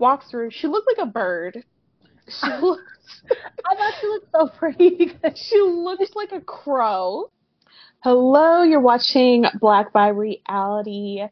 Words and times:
walks 0.00 0.30
through. 0.30 0.50
She 0.50 0.66
looked 0.66 0.88
like 0.96 1.06
a 1.06 1.10
bird. 1.10 1.62
She 2.28 2.46
looked. 2.60 2.82
I 3.66 3.74
thought 3.76 3.94
she 4.00 4.06
looked 4.06 4.32
so 4.32 4.48
pretty 4.48 5.12
she 5.34 5.60
looks 5.60 6.14
like 6.14 6.32
a 6.32 6.40
crow. 6.40 7.30
Hello, 8.02 8.62
you're 8.62 8.80
watching 8.80 9.44
Black 9.60 9.92
Bi 9.92 10.08
Reality 10.08 11.22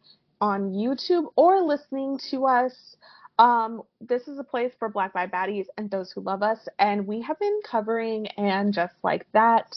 on 0.41 0.71
YouTube 0.71 1.33
or 1.35 1.63
listening 1.63 2.19
to 2.31 2.47
us. 2.47 2.97
Um, 3.39 3.83
this 4.01 4.27
is 4.27 4.39
a 4.39 4.45
place 4.45 4.73
for 4.79 4.89
Black 4.89 5.15
Bi 5.15 5.27
Baddies 5.29 5.67
and 5.79 5.91
those 5.91 6.11
who 6.11 6.21
love 6.21 6.43
us, 6.43 6.59
and 6.79 7.07
we 7.07 7.23
have 7.23 7.39
been 7.39 7.61
covering 7.65 8.27
and 8.37 8.75
just 8.75 8.95
like 9.03 9.27
that. 9.33 9.73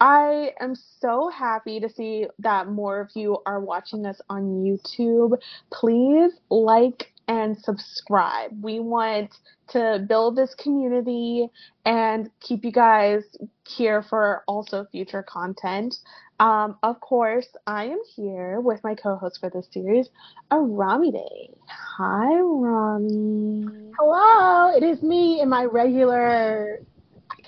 I 0.00 0.52
am 0.60 0.74
so 1.00 1.28
happy 1.28 1.80
to 1.80 1.88
see 1.88 2.26
that 2.38 2.68
more 2.68 3.00
of 3.00 3.10
you 3.14 3.38
are 3.44 3.60
watching 3.60 4.06
us 4.06 4.20
on 4.30 4.64
YouTube. 4.64 5.38
Please 5.70 6.32
like 6.48 7.12
and 7.30 7.56
subscribe. 7.62 8.50
We 8.60 8.80
want 8.80 9.32
to 9.68 10.04
build 10.08 10.34
this 10.34 10.52
community 10.56 11.48
and 11.86 12.28
keep 12.40 12.64
you 12.64 12.72
guys 12.72 13.22
here 13.68 14.02
for 14.02 14.42
also 14.48 14.84
future 14.90 15.22
content. 15.22 15.94
Um, 16.40 16.76
of 16.82 17.00
course, 17.00 17.46
I 17.68 17.84
am 17.84 18.00
here 18.16 18.60
with 18.60 18.82
my 18.82 18.96
co-host 18.96 19.38
for 19.38 19.48
this 19.48 19.68
series, 19.70 20.08
Aramide. 20.50 21.54
Hi, 21.68 22.40
Rami. 22.40 23.92
Hello, 23.96 24.76
it 24.76 24.82
is 24.82 25.00
me 25.00 25.40
in 25.40 25.48
my 25.48 25.66
regular 25.66 26.80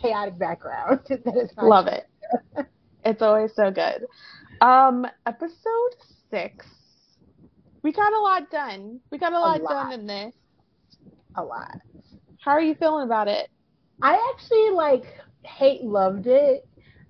chaotic 0.01 0.39
background. 0.39 1.01
Love 1.61 1.89
it. 1.89 2.07
it's 3.05 3.21
always 3.21 3.51
so 3.57 3.73
good. 3.73 4.07
Um, 4.61 5.07
episode 5.27 5.97
six 6.31 6.67
we 7.83 7.93
got 7.93 8.13
a 8.13 8.21
lot 8.21 8.51
done. 8.51 9.01
We 9.11 9.19
got 9.19 9.33
a, 9.33 9.37
a 9.37 9.39
lot, 9.39 9.63
lot, 9.63 9.91
done 9.91 10.01
in 10.01 10.07
this. 10.07 10.35
A 11.37 11.43
lot. 11.43 11.79
How 12.41 12.53
are 12.53 12.61
you 12.61 12.75
feeling 12.75 13.05
about 13.05 13.29
it? 13.29 13.49
I 14.01 14.33
actually 14.35 14.71
like 14.71 15.05
hate 15.43 15.83
loved 15.83 16.27
it. 16.27 16.67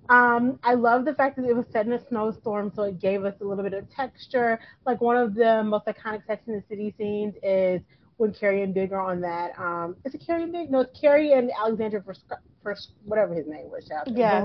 Um, 0.09 0.59
I 0.63 0.73
love 0.73 1.05
the 1.05 1.13
fact 1.13 1.37
that 1.37 1.45
it 1.45 1.55
was 1.55 1.65
set 1.71 1.85
in 1.85 1.93
a 1.93 2.07
snowstorm, 2.07 2.71
so 2.75 2.83
it 2.83 2.99
gave 2.99 3.23
us 3.23 3.35
a 3.41 3.45
little 3.45 3.63
bit 3.63 3.73
of 3.73 3.89
texture. 3.89 4.59
Like 4.85 5.01
one 5.01 5.15
of 5.17 5.33
the 5.33 5.63
most 5.63 5.85
iconic 5.85 6.25
Sex 6.27 6.43
in 6.47 6.53
the 6.53 6.63
City 6.67 6.93
scenes 6.97 7.35
is 7.41 7.81
when 8.17 8.33
Carrie 8.33 8.63
and 8.63 8.73
Big 8.73 8.91
are 8.91 9.01
on 9.01 9.21
that. 9.21 9.57
Um, 9.57 9.95
is 10.05 10.13
it 10.13 10.23
Carrie 10.25 10.43
and 10.43 10.51
Big? 10.51 10.69
No, 10.69 10.81
it's 10.81 10.99
Carrie 10.99 11.33
and 11.33 11.51
Alexander 11.57 12.01
for 12.01 12.15
for 12.61 12.75
whatever 13.05 13.33
his 13.33 13.47
name 13.47 13.69
was. 13.69 13.89
Yeah 14.07 14.43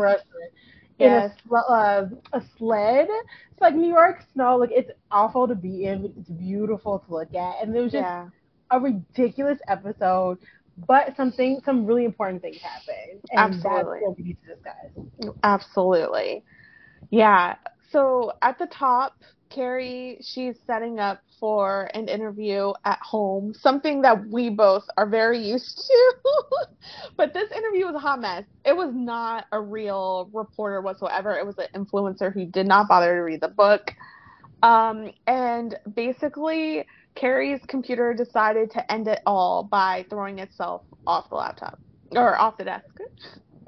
in 0.99 1.13
a, 1.13 1.55
uh, 1.55 2.09
a 2.33 2.43
sled. 2.57 3.09
It's 3.53 3.61
like 3.61 3.75
New 3.75 3.89
York 3.89 4.25
snow. 4.33 4.57
Like 4.57 4.71
it's 4.73 4.91
awful 5.11 5.49
to 5.49 5.55
be 5.55 5.85
in, 5.85 6.03
but 6.03 6.11
it's 6.19 6.29
beautiful 6.29 6.99
to 7.01 7.15
look 7.15 7.35
at. 7.35 7.63
And 7.63 7.77
it 7.77 7.81
was 7.81 7.93
just 7.93 8.03
yeah. 8.03 8.29
a 8.71 8.81
ridiculous 8.81 9.59
episode, 9.69 10.39
but 10.87 11.17
something, 11.17 11.61
some 11.65 11.87
really 11.87 12.05
important 12.05 12.43
things 12.43 12.59
happened. 12.59 13.21
And 13.31 13.55
Absolutely. 13.55 14.01
that's 14.01 14.03
what 14.03 14.19
we 14.19 14.25
need 14.25 14.37
to 14.47 14.55
discuss. 14.55 15.35
Absolutely. 15.43 16.45
Yeah. 17.11 17.57
So 17.91 18.33
at 18.43 18.59
the 18.59 18.67
top, 18.67 19.15
Carrie, 19.51 20.19
she's 20.21 20.57
setting 20.67 20.99
up 20.99 21.21
for 21.41 21.91
an 21.95 22.09
interview 22.09 22.73
at 22.85 22.99
home, 23.01 23.55
something 23.55 24.03
that 24.03 24.29
we 24.29 24.51
both 24.51 24.85
are 24.97 25.07
very 25.07 25.39
used 25.39 25.79
to. 25.87 26.15
but 27.17 27.33
this 27.33 27.51
interview 27.53 27.87
was 27.87 27.95
a 27.95 27.99
hot 27.99 28.21
mess. 28.21 28.45
It 28.65 28.77
was 28.77 28.91
not 28.93 29.47
a 29.53 29.61
real 29.61 30.31
reporter 30.33 30.81
whatsoever. 30.81 31.37
It 31.39 31.47
was 31.47 31.57
an 31.59 31.69
influencer 31.75 32.33
who 32.33 32.47
did 32.47 32.67
not 32.67 32.89
bother 32.89 33.15
to 33.17 33.23
read 33.23 33.41
the 33.41 33.49
book. 33.49 33.93
Um, 34.63 35.13
and 35.27 35.77
basically, 35.95 36.85
Carrie's 37.15 37.61
computer 37.69 38.15
decided 38.15 38.71
to 38.73 38.93
end 38.93 39.09
it 39.09 39.21
all 39.27 39.63
by 39.65 40.05
throwing 40.11 40.39
itself 40.41 40.83
off 41.07 41.29
the 41.31 41.37
laptop 41.37 41.79
or 42.13 42.39
off 42.39 42.57
the 42.57 42.65
desk 42.65 42.87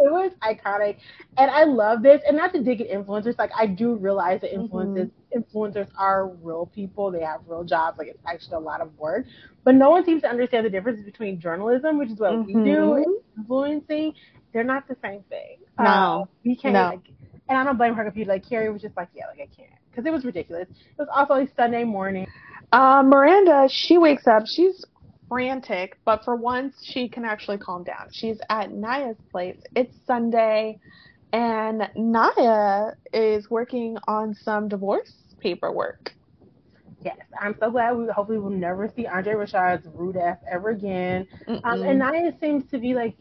it 0.00 0.10
was 0.10 0.32
iconic, 0.42 0.96
and 1.36 1.50
I 1.50 1.64
love 1.64 2.02
this. 2.02 2.20
And 2.26 2.36
not 2.36 2.52
to 2.54 2.62
dig 2.62 2.80
at 2.80 2.90
influencers, 2.90 3.38
like 3.38 3.50
I 3.56 3.66
do 3.66 3.94
realize 3.94 4.40
that 4.40 4.52
influencers 4.52 5.10
mm-hmm. 5.34 5.38
influencers 5.40 5.88
are 5.96 6.28
real 6.42 6.66
people. 6.74 7.10
They 7.10 7.22
have 7.22 7.40
real 7.46 7.64
jobs. 7.64 7.98
Like 7.98 8.08
it's 8.08 8.18
actually 8.26 8.56
a 8.56 8.60
lot 8.60 8.80
of 8.80 8.96
work, 8.98 9.26
but 9.64 9.74
no 9.74 9.90
one 9.90 10.04
seems 10.04 10.22
to 10.22 10.28
understand 10.28 10.66
the 10.66 10.70
difference 10.70 11.04
between 11.04 11.40
journalism, 11.40 11.98
which 11.98 12.10
is 12.10 12.18
what 12.18 12.32
mm-hmm. 12.32 12.46
we 12.46 12.64
do, 12.64 12.76
mm-hmm. 12.76 13.02
and 13.02 13.16
influencing. 13.38 14.14
They're 14.52 14.64
not 14.64 14.88
the 14.88 14.96
same 15.02 15.22
thing. 15.28 15.58
No, 15.78 15.84
uh, 15.84 16.24
we 16.44 16.56
can't. 16.56 16.74
No. 16.74 16.88
Like, 16.88 17.08
and 17.48 17.58
I 17.58 17.64
don't 17.64 17.76
blame 17.76 17.94
her 17.94 18.06
if 18.06 18.16
you 18.16 18.24
Like 18.24 18.48
Carrie 18.48 18.70
was 18.70 18.82
just 18.82 18.96
like, 18.96 19.08
yeah, 19.14 19.26
like 19.26 19.48
I 19.50 19.54
can't, 19.54 19.70
because 19.90 20.06
it 20.06 20.12
was 20.12 20.24
ridiculous. 20.24 20.68
It 20.70 20.98
was 20.98 21.08
also 21.14 21.34
a 21.34 21.48
Sunday 21.56 21.84
morning. 21.84 22.26
Uh, 22.72 23.02
Miranda, 23.04 23.68
she 23.68 23.98
wakes 23.98 24.26
up. 24.26 24.44
She's 24.46 24.84
frantic, 25.30 25.98
but 26.04 26.22
for 26.24 26.36
once 26.36 26.74
she 26.82 27.08
can 27.08 27.24
actually 27.24 27.56
calm 27.56 27.84
down. 27.84 28.08
She's 28.10 28.38
at 28.50 28.72
Nya's 28.72 29.16
place. 29.30 29.62
It's 29.74 29.96
Sunday, 30.06 30.78
and 31.32 31.88
Nya 31.96 32.94
is 33.14 33.48
working 33.48 33.96
on 34.08 34.34
some 34.34 34.68
divorce 34.68 35.14
paperwork. 35.38 36.12
Yes, 37.02 37.16
I'm 37.40 37.54
so 37.58 37.70
glad 37.70 37.96
we 37.96 38.06
hopefully 38.08 38.38
will 38.38 38.50
never 38.50 38.92
see 38.94 39.06
Andre 39.06 39.32
Rashad's 39.34 39.88
rude 39.94 40.18
ass 40.18 40.36
ever 40.50 40.70
again. 40.70 41.26
Um, 41.64 41.82
and 41.82 41.98
Naya 41.98 42.32
seems 42.40 42.68
to 42.72 42.78
be 42.78 42.92
like, 42.92 43.14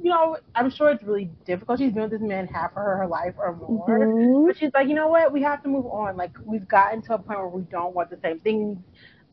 you 0.00 0.10
know, 0.10 0.36
I'm 0.54 0.70
sure 0.70 0.90
it's 0.90 1.02
really 1.02 1.30
difficult. 1.44 1.80
She's 1.80 1.92
been 1.92 2.02
with 2.02 2.12
this 2.12 2.20
man 2.20 2.46
half 2.46 2.70
of 2.70 2.76
her, 2.76 2.96
her 2.98 3.06
life 3.06 3.34
or 3.38 3.56
more. 3.56 3.88
Mm-hmm. 3.88 4.46
But 4.46 4.56
she's 4.56 4.70
like, 4.72 4.88
you 4.88 4.94
know 4.94 5.08
what? 5.08 5.32
We 5.32 5.42
have 5.42 5.62
to 5.64 5.68
move 5.68 5.86
on. 5.86 6.16
Like, 6.16 6.32
we've 6.44 6.66
gotten 6.68 7.02
to 7.02 7.14
a 7.14 7.18
point 7.18 7.38
where 7.38 7.48
we 7.48 7.62
don't 7.62 7.94
want 7.94 8.10
the 8.10 8.18
same 8.22 8.38
things 8.40 8.78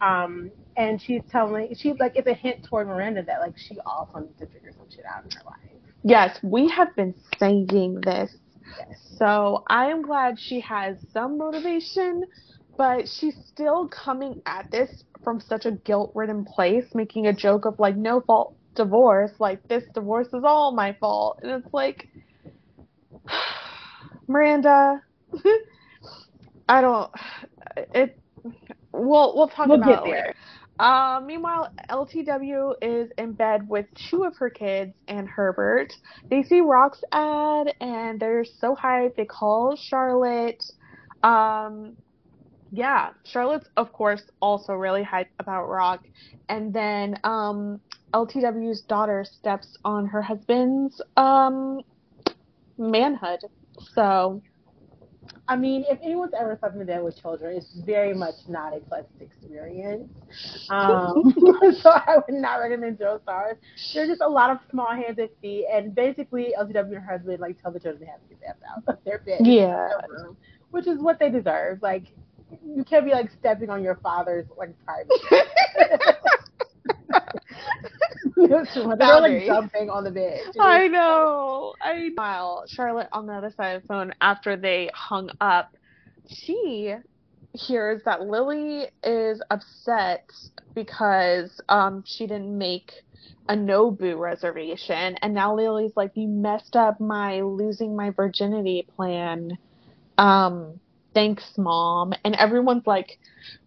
um, 0.01 0.51
and 0.77 1.01
she's 1.01 1.21
telling, 1.29 1.73
she's 1.75 1.97
like, 1.99 2.13
it's 2.15 2.27
a 2.27 2.33
hint 2.33 2.63
toward 2.63 2.87
Miranda 2.87 3.23
that 3.23 3.39
like 3.41 3.57
she 3.57 3.77
also 3.85 4.19
needs 4.19 4.39
to 4.39 4.45
figure 4.47 4.71
some 4.71 4.89
shit 4.89 5.05
out 5.05 5.25
in 5.25 5.31
her 5.31 5.43
life. 5.45 5.81
Yes, 6.03 6.39
we 6.41 6.69
have 6.69 6.95
been 6.95 7.13
saying 7.37 8.01
this. 8.01 8.35
Yes. 8.77 8.99
So 9.17 9.63
I 9.67 9.88
am 9.88 10.01
glad 10.01 10.39
she 10.39 10.61
has 10.61 10.97
some 11.11 11.38
motivation, 11.38 12.23
but 12.77 13.07
she's 13.07 13.35
still 13.47 13.89
coming 13.89 14.41
at 14.45 14.71
this 14.71 15.03
from 15.23 15.41
such 15.41 15.65
a 15.65 15.71
guilt 15.71 16.13
ridden 16.15 16.45
place, 16.45 16.85
making 16.93 17.27
a 17.27 17.33
joke 17.33 17.65
of 17.65 17.77
like 17.79 17.97
no 17.97 18.21
fault 18.21 18.55
divorce, 18.75 19.31
like 19.39 19.67
this 19.67 19.83
divorce 19.93 20.27
is 20.27 20.43
all 20.45 20.71
my 20.71 20.95
fault. 21.01 21.39
And 21.43 21.51
it's 21.51 21.73
like, 21.73 22.07
Miranda, 24.27 25.01
I 26.69 26.81
don't, 26.81 27.11
it, 27.93 28.17
We'll 28.91 29.35
we'll 29.35 29.47
talk 29.47 29.67
we'll 29.67 29.77
about 29.81 30.07
it 30.07 30.09
later. 30.09 30.33
Uh, 30.79 31.19
meanwhile, 31.25 31.73
LTW 31.89 32.73
is 32.81 33.11
in 33.17 33.33
bed 33.33 33.67
with 33.67 33.85
two 34.09 34.23
of 34.23 34.38
her 34.38 34.50
kids 34.50 34.94
and 35.09 35.27
Herbert. 35.27 35.94
They 36.29 36.41
see 36.41 36.61
Rock's 36.61 37.03
ad 37.11 37.73
and 37.81 38.17
they're 38.17 38.45
so 38.45 38.75
hyped. 38.75 39.17
They 39.17 39.25
call 39.25 39.75
Charlotte. 39.75 40.63
Um, 41.22 41.97
yeah, 42.72 43.09
Charlotte's 43.25 43.67
of 43.75 43.91
course 43.91 44.22
also 44.41 44.73
really 44.73 45.03
hyped 45.03 45.35
about 45.39 45.67
Rock. 45.67 46.06
And 46.47 46.73
then 46.73 47.19
um, 47.25 47.81
LTW's 48.13 48.81
daughter 48.81 49.25
steps 49.25 49.77
on 49.83 50.06
her 50.07 50.21
husband's 50.21 51.01
um, 51.17 51.81
manhood. 52.77 53.41
So 53.94 54.41
I 55.49 55.55
mean, 55.55 55.83
if 55.89 55.97
anyone's 56.03 56.33
ever 56.39 56.55
slept 56.59 56.75
in 56.75 56.85
bed 56.85 57.03
with 57.03 57.19
children, 57.19 57.57
it's 57.57 57.73
very 57.83 58.13
much 58.13 58.35
not 58.47 58.77
a 58.77 58.79
pleasant 58.81 59.19
experience. 59.19 60.07
Um, 60.69 61.33
so 61.81 61.89
I 61.89 62.17
would 62.17 62.39
not 62.39 62.57
recommend 62.57 62.99
zero 62.99 63.19
stars. 63.23 63.57
There's 63.95 64.09
just 64.09 64.21
a 64.21 64.29
lot 64.29 64.51
of 64.51 64.59
small 64.69 64.93
hands 64.93 65.17
and 65.17 65.29
feet, 65.41 65.65
and 65.73 65.95
basically 65.95 66.53
LTW 66.57 66.93
and 66.93 66.93
her 66.97 67.17
husband 67.17 67.39
like 67.39 67.59
tell 67.59 67.71
the 67.71 67.79
children 67.79 68.01
they 68.01 68.11
have 68.11 68.21
to 68.29 68.35
get 68.35 68.59
them 68.59 68.69
out 68.77 68.95
of 68.95 69.03
their 69.03 69.19
bed, 69.25 69.39
yeah, 69.43 69.89
their 70.07 70.23
room, 70.23 70.38
which 70.69 70.85
is 70.85 70.99
what 70.99 71.17
they 71.17 71.31
deserve. 71.31 71.81
Like, 71.81 72.03
you 72.63 72.83
can't 72.83 73.03
be 73.03 73.11
like 73.11 73.31
stepping 73.39 73.71
on 73.71 73.81
your 73.81 73.95
father's 73.95 74.45
like 74.55 74.75
private. 74.85 75.09
They're 78.47 79.21
like 79.21 79.45
jumping 79.45 79.89
on 79.89 80.03
the 80.03 80.12
bed. 80.12 80.41
I 80.59 80.88
know. 80.88 81.74
I 81.81 82.09
while 82.15 82.63
Charlotte 82.68 83.09
on 83.12 83.25
the 83.27 83.33
other 83.33 83.51
side 83.56 83.75
of 83.75 83.81
the 83.81 83.88
phone 83.88 84.13
after 84.21 84.56
they 84.56 84.89
hung 84.94 85.30
up, 85.41 85.75
she 86.27 86.95
hears 87.53 88.01
that 88.06 88.21
Lily 88.21 88.86
is 89.03 89.41
upset 89.50 90.30
because 90.75 91.59
um 91.68 92.03
she 92.06 92.27
didn't 92.27 92.56
make 92.57 92.91
a 93.50 93.56
Nobu 93.56 94.18
reservation 94.18 95.15
and 95.21 95.33
now 95.33 95.56
Lily's 95.56 95.94
like 95.95 96.12
you 96.15 96.27
messed 96.27 96.75
up 96.75 97.00
my 97.00 97.41
losing 97.41 97.95
my 97.95 98.12
virginity 98.12 98.88
plan. 98.95 99.57
Um 100.18 100.80
thanks 101.13 101.44
mom 101.57 102.13
and 102.23 102.35
everyone's 102.35 102.85
like 102.85 103.17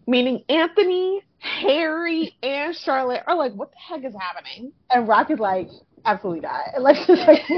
meaning 0.07 0.43
Anthony 0.49 1.21
Harry 1.43 2.35
and 2.41 2.73
Charlotte 2.73 3.21
are 3.27 3.35
like, 3.35 3.53
what 3.53 3.71
the 3.71 3.77
heck 3.77 4.05
is 4.05 4.15
happening? 4.17 4.71
And 4.89 5.07
Rock 5.07 5.29
is 5.29 5.39
like, 5.39 5.67
absolutely 6.05 6.41
not. 6.41 6.63
Like, 6.79 7.07
like 7.09 7.41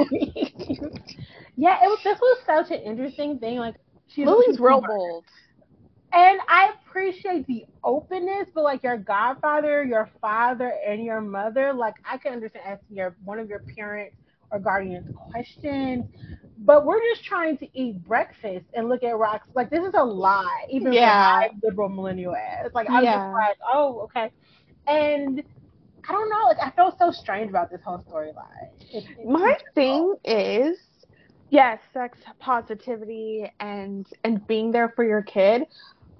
yeah, 1.55 1.83
it 1.83 1.87
was. 1.87 1.99
This 2.03 2.19
was 2.19 2.39
such 2.45 2.71
an 2.71 2.83
interesting 2.83 3.37
thing. 3.37 3.59
Like, 3.59 3.75
she's 4.07 4.25
Lily's 4.25 4.59
real 4.59 4.81
bold. 4.81 5.25
And 6.13 6.39
I 6.47 6.71
appreciate 6.87 7.45
the 7.45 7.65
openness, 7.83 8.47
but 8.55 8.63
like 8.63 8.83
your 8.83 8.97
godfather, 8.97 9.83
your 9.83 10.09
father, 10.21 10.73
and 10.87 11.03
your 11.03 11.21
mother, 11.21 11.73
like 11.73 11.95
I 12.09 12.17
can 12.17 12.33
understand 12.33 12.65
asking 12.65 12.97
your 12.97 13.15
one 13.23 13.37
of 13.37 13.49
your 13.49 13.61
parents 13.75 14.15
or 14.49 14.59
guardians 14.59 15.13
questions, 15.29 16.05
but 16.65 16.85
we're 16.85 17.01
just 17.13 17.23
trying 17.23 17.57
to 17.57 17.67
eat 17.73 18.03
breakfast 18.03 18.65
and 18.73 18.89
look 18.89 19.03
at 19.03 19.15
rocks. 19.17 19.47
Like 19.53 19.69
this 19.69 19.85
is 19.85 19.93
a 19.95 20.03
lie, 20.03 20.65
even 20.69 20.93
yeah. 20.93 21.47
for 21.47 21.53
liberal 21.63 21.89
millennial 21.89 22.35
ass. 22.35 22.69
Like 22.73 22.89
I'm 22.89 23.03
yeah. 23.03 23.27
just 23.27 23.33
like, 23.33 23.57
oh, 23.71 23.99
okay. 24.05 24.31
And 24.87 25.43
I 26.07 26.11
don't 26.11 26.29
know, 26.29 26.43
like 26.47 26.57
I 26.61 26.71
feel 26.71 26.95
so 26.97 27.11
strange 27.11 27.49
about 27.49 27.69
this 27.69 27.81
whole 27.85 28.03
storyline. 28.09 29.25
My 29.25 29.57
thing 29.75 30.15
is 30.23 30.77
yes, 31.49 31.79
sex 31.93 32.17
positivity 32.39 33.51
and 33.59 34.07
and 34.23 34.45
being 34.47 34.71
there 34.71 34.89
for 34.95 35.03
your 35.05 35.21
kid. 35.21 35.63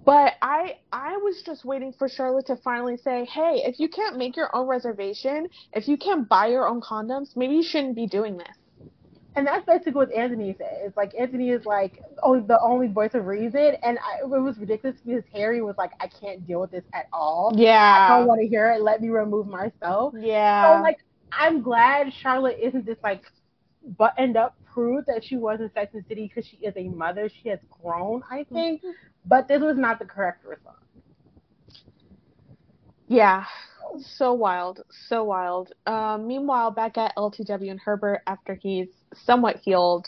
But 0.06 0.33
I 0.44 0.77
I 0.92 1.18
was 1.18 1.42
just 1.44 1.65
waiting 1.65 1.92
for 1.92 2.07
Charlotte 2.07 2.45
to 2.47 2.56
finally 2.57 2.97
say, 2.97 3.25
"Hey, 3.25 3.63
if 3.65 3.80
you 3.80 3.89
can't 3.89 4.18
make 4.18 4.38
your 4.38 4.56
own 4.56 4.68
reservation, 4.68 5.47
if 5.74 5.88
you 5.88 5.97
can't 5.97 6.30
buy 6.30 6.47
your 6.47 6.68
own 6.68 6.80
condoms, 6.81 7.36
maybe 7.36 7.56
you 7.56 7.63
shouldn't 7.63 7.95
be 7.95 8.06
doing 8.06 8.38
this." 8.38 8.56
And 9.35 9.45
that's 9.45 9.65
basically 9.65 9.93
what 9.93 10.11
Anthony 10.13 10.55
says. 10.57 10.93
Like 10.95 11.13
Anthony 11.19 11.49
is 11.49 11.65
like 11.65 12.01
only 12.23 12.45
the 12.47 12.59
only 12.61 12.87
voice 12.87 13.13
of 13.15 13.25
reason, 13.25 13.75
and 13.83 13.97
I, 13.99 14.21
it 14.23 14.27
was 14.27 14.57
ridiculous 14.57 14.97
because 15.05 15.23
Harry 15.33 15.61
was 15.61 15.75
like, 15.77 15.91
"I 15.99 16.07
can't 16.07 16.45
deal 16.47 16.61
with 16.61 16.71
this 16.71 16.85
at 16.93 17.07
all. 17.11 17.51
Yeah, 17.55 18.07
I 18.09 18.17
don't 18.17 18.27
want 18.27 18.41
to 18.41 18.47
hear 18.47 18.71
it. 18.71 18.81
Let 18.81 19.01
me 19.01 19.09
remove 19.09 19.47
myself." 19.47 20.13
Yeah. 20.17 20.77
So 20.77 20.81
like, 20.81 20.99
I'm 21.33 21.61
glad 21.61 22.13
Charlotte 22.13 22.57
isn't 22.61 22.85
this 22.85 22.97
like 23.03 23.23
buttoned 23.97 24.37
up 24.37 24.55
prude 24.73 25.05
that 25.07 25.23
she 25.23 25.35
was 25.37 25.59
in 25.59 25.69
Sex 25.73 25.93
and 25.93 26.05
City 26.07 26.27
because 26.27 26.47
she 26.49 26.57
is 26.57 26.73
a 26.77 26.87
mother. 26.89 27.29
She 27.29 27.49
has 27.49 27.59
grown, 27.81 28.23
I 28.31 28.45
think. 28.53 28.81
Mm-hmm. 28.81 28.91
But 29.25 29.47
this 29.47 29.61
was 29.61 29.77
not 29.77 29.99
the 29.99 30.05
correct 30.05 30.45
response. 30.45 30.77
Yeah, 33.07 33.45
so 34.00 34.33
wild, 34.33 34.81
so 35.07 35.24
wild. 35.24 35.71
Um, 35.86 36.27
meanwhile, 36.27 36.71
back 36.71 36.97
at 36.97 37.15
LTW 37.15 37.71
and 37.71 37.80
Herbert, 37.80 38.21
after 38.27 38.56
he's 38.56 38.88
somewhat 39.13 39.57
healed, 39.57 40.07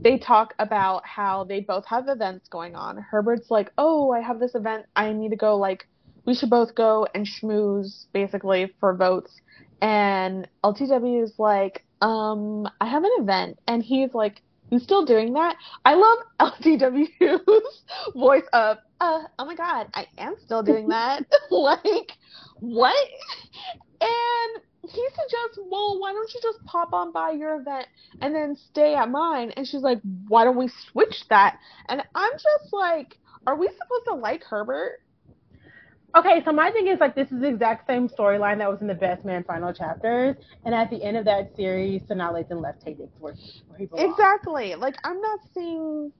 they 0.00 0.18
talk 0.18 0.54
about 0.58 1.06
how 1.06 1.44
they 1.44 1.60
both 1.60 1.84
have 1.86 2.08
events 2.08 2.48
going 2.48 2.74
on. 2.74 2.96
Herbert's 2.98 3.50
like, 3.50 3.72
"Oh, 3.78 4.10
I 4.10 4.20
have 4.20 4.40
this 4.40 4.54
event. 4.54 4.86
I 4.96 5.12
need 5.12 5.30
to 5.30 5.36
go. 5.36 5.56
Like, 5.56 5.88
we 6.24 6.34
should 6.34 6.50
both 6.50 6.74
go 6.74 7.06
and 7.14 7.26
schmooze, 7.26 8.06
basically, 8.12 8.74
for 8.80 8.94
votes." 8.94 9.34
And 9.80 10.48
LTW 10.64 11.22
is 11.22 11.38
like, 11.38 11.84
"Um, 12.00 12.68
I 12.80 12.86
have 12.86 13.04
an 13.04 13.12
event," 13.18 13.58
and 13.66 13.82
he's 13.82 14.14
like, 14.14 14.42
"You 14.70 14.78
still 14.78 15.04
doing 15.04 15.32
that?" 15.34 15.56
I 15.84 15.94
love 15.94 16.18
LTW's 16.40 17.82
voice 18.14 18.46
of, 18.52 18.78
"Uh, 19.00 19.22
oh 19.38 19.44
my 19.44 19.54
god, 19.54 19.88
I 19.94 20.06
am 20.18 20.34
still 20.44 20.62
doing 20.62 20.88
that." 20.88 21.24
like 21.50 22.12
what? 22.60 23.08
And 24.00 24.62
he 24.82 25.06
suggests, 25.10 25.58
well, 25.70 25.98
why 26.00 26.12
don't 26.12 26.32
you 26.32 26.40
just 26.42 26.64
pop 26.64 26.92
on 26.92 27.12
by 27.12 27.32
your 27.32 27.60
event 27.60 27.86
and 28.20 28.34
then 28.34 28.56
stay 28.70 28.94
at 28.94 29.10
mine? 29.10 29.52
And 29.56 29.66
she's 29.66 29.82
like, 29.82 30.00
why 30.28 30.44
don't 30.44 30.56
we 30.56 30.70
switch 30.90 31.24
that? 31.28 31.58
And 31.88 32.02
I'm 32.14 32.32
just 32.32 32.72
like, 32.72 33.18
are 33.46 33.56
we 33.56 33.68
supposed 33.68 34.04
to 34.06 34.14
like 34.14 34.42
Herbert? 34.44 35.00
Okay, 36.16 36.42
so 36.44 36.52
my 36.52 36.70
thing 36.70 36.88
is 36.88 36.98
like 37.00 37.14
this 37.14 37.30
is 37.30 37.40
the 37.40 37.48
exact 37.48 37.86
same 37.86 38.08
storyline 38.08 38.58
that 38.58 38.70
was 38.70 38.80
in 38.80 38.86
the 38.86 38.94
Best 38.94 39.26
Man 39.26 39.44
final 39.44 39.74
chapters, 39.74 40.36
and 40.64 40.74
at 40.74 40.88
the 40.88 41.02
end 41.02 41.18
of 41.18 41.26
that 41.26 41.54
series, 41.54 42.00
Sanaa 42.02 42.32
Lathan 42.32 42.62
left 42.62 42.84
Taye 42.84 42.96
where, 43.18 43.34
where 43.68 43.78
he 43.78 43.84
belongs. 43.84 44.10
Exactly. 44.10 44.74
Like 44.74 44.96
I'm 45.04 45.20
not 45.20 45.40
seeing 45.52 46.10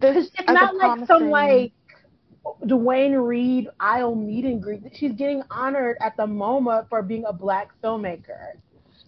this. 0.00 0.30
It's 0.38 0.48
not 0.48 0.74
like 0.74 0.80
promising... 0.80 1.06
some 1.06 1.30
like 1.30 1.72
Duane 2.66 3.14
Reade 3.14 3.68
aisle 3.80 4.14
meet 4.14 4.44
and 4.44 4.62
greet. 4.62 4.82
She's 4.94 5.12
getting 5.12 5.42
honored 5.50 5.96
at 6.00 6.16
the 6.16 6.26
MoMA 6.26 6.88
for 6.88 7.02
being 7.02 7.24
a 7.26 7.32
black 7.32 7.70
filmmaker. 7.82 8.54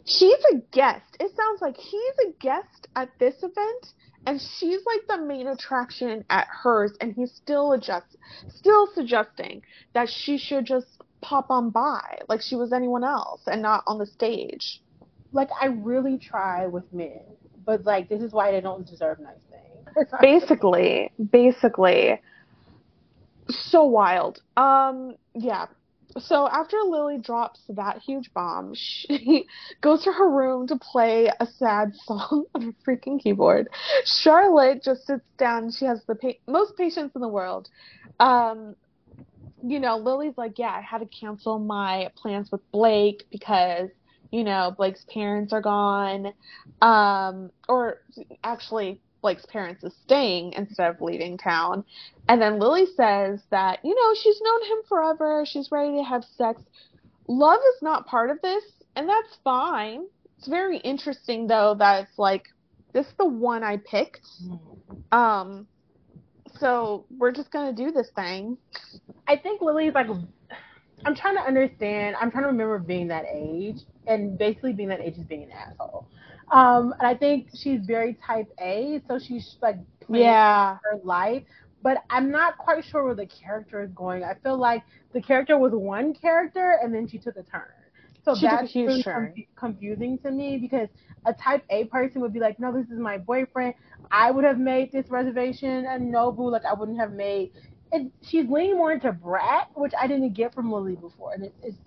She's 0.04 0.38
a 0.52 0.56
guest. 0.72 1.16
It 1.18 1.34
sounds 1.36 1.60
like 1.60 1.76
he's 1.76 2.14
a 2.28 2.32
guest 2.40 2.88
at 2.94 3.10
this 3.18 3.34
event, 3.42 3.94
and 4.26 4.40
she's 4.40 4.80
like 4.86 5.06
the 5.08 5.24
main 5.24 5.48
attraction 5.48 6.24
at 6.30 6.46
hers, 6.48 6.92
and 7.00 7.12
he's 7.14 7.32
still 7.32 7.72
adjust, 7.72 8.16
still 8.48 8.88
suggesting 8.94 9.62
that 9.94 10.08
she 10.08 10.38
should 10.38 10.64
just 10.64 10.86
pop 11.22 11.50
on 11.50 11.70
by 11.70 12.20
like 12.28 12.40
she 12.40 12.54
was 12.54 12.72
anyone 12.72 13.02
else 13.02 13.40
and 13.46 13.62
not 13.62 13.82
on 13.86 13.98
the 13.98 14.06
stage. 14.06 14.80
Like 15.32 15.48
I 15.60 15.66
really 15.66 16.18
try 16.18 16.66
with 16.66 16.84
men, 16.92 17.22
but 17.64 17.84
like 17.84 18.08
this 18.08 18.22
is 18.22 18.32
why 18.32 18.52
they 18.52 18.60
don't 18.60 18.86
deserve 18.86 19.18
nice 19.18 19.34
things. 19.50 20.08
basically, 20.20 21.10
basically 21.30 22.20
so 23.48 23.84
wild. 23.84 24.40
Um, 24.56 25.14
yeah. 25.34 25.66
So 26.18 26.48
after 26.48 26.78
Lily 26.86 27.18
drops 27.18 27.60
that 27.68 27.98
huge 27.98 28.32
bomb, 28.32 28.72
she 28.74 29.46
goes 29.82 30.04
to 30.04 30.12
her 30.12 30.30
room 30.30 30.66
to 30.68 30.76
play 30.76 31.30
a 31.40 31.46
sad 31.46 31.92
song 32.04 32.46
on 32.54 32.74
a 32.74 32.90
freaking 32.90 33.22
keyboard. 33.22 33.68
Charlotte 34.04 34.82
just 34.82 35.06
sits 35.06 35.24
down. 35.38 35.70
She 35.72 35.84
has 35.84 36.02
the 36.06 36.14
pa- 36.14 36.38
most 36.48 36.76
patience 36.76 37.12
in 37.14 37.20
the 37.20 37.28
world. 37.28 37.68
Um, 38.18 38.76
you 39.62 39.80
know, 39.80 39.98
Lily's 39.98 40.34
like, 40.36 40.58
yeah, 40.58 40.70
I 40.70 40.80
had 40.80 40.98
to 40.98 41.06
cancel 41.06 41.58
my 41.58 42.10
plans 42.16 42.50
with 42.50 42.60
Blake 42.72 43.24
because 43.30 43.90
you 44.30 44.44
know 44.44 44.74
Blake's 44.76 45.04
parents 45.12 45.52
are 45.52 45.60
gone. 45.60 46.32
Um, 46.80 47.50
or 47.68 48.00
actually, 48.42 49.00
Blake's 49.26 49.46
parents 49.46 49.82
is 49.82 49.92
staying 50.04 50.52
instead 50.52 50.88
of 50.88 51.00
leaving 51.00 51.36
town. 51.36 51.84
And 52.28 52.40
then 52.40 52.60
Lily 52.60 52.86
says 52.96 53.40
that, 53.50 53.80
you 53.82 53.92
know, 53.92 54.14
she's 54.14 54.40
known 54.40 54.62
him 54.62 54.78
forever. 54.88 55.44
She's 55.44 55.72
ready 55.72 55.96
to 55.96 56.04
have 56.04 56.22
sex. 56.22 56.62
Love 57.26 57.58
is 57.74 57.82
not 57.82 58.06
part 58.06 58.30
of 58.30 58.40
this, 58.40 58.62
and 58.94 59.08
that's 59.08 59.36
fine. 59.42 60.04
It's 60.38 60.46
very 60.46 60.76
interesting, 60.78 61.48
though, 61.48 61.74
that 61.76 62.04
it's 62.04 62.18
like, 62.20 62.44
this 62.92 63.04
is 63.04 63.14
the 63.18 63.26
one 63.26 63.64
I 63.64 63.78
picked. 63.78 64.28
Um, 65.10 65.66
so 66.60 67.04
we're 67.18 67.32
just 67.32 67.50
going 67.50 67.74
to 67.74 67.84
do 67.84 67.90
this 67.90 68.10
thing. 68.14 68.56
I 69.26 69.36
think 69.36 69.60
Lily's 69.60 69.92
like, 69.92 70.06
I'm 71.04 71.16
trying 71.16 71.34
to 71.34 71.42
understand. 71.42 72.14
I'm 72.20 72.30
trying 72.30 72.44
to 72.44 72.50
remember 72.50 72.78
being 72.78 73.08
that 73.08 73.24
age, 73.28 73.78
and 74.06 74.38
basically 74.38 74.72
being 74.72 74.90
that 74.90 75.00
age 75.00 75.16
is 75.18 75.24
being 75.24 75.42
an 75.42 75.50
asshole. 75.50 76.06
Um, 76.52 76.94
and 76.98 77.06
I 77.06 77.14
think 77.14 77.48
she's 77.54 77.80
very 77.86 78.14
type 78.14 78.48
A, 78.60 79.00
so 79.08 79.18
she's 79.18 79.56
like 79.62 79.76
yeah 80.08 80.78
her 80.82 80.98
life. 81.04 81.42
But 81.82 81.98
I'm 82.10 82.30
not 82.30 82.58
quite 82.58 82.84
sure 82.84 83.04
where 83.04 83.14
the 83.14 83.26
character 83.26 83.82
is 83.82 83.90
going. 83.92 84.24
I 84.24 84.34
feel 84.42 84.58
like 84.58 84.82
the 85.12 85.20
character 85.22 85.58
was 85.58 85.72
one 85.72 86.14
character, 86.14 86.78
and 86.82 86.94
then 86.94 87.06
she 87.08 87.18
took 87.18 87.36
a 87.36 87.42
turn. 87.42 87.68
So 88.24 88.36
she 88.36 88.48
that's 88.48 88.74
really 88.84 89.04
com- 89.04 89.32
confusing 89.56 90.18
to 90.18 90.30
me 90.30 90.58
because 90.58 90.88
a 91.24 91.32
type 91.34 91.64
A 91.70 91.84
person 91.86 92.20
would 92.22 92.32
be 92.32 92.40
like, 92.40 92.58
no, 92.58 92.72
this 92.72 92.90
is 92.90 92.98
my 92.98 93.18
boyfriend. 93.18 93.74
I 94.10 94.30
would 94.30 94.44
have 94.44 94.58
made 94.58 94.92
this 94.92 95.10
reservation 95.10 95.86
at 95.86 96.00
Nobu. 96.00 96.50
Like 96.50 96.64
I 96.64 96.74
wouldn't 96.74 96.98
have 96.98 97.12
made. 97.12 97.52
It, 97.92 98.10
she's 98.22 98.48
leaning 98.48 98.76
more 98.76 98.92
into 98.92 99.12
brat, 99.12 99.68
which 99.74 99.92
I 100.00 100.06
didn't 100.06 100.32
get 100.34 100.54
from 100.54 100.72
Lily 100.72 100.96
before, 100.96 101.32
and 101.34 101.44
it, 101.44 101.54
it's 101.62 101.78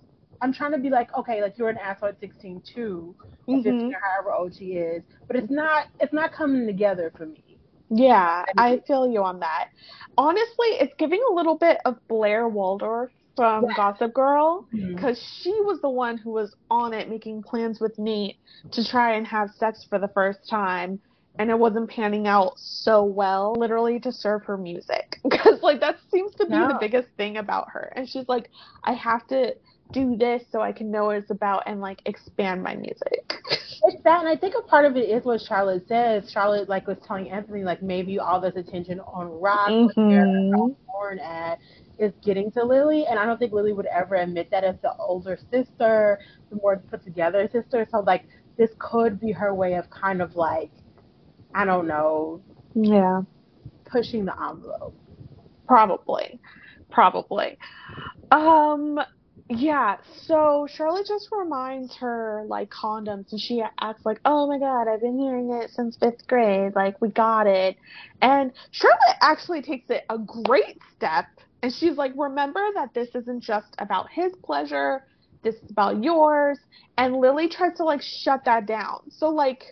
I'm 0.41 0.53
trying 0.53 0.71
to 0.71 0.77
be 0.77 0.89
like, 0.89 1.15
okay, 1.17 1.41
like 1.41 1.57
you're 1.57 1.69
an 1.69 1.77
asshole 1.77 2.09
at 2.09 2.19
16 2.19 2.61
too, 2.61 3.15
mm-hmm. 3.47 3.61
15 3.61 3.93
or 3.93 3.99
however 3.99 4.33
old 4.33 4.55
she 4.55 4.73
is, 4.73 5.03
but 5.27 5.35
it's 5.35 5.51
not 5.51 5.87
it's 5.99 6.13
not 6.13 6.31
coming 6.31 6.65
together 6.65 7.11
for 7.15 7.25
me. 7.25 7.57
Yeah, 7.89 8.45
I 8.57 8.81
feel 8.85 9.07
you 9.07 9.23
on 9.23 9.39
that. 9.39 9.69
Honestly, 10.17 10.67
it's 10.79 10.93
giving 10.97 11.21
a 11.29 11.33
little 11.33 11.57
bit 11.57 11.79
of 11.85 11.95
Blair 12.07 12.47
Waldorf 12.47 13.09
from 13.35 13.65
yeah. 13.65 13.75
Gossip 13.75 14.13
Girl 14.13 14.67
because 14.71 15.17
mm-hmm. 15.17 15.41
she 15.41 15.51
was 15.61 15.79
the 15.81 15.89
one 15.89 16.17
who 16.17 16.31
was 16.31 16.55
on 16.69 16.93
it 16.93 17.09
making 17.09 17.41
plans 17.41 17.79
with 17.79 17.97
Nate 17.97 18.37
to 18.71 18.85
try 18.85 19.15
and 19.15 19.25
have 19.25 19.49
sex 19.51 19.85
for 19.89 19.97
the 19.97 20.09
first 20.09 20.47
time 20.49 20.99
and 21.37 21.49
it 21.49 21.57
wasn't 21.57 21.89
panning 21.89 22.27
out 22.27 22.51
so 22.57 23.03
well 23.03 23.55
literally 23.57 23.97
to 24.01 24.11
serve 24.11 24.43
her 24.43 24.57
music 24.57 25.19
because 25.29 25.61
like 25.61 25.79
that 25.79 25.97
seems 26.11 26.35
to 26.35 26.45
be 26.45 26.51
no. 26.51 26.67
the 26.67 26.77
biggest 26.81 27.07
thing 27.15 27.37
about 27.37 27.69
her 27.69 27.93
and 27.95 28.09
she's 28.09 28.27
like 28.27 28.49
I 28.83 28.91
have 28.93 29.25
to 29.27 29.55
do 29.91 30.15
this 30.15 30.43
so 30.51 30.61
I 30.61 30.71
can 30.71 30.91
know 30.91 31.05
what 31.05 31.17
it's 31.17 31.31
about 31.31 31.63
and 31.65 31.81
like 31.81 32.01
expand 32.05 32.63
my 32.63 32.75
music. 32.75 33.33
It's 33.81 34.03
that, 34.03 34.19
and 34.19 34.27
I 34.27 34.35
think 34.35 34.55
a 34.59 34.61
part 34.61 34.83
of 34.83 34.97
it 34.97 35.09
is 35.09 35.23
what 35.23 35.39
Charlotte 35.39 35.87
says. 35.87 36.29
Charlotte 36.33 36.67
like 36.67 36.85
was 36.85 36.97
telling 37.07 37.31
Anthony 37.31 37.63
like 37.63 37.81
maybe 37.81 38.19
all 38.19 38.41
this 38.41 38.57
attention 38.57 38.99
on 38.99 39.27
Rock, 39.39 39.69
mm-hmm. 39.69 40.73
born 40.85 41.19
at, 41.19 41.59
is 41.97 42.11
getting 42.21 42.51
to 42.51 42.63
Lily, 42.65 43.05
and 43.09 43.17
I 43.17 43.25
don't 43.25 43.37
think 43.37 43.53
Lily 43.53 43.71
would 43.71 43.85
ever 43.85 44.15
admit 44.15 44.51
that 44.51 44.65
as 44.65 44.75
the 44.81 44.93
older 44.97 45.39
sister, 45.49 46.19
the 46.49 46.57
more 46.57 46.75
put 46.75 47.05
together 47.05 47.47
sister. 47.53 47.87
So 47.89 47.99
like 48.01 48.25
this 48.57 48.69
could 48.79 49.17
be 49.17 49.31
her 49.31 49.55
way 49.55 49.75
of 49.75 49.89
kind 49.89 50.21
of 50.21 50.35
like, 50.35 50.71
I 51.55 51.63
don't 51.63 51.87
know, 51.87 52.41
yeah, 52.75 53.21
pushing 53.85 54.25
the 54.25 54.33
envelope. 54.33 54.93
Probably, 55.67 56.37
probably. 56.91 57.57
Um, 58.31 58.99
yeah, 59.49 59.97
so 60.25 60.67
Charlotte 60.71 61.07
just 61.07 61.29
reminds 61.31 61.95
her 61.97 62.43
like 62.47 62.69
condoms 62.69 63.31
and 63.31 63.41
she 63.41 63.63
acts 63.79 64.05
like, 64.05 64.19
"Oh 64.25 64.47
my 64.47 64.59
god, 64.59 64.87
I've 64.87 65.01
been 65.01 65.17
hearing 65.19 65.51
it 65.51 65.71
since 65.71 65.97
5th 65.97 66.27
grade. 66.27 66.73
Like 66.75 67.01
we 67.01 67.09
got 67.09 67.47
it." 67.47 67.77
And 68.21 68.51
Charlotte 68.71 69.17
actually 69.21 69.61
takes 69.63 69.89
it 69.89 70.03
a 70.09 70.17
great 70.19 70.79
step 70.95 71.25
And 71.61 71.73
she's 71.73 71.97
like, 71.97 72.13
remember 72.15 72.61
that 72.75 72.93
this 72.93 73.09
isn't 73.15 73.41
just 73.43 73.75
about 73.79 74.09
his 74.11 74.33
pleasure, 74.43 75.03
this 75.43 75.55
is 75.55 75.71
about 75.71 76.03
yours. 76.03 76.57
And 76.97 77.15
Lily 77.15 77.49
tries 77.49 77.75
to 77.77 77.83
like 77.83 78.01
shut 78.01 78.45
that 78.45 78.65
down. 78.65 79.09
So 79.09 79.29
like 79.29 79.63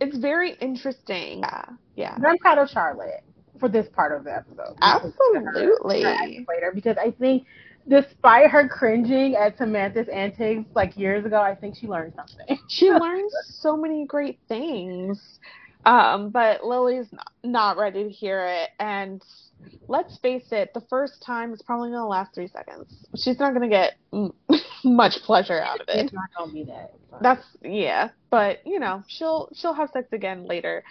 it's 0.00 0.16
very 0.16 0.54
interesting. 0.60 1.40
Yeah. 1.40 1.64
Yeah. 1.96 2.18
I'm 2.26 2.38
proud 2.38 2.58
of 2.58 2.68
Charlotte 2.68 3.22
for 3.60 3.68
this 3.68 3.86
part 3.94 4.16
of 4.16 4.24
the 4.24 4.34
episode. 4.36 4.76
Absolutely. 4.82 6.04
Later 6.48 6.72
because 6.74 6.96
I 6.98 7.10
think 7.12 7.46
despite 7.88 8.50
her 8.50 8.68
cringing 8.68 9.34
at 9.34 9.58
Samantha's 9.58 10.08
antics 10.08 10.68
like 10.74 10.96
years 10.96 11.24
ago, 11.24 11.40
I 11.40 11.54
think 11.54 11.76
she 11.76 11.86
learned 11.86 12.14
something. 12.14 12.58
she 12.68 12.90
learned 12.90 13.30
so 13.44 13.76
many 13.76 14.06
great 14.06 14.38
things. 14.48 15.38
Um, 15.86 16.30
but 16.30 16.64
Lily's 16.64 17.12
not, 17.12 17.30
not 17.42 17.76
ready 17.76 18.04
to 18.04 18.10
hear 18.10 18.46
it. 18.46 18.70
And 18.80 19.22
let's 19.86 20.18
face 20.18 20.46
it, 20.50 20.72
the 20.72 20.80
first 20.88 21.22
time 21.22 21.52
is 21.52 21.60
probably 21.60 21.90
going 21.90 22.00
to 22.00 22.06
last 22.06 22.34
three 22.34 22.48
seconds. 22.48 23.06
She's 23.16 23.38
not 23.38 23.54
going 23.54 23.68
to 23.68 23.76
get 23.76 23.94
much 24.84 25.14
pleasure 25.24 25.60
out 25.60 25.80
of 25.80 25.88
it. 25.88 26.06
It's 26.06 26.14
not 26.14 26.30
going 26.36 26.50
to 26.50 26.54
be 26.54 26.64
that. 26.64 26.94
That's, 27.20 27.44
yeah. 27.62 28.08
But, 28.30 28.66
you 28.66 28.80
know, 28.80 29.02
she'll, 29.08 29.50
she'll 29.54 29.74
have 29.74 29.90
sex 29.90 30.08
again 30.12 30.46
later. 30.46 30.82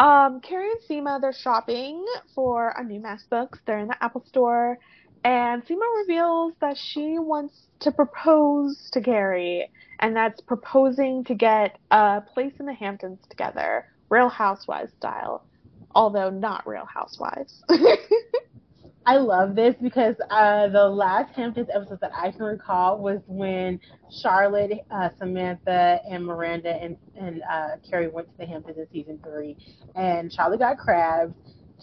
Um, 0.00 0.40
Carrie 0.40 0.70
and 0.70 0.80
Seema, 0.88 1.20
they're 1.20 1.32
shopping 1.32 2.04
for 2.34 2.74
a 2.76 2.82
new 2.82 3.00
MacBooks. 3.00 3.58
They're 3.66 3.78
in 3.78 3.88
the 3.88 4.02
Apple 4.02 4.24
store. 4.26 4.78
And 5.24 5.64
Seema 5.64 5.86
reveals 6.00 6.54
that 6.60 6.76
she 6.76 7.18
wants 7.18 7.68
to 7.80 7.92
propose 7.92 8.90
to 8.92 9.00
Gary, 9.00 9.70
and 10.00 10.16
that's 10.16 10.40
proposing 10.40 11.24
to 11.24 11.34
get 11.34 11.78
a 11.90 12.22
place 12.34 12.52
in 12.58 12.66
the 12.66 12.74
Hamptons 12.74 13.20
together, 13.30 13.86
Real 14.08 14.28
Housewives 14.28 14.92
style, 14.98 15.44
although 15.94 16.30
not 16.30 16.66
Real 16.66 16.86
Housewives. 16.92 17.62
I 19.06 19.16
love 19.16 19.56
this 19.56 19.74
because 19.82 20.14
uh, 20.30 20.68
the 20.68 20.88
last 20.88 21.34
Hamptons 21.34 21.68
episode 21.74 22.00
that 22.00 22.12
I 22.16 22.30
can 22.30 22.42
recall 22.42 22.98
was 22.98 23.20
when 23.26 23.80
Charlotte, 24.22 24.80
uh, 24.92 25.08
Samantha, 25.18 26.00
and 26.08 26.24
Miranda 26.24 26.70
and, 26.70 26.96
and 27.16 27.42
uh, 27.50 27.70
Carrie 27.88 28.08
went 28.08 28.28
to 28.28 28.38
the 28.38 28.46
Hamptons 28.46 28.78
in 28.78 28.86
season 28.92 29.20
three, 29.24 29.56
and 29.96 30.32
Charlotte 30.32 30.60
got 30.60 30.78
crabs 30.78 31.34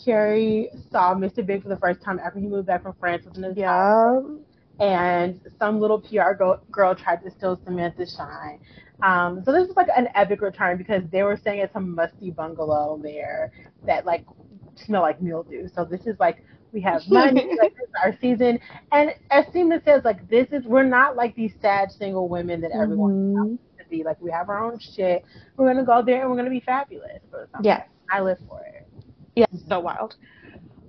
Carrie 0.04 0.70
saw 0.92 1.14
Mr. 1.14 1.46
Big 1.46 1.64
for 1.64 1.70
the 1.70 1.78
first 1.78 2.02
time 2.02 2.20
after 2.20 2.40
he 2.40 2.48
moved 2.48 2.68
back 2.68 2.84
from 2.84 2.96
France 3.00 3.26
with 3.26 3.36
his 3.36 3.58
yeah. 3.58 4.22
And 4.80 5.42
some 5.60 5.80
little 5.80 6.00
PR 6.00 6.32
girl, 6.34 6.62
girl 6.72 6.96
tried 6.96 7.22
to 7.24 7.32
steal 7.32 7.60
Samantha's 7.66 8.16
shine. 8.16 8.60
Um, 9.04 9.44
so 9.44 9.52
this 9.52 9.68
was 9.68 9.76
like 9.76 9.90
an 9.96 10.08
epic 10.16 10.42
return 10.42 10.78
because 10.78 11.04
they 11.12 11.24
were 11.24 11.38
staying 11.38 11.62
at 11.62 11.74
some 11.74 11.96
musty 11.96 12.32
bungalow 12.32 13.00
there 13.02 13.52
that 13.86 14.06
like 14.06 14.26
smell 14.76 15.02
like 15.02 15.22
mildew. 15.22 15.68
So 15.74 15.86
this 15.86 16.06
is 16.06 16.18
like 16.20 16.44
we 16.72 16.82
have 16.82 17.02
money, 17.10 17.56
like 17.60 17.76
this 17.76 17.88
is 17.88 17.94
our 18.04 18.18
season. 18.22 18.60
And 18.92 19.14
as 19.32 19.46
Seema 19.48 19.84
says, 19.84 20.04
like 20.06 20.30
this 20.30 20.48
is 20.52 20.66
we're 20.66 20.84
not 20.84 21.16
like 21.16 21.36
these 21.36 21.54
sad 21.62 21.92
single 21.92 22.28
women 22.28 22.62
that 22.62 22.72
everyone 22.72 23.14
mm-hmm. 23.14 23.56
to 23.78 23.90
be. 23.90 24.04
Like 24.04 24.22
we 24.22 24.32
have 24.32 24.50
our 24.50 24.64
own 24.64 24.80
shit. 24.80 25.24
We're 25.58 25.68
gonna 25.68 25.86
go 25.86 26.02
there 26.02 26.22
and 26.22 26.30
we're 26.30 26.38
gonna 26.38 26.50
be 26.50 26.62
fabulous. 26.62 27.22
Yes. 27.62 27.88
I 28.12 28.22
live 28.22 28.40
for 28.48 28.62
it. 28.62 28.89
Yeah, 29.40 29.46
so 29.70 29.80
wild. 29.80 30.16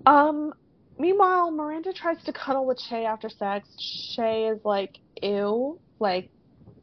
Um, 0.07 0.53
meanwhile, 0.99 1.53
Miranda 1.53 1.93
tries 1.93 2.21
to 2.25 2.33
cuddle 2.33 2.67
with 2.67 2.79
Che 2.79 3.05
after 3.05 3.29
sex. 3.29 3.69
Che 4.17 4.49
is 4.49 4.59
like, 4.65 4.99
ew, 5.23 5.79
like 6.01 6.31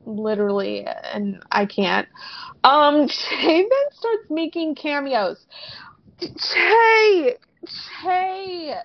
literally, 0.06 0.86
and 0.86 1.44
I 1.52 1.66
can't. 1.66 2.08
Um, 2.64 3.08
Che 3.10 3.38
then 3.42 3.88
starts 3.92 4.30
making 4.30 4.76
cameos. 4.76 5.46
Che, 6.22 7.36
Che. 8.02 8.76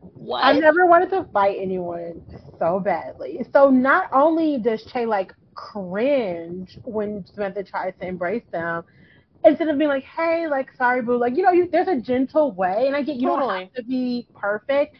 What? 0.00 0.44
I 0.44 0.58
never 0.58 0.86
wanted 0.86 1.10
to 1.10 1.24
fight 1.32 1.58
anyone 1.60 2.20
so 2.58 2.80
badly. 2.80 3.46
So 3.52 3.70
not 3.70 4.08
only 4.12 4.58
does 4.58 4.82
Che 4.92 5.06
like 5.06 5.32
cringe 5.54 6.76
when 6.82 7.24
Samantha 7.32 7.62
tries 7.62 7.94
to 8.00 8.08
embrace 8.08 8.42
them, 8.50 8.82
instead 9.44 9.68
of 9.68 9.78
being 9.78 9.90
like, 9.90 10.04
hey, 10.04 10.48
like, 10.48 10.68
sorry, 10.76 11.02
boo, 11.02 11.18
like, 11.18 11.36
you 11.36 11.42
know, 11.42 11.52
you, 11.52 11.68
there's 11.70 11.88
a 11.88 12.00
gentle 12.00 12.52
way, 12.52 12.86
and 12.86 12.96
I 12.96 13.02
get 13.02 13.16
you 13.16 13.28
totally. 13.28 13.46
don't 13.48 13.58
have 13.60 13.72
to 13.74 13.82
be 13.84 14.28
perfect. 14.34 14.96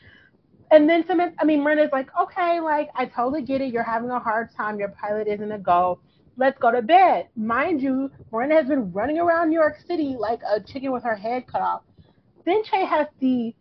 And 0.71 0.89
then 0.89 1.05
some, 1.07 1.21
I 1.39 1.45
mean, 1.45 1.63
Miranda's 1.63 1.91
like, 1.93 2.09
okay, 2.21 2.61
like, 2.61 2.89
I 2.95 3.07
totally 3.07 3.43
get 3.43 3.61
it. 3.61 3.73
You're 3.73 3.83
having 3.83 4.11
a 4.11 4.21
hard 4.21 4.51
time. 4.57 4.79
Your 4.79 4.91
pilot 4.91 5.27
isn't 5.27 5.53
a 5.53 5.59
go. 5.59 6.01
Let's 6.37 6.59
go 6.59 6.71
to 6.71 6.83
bed. 6.83 7.29
Mind 7.37 7.81
you, 7.83 8.11
Miranda 8.31 8.57
has 8.57 8.67
been 8.67 8.93
running 8.93 9.19
around 9.19 9.49
New 9.49 9.59
York 9.59 9.79
City 9.87 10.17
like 10.19 10.41
a 10.47 10.61
chicken 10.61 10.93
with 10.93 11.05
her 11.05 11.17
head 11.17 11.47
cut 11.47 11.63
off. 11.63 11.83
Then 12.45 12.63
Che 12.65 12.85
has 12.85 13.07
the 13.21 13.55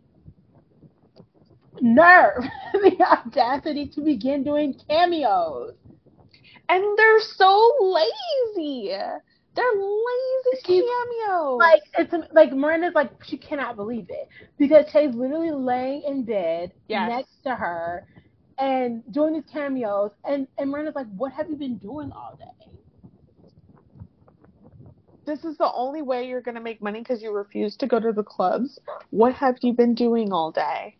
nerve, 1.80 2.44
the 2.72 2.96
audacity 3.02 3.88
to 3.88 4.00
begin 4.00 4.44
doing 4.44 4.78
cameos. 4.88 5.74
And 6.68 6.98
they're 6.98 7.20
so 7.20 7.72
lazy. 8.56 8.92
They're 9.58 9.64
lazy 9.74 10.82
cameos. 10.82 11.58
Like 11.58 11.82
it's 11.98 12.14
like 12.32 12.52
Miranda's 12.52 12.94
like 12.94 13.10
she 13.24 13.36
cannot 13.36 13.74
believe 13.74 14.06
it 14.08 14.28
because 14.56 14.84
Che's 14.92 15.12
literally 15.16 15.50
laying 15.50 16.02
in 16.02 16.22
bed 16.22 16.70
yes. 16.86 17.08
next 17.08 17.42
to 17.42 17.56
her 17.56 18.06
and 18.58 19.02
doing 19.12 19.34
these 19.34 19.50
cameos, 19.52 20.12
and 20.24 20.46
and 20.58 20.70
Miranda's 20.70 20.94
like, 20.94 21.08
"What 21.16 21.32
have 21.32 21.50
you 21.50 21.56
been 21.56 21.76
doing 21.78 22.12
all 22.12 22.38
day?" 22.38 22.70
This 25.26 25.44
is 25.44 25.58
the 25.58 25.72
only 25.72 26.02
way 26.02 26.28
you're 26.28 26.40
gonna 26.40 26.60
make 26.60 26.80
money 26.80 27.00
because 27.00 27.20
you 27.20 27.32
refuse 27.32 27.76
to 27.78 27.88
go 27.88 27.98
to 27.98 28.12
the 28.12 28.22
clubs. 28.22 28.78
What 29.10 29.34
have 29.34 29.56
you 29.62 29.72
been 29.72 29.94
doing 29.94 30.32
all 30.32 30.52
day? 30.52 30.96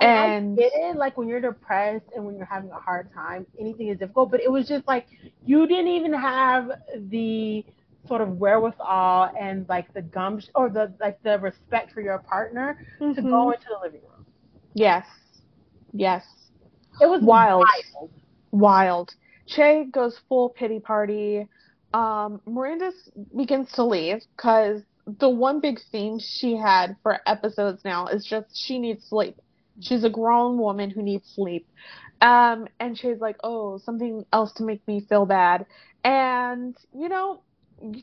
And, 0.00 0.10
and 0.10 0.58
I 0.58 0.62
get 0.62 0.72
it, 0.74 0.96
like 0.96 1.18
when 1.18 1.28
you're 1.28 1.42
depressed 1.42 2.06
and 2.16 2.24
when 2.24 2.36
you're 2.36 2.46
having 2.46 2.70
a 2.70 2.80
hard 2.80 3.12
time, 3.12 3.46
anything 3.60 3.88
is 3.88 3.98
difficult. 3.98 4.30
But 4.30 4.40
it 4.40 4.50
was 4.50 4.66
just 4.66 4.88
like 4.88 5.06
you 5.44 5.66
didn't 5.66 5.88
even 5.88 6.14
have 6.14 6.70
the 6.96 7.64
sort 8.06 8.20
of 8.20 8.38
wherewithal 8.38 9.32
and 9.38 9.68
like 9.68 9.92
the 9.94 10.02
gums 10.02 10.50
or 10.54 10.68
the 10.68 10.92
like 11.00 11.22
the 11.22 11.38
respect 11.38 11.92
for 11.92 12.00
your 12.00 12.18
partner 12.18 12.78
mm-hmm. 13.00 13.14
to 13.14 13.22
go 13.22 13.28
mm-hmm. 13.28 13.52
into 13.52 13.66
the 13.68 13.78
living 13.82 14.00
room. 14.02 14.26
Yes. 14.74 15.06
Yes. 15.92 16.24
It 17.00 17.06
was 17.06 17.22
wild. 17.22 17.64
Wild. 17.94 18.10
wild. 18.50 19.14
Che 19.46 19.86
goes 19.90 20.18
full 20.28 20.50
pity 20.50 20.80
party. 20.80 21.46
Um, 21.94 22.40
Miranda 22.46 22.90
begins 23.36 23.70
to 23.72 23.84
leave 23.84 24.22
because 24.36 24.82
the 25.06 25.28
one 25.28 25.60
big 25.60 25.78
theme 25.90 26.18
she 26.18 26.56
had 26.56 26.96
for 27.02 27.18
episodes 27.26 27.84
now 27.84 28.06
is 28.06 28.24
just 28.24 28.46
she 28.54 28.78
needs 28.78 29.04
sleep. 29.06 29.36
She's 29.80 30.04
a 30.04 30.10
grown 30.10 30.58
woman 30.58 30.90
who 30.90 31.02
needs 31.02 31.28
sleep. 31.34 31.66
Um, 32.20 32.68
and 32.78 32.96
she's 32.96 33.18
like, 33.20 33.36
oh, 33.42 33.78
something 33.78 34.24
else 34.32 34.52
to 34.54 34.62
make 34.62 34.86
me 34.86 35.04
feel 35.08 35.26
bad. 35.26 35.66
And, 36.04 36.76
you 36.94 37.08
know, 37.08 37.42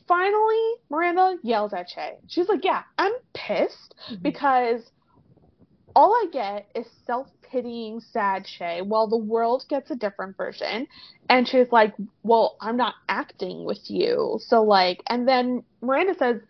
finally, 0.06 0.74
Miranda 0.90 1.36
yells 1.42 1.72
at 1.72 1.88
Che. 1.88 2.16
She's 2.28 2.48
like, 2.48 2.64
Yeah, 2.64 2.82
I'm 2.98 3.12
pissed 3.34 3.94
mm-hmm. 4.10 4.22
because 4.22 4.90
all 5.94 6.12
I 6.12 6.26
get 6.32 6.68
is 6.74 6.86
self 7.06 7.28
pitying 7.42 8.00
sad 8.00 8.44
Che 8.44 8.82
while 8.82 9.08
the 9.08 9.16
world 9.16 9.64
gets 9.68 9.90
a 9.90 9.96
different 9.96 10.36
version. 10.36 10.86
And 11.28 11.46
she's 11.46 11.70
like, 11.72 11.94
Well, 12.22 12.56
I'm 12.60 12.76
not 12.76 12.94
acting 13.08 13.64
with 13.64 13.90
you. 13.90 14.38
So, 14.42 14.62
like, 14.62 15.02
and 15.08 15.26
then 15.26 15.62
Miranda 15.80 16.14
says, 16.18 16.40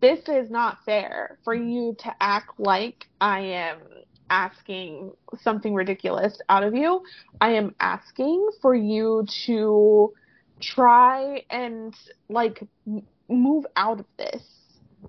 This 0.00 0.20
is 0.28 0.50
not 0.50 0.78
fair 0.84 1.38
for 1.44 1.54
you 1.54 1.96
to 2.00 2.14
act 2.20 2.58
like 2.58 3.06
I 3.20 3.40
am 3.40 3.78
asking 4.30 5.12
something 5.40 5.74
ridiculous 5.74 6.38
out 6.48 6.62
of 6.62 6.74
you. 6.74 7.02
I 7.40 7.50
am 7.50 7.74
asking 7.80 8.50
for 8.60 8.74
you 8.74 9.26
to 9.46 10.12
try 10.60 11.42
and 11.50 11.94
like 12.28 12.62
m- 12.86 13.02
move 13.28 13.64
out 13.76 14.00
of 14.00 14.06
this 14.16 14.42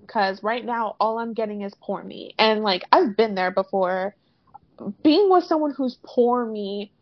because 0.00 0.42
right 0.42 0.64
now 0.64 0.96
all 1.00 1.18
I'm 1.18 1.34
getting 1.34 1.62
is 1.62 1.72
poor 1.80 2.02
me. 2.02 2.34
And 2.38 2.62
like 2.62 2.82
I've 2.92 3.16
been 3.16 3.34
there 3.34 3.50
before. 3.50 4.14
Being 5.02 5.28
with 5.30 5.44
someone 5.44 5.74
who's 5.76 5.98
poor 6.02 6.46
me 6.46 6.92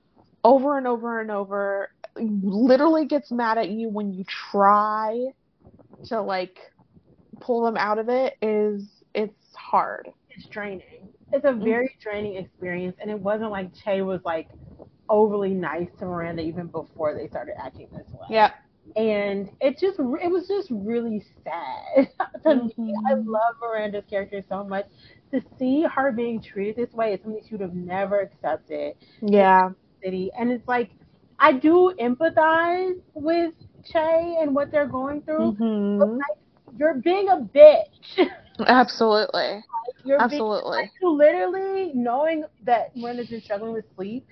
over 0.43 0.79
and 0.79 0.87
over 0.87 1.21
and 1.21 1.31
over 1.31 1.91
literally 2.17 3.07
gets 3.07 3.31
mad 3.31 3.59
at 3.59 3.69
you 3.69 3.89
when 3.89 4.13
you 4.13 4.25
try 4.25 5.27
to 6.07 6.21
like 6.21 6.59
pull 7.41 7.65
them 7.65 7.77
out 7.77 7.99
of 7.99 8.09
it 8.09 8.37
is 8.43 8.85
it's 9.15 9.55
hard. 9.55 10.09
It's 10.31 10.47
draining. 10.47 11.09
It's 11.33 11.45
a 11.45 11.53
very 11.53 11.89
mm-hmm. 11.89 12.03
draining 12.03 12.37
experience 12.37 12.97
and 13.01 13.11
it 13.11 13.19
wasn't 13.19 13.51
like 13.51 13.71
Che 13.85 14.03
was 14.03 14.21
like 14.25 14.49
overly 15.09 15.51
nice 15.51 15.89
to 15.99 16.05
Miranda 16.05 16.43
even 16.43 16.67
before 16.67 17.15
they 17.15 17.29
started 17.29 17.55
acting 17.59 17.89
this 17.93 18.07
way. 18.13 18.27
Yeah. 18.31 18.53
And 18.97 19.51
it 19.61 19.79
just 19.79 19.99
it 19.99 20.31
was 20.31 20.49
just 20.49 20.69
really 20.71 21.25
sad 21.45 22.09
to 22.43 22.49
mm-hmm. 22.49 22.83
me. 22.83 22.95
I 23.09 23.15
love 23.15 23.55
Miranda's 23.61 24.05
character 24.09 24.43
so 24.49 24.65
much. 24.65 24.87
To 25.33 25.43
see 25.59 25.85
her 25.95 26.11
being 26.11 26.41
treated 26.41 26.77
this 26.77 26.95
way 26.95 27.13
is 27.13 27.21
something 27.23 27.43
she 27.47 27.55
would 27.55 27.61
have 27.61 27.75
never 27.75 28.21
accepted. 28.21 28.95
Yeah. 29.21 29.71
City. 30.03 30.31
And 30.39 30.51
it's 30.51 30.67
like 30.67 30.91
I 31.39 31.53
do 31.53 31.93
empathize 32.01 32.99
with 33.15 33.53
Che 33.85 34.37
and 34.41 34.55
what 34.55 34.71
they're 34.71 34.87
going 34.87 35.23
through. 35.23 35.53
Mm-hmm. 35.53 35.99
But 35.99 36.09
like, 36.13 36.39
you're 36.79 36.95
being 36.95 37.29
a 37.29 37.37
bitch. 37.37 38.29
Absolutely. 38.67 39.63
You're 40.05 40.21
Absolutely. 40.23 40.91
Being, 41.01 41.17
like, 41.17 41.19
literally 41.19 41.93
knowing 41.95 42.45
that 42.65 42.97
Miranda's 42.97 43.29
been 43.29 43.43
struggling 43.43 43.73
with 43.73 43.85
sleep, 43.97 44.27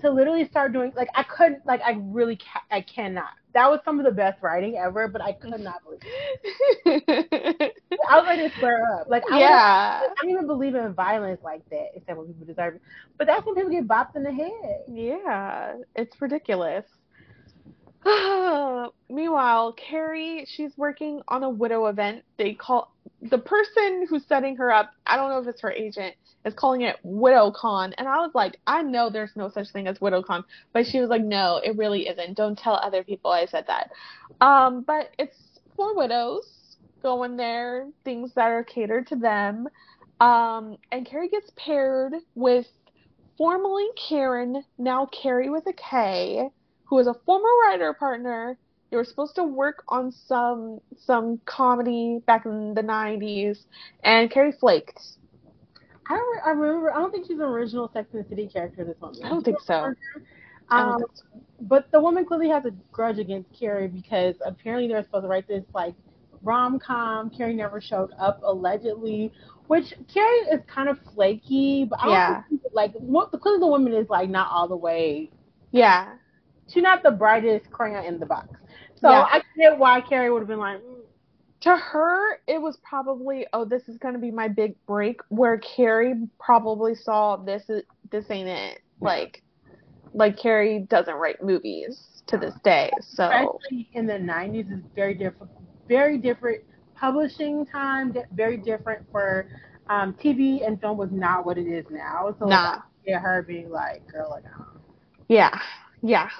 to 0.00 0.10
literally 0.10 0.46
start 0.46 0.72
doing 0.72 0.92
like 0.96 1.08
I 1.14 1.22
couldn't 1.22 1.64
like 1.66 1.80
I 1.84 1.98
really 2.00 2.36
ca- 2.36 2.64
I 2.70 2.80
cannot. 2.80 3.30
That 3.54 3.70
was 3.70 3.80
some 3.84 3.98
of 3.98 4.04
the 4.04 4.12
best 4.12 4.42
writing 4.42 4.76
ever, 4.76 5.08
but 5.08 5.20
I 5.20 5.32
could 5.32 5.60
not 5.60 5.82
believe. 5.84 6.00
It. 6.86 7.74
I 8.08 8.18
was 8.18 8.26
ready 8.26 8.48
to 8.48 8.54
square 8.56 8.84
up. 8.94 9.08
Like 9.08 9.24
I 9.30 9.40
yeah, 9.40 10.00
I 10.02 10.08
don't 10.20 10.30
even 10.30 10.46
believe 10.46 10.74
in 10.74 10.94
violence 10.94 11.40
like 11.42 11.68
that. 11.70 11.76
Is 11.96 12.02
that, 12.06 12.12
except 12.12 12.18
when 12.18 12.28
people 12.28 12.46
deserve 12.46 12.76
it. 12.76 12.82
But 13.18 13.26
that's 13.26 13.44
when 13.44 13.54
people 13.54 13.70
get 13.70 13.88
bopped 13.88 14.16
in 14.16 14.22
the 14.22 14.32
head. 14.32 14.84
Yeah, 14.88 15.76
it's 15.96 16.20
ridiculous. 16.20 16.84
Meanwhile, 19.10 19.74
Carrie, 19.74 20.46
she's 20.48 20.72
working 20.76 21.20
on 21.28 21.42
a 21.42 21.50
widow 21.50 21.86
event. 21.86 22.22
They 22.38 22.54
call 22.54 22.94
the 23.20 23.38
person 23.38 24.06
who's 24.08 24.24
setting 24.26 24.56
her 24.56 24.72
up, 24.72 24.90
I 25.06 25.16
don't 25.16 25.30
know 25.30 25.38
if 25.38 25.48
it's 25.48 25.60
her 25.60 25.72
agent, 25.72 26.14
is 26.44 26.54
calling 26.54 26.82
it 26.82 26.96
WidowCon. 27.04 27.92
And 27.98 28.08
I 28.08 28.18
was 28.18 28.30
like, 28.34 28.58
I 28.66 28.82
know 28.82 29.10
there's 29.10 29.36
no 29.36 29.50
such 29.50 29.70
thing 29.70 29.86
as 29.86 29.98
WidowCon. 29.98 30.44
But 30.72 30.86
she 30.86 31.00
was 31.00 31.10
like, 31.10 31.22
no, 31.22 31.60
it 31.62 31.76
really 31.76 32.08
isn't. 32.08 32.36
Don't 32.36 32.58
tell 32.58 32.74
other 32.74 33.04
people 33.04 33.30
I 33.30 33.46
said 33.46 33.66
that. 33.66 33.90
Um, 34.40 34.82
but 34.86 35.10
it's 35.18 35.36
for 35.76 35.94
widows 35.96 36.46
going 37.02 37.36
there, 37.36 37.88
things 38.04 38.32
that 38.34 38.50
are 38.50 38.64
catered 38.64 39.06
to 39.08 39.16
them. 39.16 39.68
Um, 40.20 40.76
and 40.92 41.06
Carrie 41.06 41.28
gets 41.28 41.50
paired 41.56 42.14
with 42.34 42.66
formerly 43.38 43.86
Karen, 44.08 44.62
now 44.78 45.06
Carrie 45.06 45.50
with 45.50 45.66
a 45.66 45.72
K 45.72 46.50
who 46.84 46.98
is 46.98 47.06
a 47.06 47.14
former 47.24 47.48
writer 47.64 47.94
partner. 47.94 48.58
They 48.90 48.96
were 48.96 49.04
supposed 49.04 49.36
to 49.36 49.44
work 49.44 49.84
on 49.88 50.10
some 50.10 50.80
some 50.98 51.40
comedy 51.46 52.20
back 52.26 52.44
in 52.44 52.74
the 52.74 52.82
'90s, 52.82 53.58
and 54.02 54.30
Carrie 54.30 54.52
flaked. 54.52 55.00
I 56.10 56.16
don't. 56.16 56.40
I 56.46 56.50
remember. 56.50 56.92
I 56.92 56.98
don't 56.98 57.10
think 57.10 57.26
she's 57.26 57.38
an 57.38 57.44
original 57.44 57.90
Sex 57.92 58.08
and 58.12 58.24
the 58.24 58.28
City 58.28 58.48
character. 58.48 58.84
This 58.84 58.96
one. 58.98 59.14
I 59.24 59.28
don't 59.28 59.44
think 59.44 59.60
so. 59.60 59.94
Um, 60.70 61.04
but 61.62 61.90
the 61.90 62.00
woman 62.00 62.24
clearly 62.24 62.48
has 62.48 62.64
a 62.64 62.70
grudge 62.92 63.18
against 63.18 63.48
Carrie 63.58 63.88
because 63.88 64.36
apparently 64.44 64.88
they're 64.88 65.02
supposed 65.02 65.24
to 65.24 65.28
write 65.28 65.48
this 65.48 65.64
like 65.74 65.94
rom 66.42 66.78
com. 66.78 67.30
Carrie 67.30 67.54
never 67.54 67.80
showed 67.80 68.10
up 68.18 68.40
allegedly, 68.44 69.32
which 69.66 69.94
Carrie 70.12 70.40
is 70.52 70.60
kind 70.66 70.88
of 70.88 70.98
flaky, 71.14 71.84
but 71.84 72.00
I 72.00 72.10
yeah. 72.10 72.42
think, 72.48 72.62
like 72.72 72.92
what, 72.94 73.30
clearly 73.40 73.60
the 73.60 73.66
woman 73.66 73.92
is 73.92 74.08
like 74.08 74.30
not 74.30 74.48
all 74.50 74.68
the 74.68 74.76
way. 74.76 75.30
Yeah 75.72 76.14
she's 76.72 76.82
not 76.82 77.02
the 77.02 77.10
brightest 77.10 77.70
crayon 77.70 78.04
in 78.04 78.18
the 78.18 78.26
box. 78.26 78.48
So 79.00 79.10
yeah. 79.10 79.26
I 79.30 79.42
get 79.56 79.78
why 79.78 80.00
Carrie 80.00 80.30
would 80.30 80.40
have 80.40 80.48
been 80.48 80.58
like. 80.58 80.80
To 81.60 81.76
her, 81.76 82.38
it 82.46 82.60
was 82.60 82.78
probably, 82.82 83.46
oh, 83.52 83.64
this 83.64 83.88
is 83.88 83.98
going 83.98 84.14
to 84.14 84.20
be 84.20 84.30
my 84.30 84.48
big 84.48 84.74
break. 84.86 85.20
Where 85.28 85.58
Carrie 85.58 86.14
probably 86.38 86.94
saw 86.94 87.36
this 87.36 87.68
is 87.68 87.82
this 88.10 88.30
ain't 88.30 88.48
it. 88.48 88.80
Like, 89.00 89.42
like 90.14 90.38
Carrie 90.38 90.86
doesn't 90.88 91.14
write 91.14 91.42
movies 91.42 92.22
to 92.28 92.38
this 92.38 92.54
day. 92.64 92.90
So 93.00 93.24
especially 93.24 93.88
in 93.92 94.06
the 94.06 94.14
'90s 94.14 94.72
is 94.72 94.84
very 94.94 95.14
different, 95.14 95.52
very 95.88 96.18
different 96.18 96.62
publishing 96.96 97.66
time. 97.66 98.14
Very 98.32 98.56
different 98.56 99.06
for 99.12 99.46
um, 99.90 100.14
TV 100.14 100.66
and 100.66 100.80
film 100.80 100.96
was 100.96 101.10
not 101.10 101.44
what 101.44 101.58
it 101.58 101.66
is 101.66 101.84
now. 101.90 102.34
So 102.38 102.46
nah. 102.46 102.78
yeah, 103.06 103.18
her 103.18 103.42
being 103.42 103.70
like, 103.70 104.06
girl, 104.06 104.30
like, 104.30 104.44
oh. 104.58 104.66
yeah, 105.28 105.60
yeah. 106.02 106.30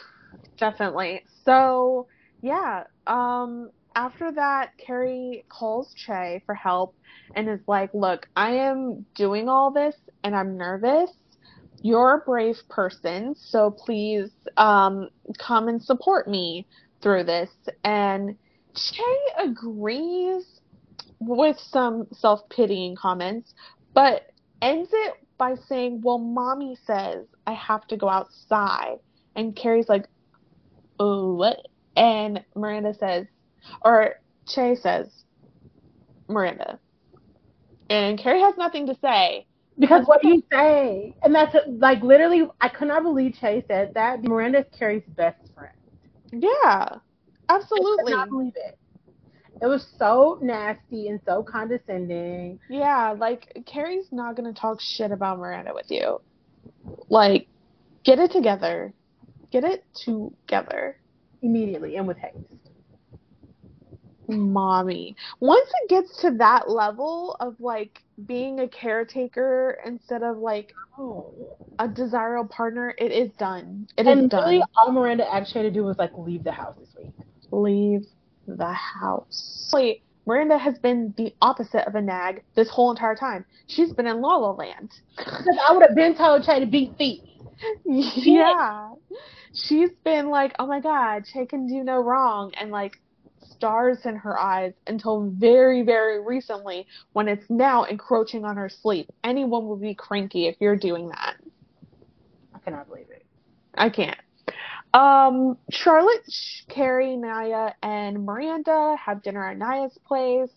Definitely. 0.57 1.25
So, 1.45 2.07
yeah, 2.43 2.85
um, 3.07 3.71
after 3.95 4.33
that, 4.33 4.73
Carrie 4.79 5.45
calls 5.49 5.95
Che 5.95 6.43
for 6.47 6.55
help 6.55 6.95
and 7.35 7.49
is 7.49 7.61
like, 7.67 7.93
Look, 7.95 8.29
I 8.37 8.53
am 8.53 9.07
doing 9.15 9.49
all 9.49 9.71
this 9.71 9.97
and 10.25 10.35
I'm 10.35 10.57
nervous. 10.57 11.11
You're 11.83 12.17
a 12.17 12.25
brave 12.25 12.57
person, 12.69 13.35
so 13.37 13.71
please 13.71 14.31
um, 14.57 15.09
come 15.39 15.69
and 15.69 15.83
support 15.83 16.29
me 16.29 16.67
through 17.03 17.25
this. 17.25 17.51
And 17.85 18.37
Che 18.75 19.17
agrees 19.39 20.61
with 21.19 21.59
some 21.59 22.07
self 22.13 22.49
pitying 22.49 22.97
comments, 22.97 23.55
but 23.95 24.31
ends 24.61 24.91
it 24.93 25.15
by 25.39 25.55
saying, 25.69 26.03
Well, 26.03 26.19
mommy 26.19 26.77
says 26.87 27.27
I 27.47 27.53
have 27.55 27.87
to 27.89 27.97
go 27.97 28.09
outside. 28.09 28.99
And 29.35 29.57
Carrie's 29.57 29.89
like, 29.89 30.07
oh, 31.01 31.35
what? 31.35 31.67
And 31.97 32.45
Miranda 32.55 32.95
says, 32.95 33.27
or 33.83 34.17
Che 34.47 34.77
says, 34.77 35.09
Miranda. 36.29 36.79
And 37.89 38.19
Carrie 38.19 38.41
has 38.41 38.55
nothing 38.57 38.87
to 38.87 38.97
say. 39.03 39.47
Because 39.79 40.07
what 40.07 40.21
do 40.21 40.29
you 40.29 40.43
say? 40.53 41.15
And 41.23 41.35
that's 41.35 41.57
like 41.67 42.03
literally, 42.03 42.47
I 42.61 42.69
could 42.69 42.89
not 42.89 43.03
believe 43.03 43.35
Che 43.41 43.65
said 43.67 43.93
that. 43.95 44.23
Miranda's 44.23 44.67
Carrie's 44.79 45.03
best 45.17 45.39
friend. 45.55 45.75
Yeah, 46.33 46.97
absolutely. 47.49 48.13
I 48.13 48.17
could 48.17 48.17
not 48.17 48.29
believe 48.29 48.53
it. 48.57 48.79
It 49.63 49.67
was 49.67 49.87
so 49.99 50.39
nasty 50.41 51.09
and 51.09 51.21
so 51.27 51.43
condescending. 51.43 52.59
Yeah, 52.69 53.15
like 53.19 53.65
Carrie's 53.67 54.07
not 54.11 54.37
gonna 54.37 54.55
talk 54.55 54.81
shit 54.81 55.11
about 55.11 55.39
Miranda 55.39 55.73
with 55.75 55.91
you. 55.91 56.21
Like, 57.09 57.49
get 58.05 58.19
it 58.19 58.31
together. 58.31 58.93
Get 59.51 59.65
it 59.65 59.85
together. 59.95 60.97
Immediately 61.43 61.97
and 61.97 62.07
with 62.07 62.19
haste. 62.19 62.37
Mommy. 64.31 65.17
Once 65.41 65.69
it 65.83 65.89
gets 65.89 66.21
to 66.23 66.31
that 66.33 66.71
level 66.71 67.37
of 67.41 67.57
like 67.61 68.03
being 68.27 68.61
a 68.61 68.69
caretaker 68.69 69.79
instead 69.85 70.23
of 70.23 70.39
like 70.39 70.75
oh. 70.99 71.33
a 71.79 71.89
desirable 71.89 72.49
partner, 72.49 72.95
it 72.99 73.13
is 73.13 73.31
done. 73.39 73.89
It 73.97 74.07
and 74.07 74.25
is 74.25 74.29
done. 74.31 74.45
really 74.45 74.63
all 74.77 74.93
Miranda 74.93 75.33
actually 75.33 75.65
had 75.65 75.75
to 75.75 75.81
do 75.81 75.85
was 75.85 75.99
like 75.99 76.13
leave 76.17 76.45
the 76.45 76.53
house 76.53 76.77
this 76.79 76.89
week. 76.97 77.13
Leave 77.51 78.07
the 78.47 78.73
house. 78.73 79.71
Wait, 79.73 80.03
Miranda 80.27 80.59
has 80.59 80.79
been 80.79 81.15
the 81.17 81.35
opposite 81.43 81.87
of 81.87 81.95
a 81.95 82.03
nag 82.03 82.43
this 82.55 82.69
whole 82.69 82.91
entire 82.91 83.17
time. 83.17 83.45
She's 83.67 83.93
been 83.93 84.07
in 84.07 84.21
La 84.21 84.37
La 84.37 84.53
Land. 84.53 84.93
Because 85.17 85.59
I 85.69 85.73
would 85.73 85.83
have 85.83 85.97
been 85.97 86.17
told 86.17 86.45
Che 86.45 86.61
to 86.61 86.67
beat 86.67 86.97
feet. 86.97 87.23
yeah 87.85 88.91
she's 89.55 89.91
been 90.05 90.31
like, 90.31 90.55
oh 90.59 90.67
my 90.67 90.81
god, 90.81 91.25
Che 91.33 91.47
can 91.47 91.67
do 91.67 91.83
no 91.85 92.01
wrong, 92.01 92.53
and 92.59 92.71
like 92.71 93.01
stars 93.61 93.99
in 94.07 94.17
her 94.17 94.41
eyes 94.41 94.73
until 94.87 95.31
very, 95.37 95.83
very 95.83 96.25
recently 96.25 96.87
when 97.13 97.29
it's 97.29 97.45
now 97.51 97.85
encroaching 97.85 98.45
on 98.45 98.57
her 98.57 98.71
sleep. 98.71 99.11
Anyone 99.23 99.69
would 99.69 99.83
be 99.83 99.95
cranky 99.95 100.47
if 100.47 100.57
you're 100.61 100.77
doing 100.77 101.11
that. 101.11 101.37
I 102.55 102.59
cannot 102.59 102.89
believe 102.89 103.11
it. 103.11 103.27
I 103.75 103.91
can't. 103.91 104.19
Um, 104.95 105.59
Charlotte, 105.71 106.25
Carrie, 106.69 107.17
Nya, 107.17 107.75
and 107.83 108.25
Miranda 108.25 108.97
have 109.05 109.23
dinner 109.23 109.47
at 109.47 109.59
Nya's 109.59 109.97
place 110.07 110.51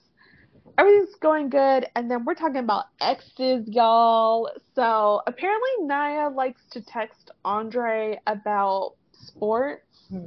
everything's 0.77 1.15
going 1.15 1.49
good, 1.49 1.85
and 1.95 2.09
then 2.09 2.25
we're 2.25 2.35
talking 2.35 2.57
about 2.57 2.85
exes, 3.01 3.67
y'all. 3.67 4.49
So 4.75 5.21
apparently, 5.27 5.69
Nya 5.81 6.33
likes 6.33 6.61
to 6.71 6.81
text 6.81 7.31
Andre 7.45 8.19
about 8.27 8.93
sports. 9.13 9.83
Hmm. 10.09 10.25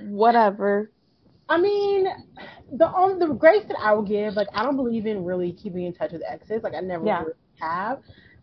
Whatever. 0.00 0.90
I 1.48 1.58
mean, 1.58 2.08
the 2.72 2.88
um, 2.88 3.18
the 3.18 3.28
grace 3.28 3.64
that 3.68 3.78
I 3.80 3.92
will 3.94 4.02
give, 4.02 4.34
like, 4.34 4.48
I 4.52 4.62
don't 4.62 4.76
believe 4.76 5.06
in 5.06 5.24
really 5.24 5.52
keeping 5.52 5.84
in 5.84 5.94
touch 5.94 6.12
with 6.12 6.22
exes. 6.28 6.62
Like, 6.62 6.74
I 6.74 6.80
never 6.80 7.06
yeah. 7.06 7.20
really 7.20 7.32
have. 7.60 8.00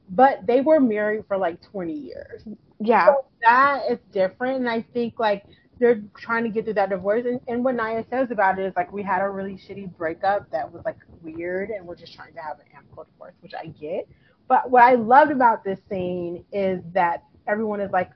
But 0.09 0.45
they 0.45 0.61
were 0.61 0.79
married 0.79 1.25
for 1.27 1.37
like 1.37 1.61
20 1.71 1.93
years. 1.93 2.43
Yeah. 2.79 3.07
So 3.07 3.25
that 3.41 3.83
is 3.89 3.99
different, 4.11 4.57
and 4.57 4.69
I 4.69 4.85
think 4.93 5.19
like 5.19 5.45
they're 5.79 6.01
trying 6.17 6.43
to 6.43 6.49
get 6.49 6.65
through 6.65 6.75
that 6.75 6.89
divorce. 6.89 7.25
And, 7.25 7.39
and 7.47 7.63
what 7.63 7.75
Nya 7.75 8.07
says 8.09 8.31
about 8.31 8.59
it 8.59 8.65
is 8.65 8.73
like 8.75 8.91
we 8.91 9.03
had 9.03 9.21
a 9.21 9.29
really 9.29 9.53
shitty 9.53 9.95
breakup 9.97 10.49
that 10.51 10.71
was 10.71 10.83
like 10.85 10.97
weird, 11.21 11.69
and 11.69 11.85
we're 11.85 11.95
just 11.95 12.13
trying 12.13 12.33
to 12.33 12.41
have 12.41 12.59
an 12.59 12.65
amicable 12.75 13.05
divorce, 13.11 13.33
which 13.41 13.53
I 13.53 13.67
get. 13.67 14.07
But 14.47 14.69
what 14.69 14.83
I 14.83 14.95
loved 14.95 15.31
about 15.31 15.63
this 15.63 15.79
scene 15.89 16.43
is 16.51 16.81
that 16.93 17.23
everyone 17.47 17.81
is 17.81 17.91
like, 17.91 18.11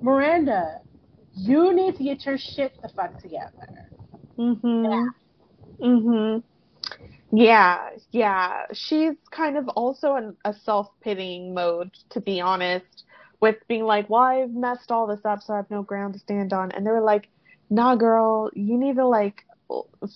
Miranda, 0.00 0.80
you 1.34 1.72
need 1.72 1.96
to 1.96 2.04
get 2.04 2.24
your 2.24 2.38
shit 2.38 2.80
the 2.82 2.88
fuck 2.88 3.20
together. 3.20 3.88
Mhm. 4.38 5.12
Yeah. 5.80 5.88
Mhm. 5.88 6.42
Yeah, 7.32 7.90
yeah. 8.12 8.66
She's 8.72 9.14
kind 9.30 9.56
of 9.56 9.68
also 9.70 10.16
in 10.16 10.36
a 10.44 10.54
self 10.54 10.88
pitying 11.02 11.54
mode, 11.54 11.90
to 12.10 12.20
be 12.20 12.40
honest 12.40 13.04
with 13.40 13.56
being 13.68 13.84
like, 13.84 14.08
well, 14.10 14.22
I've 14.22 14.52
messed 14.52 14.92
all 14.92 15.06
this 15.06 15.24
up, 15.24 15.42
so 15.42 15.54
I 15.54 15.56
have 15.58 15.70
no 15.70 15.82
ground 15.82 16.14
to 16.14 16.20
stand 16.20 16.52
on. 16.52 16.72
And 16.72 16.86
they 16.86 16.90
were 16.90 17.00
like, 17.02 17.28
nah, 17.70 17.96
girl, 17.96 18.50
you 18.54 18.78
need 18.78 18.96
to 18.96 19.06
like 19.06 19.42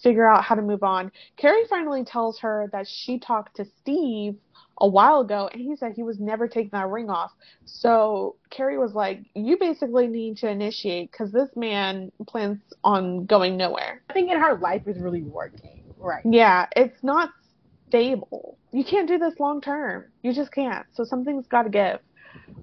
figure 0.02 0.28
out 0.28 0.44
how 0.44 0.54
to 0.54 0.62
move 0.62 0.82
on. 0.82 1.10
Carrie 1.38 1.64
finally 1.68 2.04
tells 2.04 2.40
her 2.40 2.68
that 2.72 2.86
she 2.88 3.18
talked 3.18 3.56
to 3.56 3.64
Steve 3.80 4.36
a 4.78 4.88
while 4.88 5.20
ago 5.20 5.48
and 5.52 5.60
he 5.60 5.74
said 5.76 5.92
he 5.94 6.02
was 6.02 6.18
never 6.18 6.48
taking 6.48 6.70
that 6.72 6.88
ring 6.88 7.08
off. 7.08 7.32
So 7.64 8.36
Carrie 8.50 8.78
was 8.78 8.94
like, 8.94 9.20
you 9.34 9.56
basically 9.58 10.06
need 10.06 10.36
to 10.38 10.48
initiate 10.48 11.10
because 11.10 11.32
this 11.32 11.48
man 11.56 12.12
plans 12.26 12.58
on 12.84 13.26
going 13.26 13.56
nowhere. 13.56 14.02
I 14.10 14.12
think 14.12 14.30
in 14.30 14.38
her 14.38 14.58
life 14.58 14.82
is 14.86 14.98
really 14.98 15.22
working. 15.22 15.82
Right. 15.98 16.22
Yeah, 16.24 16.66
it's 16.76 17.02
not 17.02 17.30
stable. 17.88 18.58
You 18.72 18.84
can't 18.84 19.08
do 19.08 19.18
this 19.18 19.34
long 19.38 19.60
term. 19.60 20.04
You 20.22 20.32
just 20.32 20.52
can't. 20.52 20.86
So 20.92 21.04
something's 21.04 21.46
got 21.46 21.62
to 21.62 21.70
give. 21.70 22.00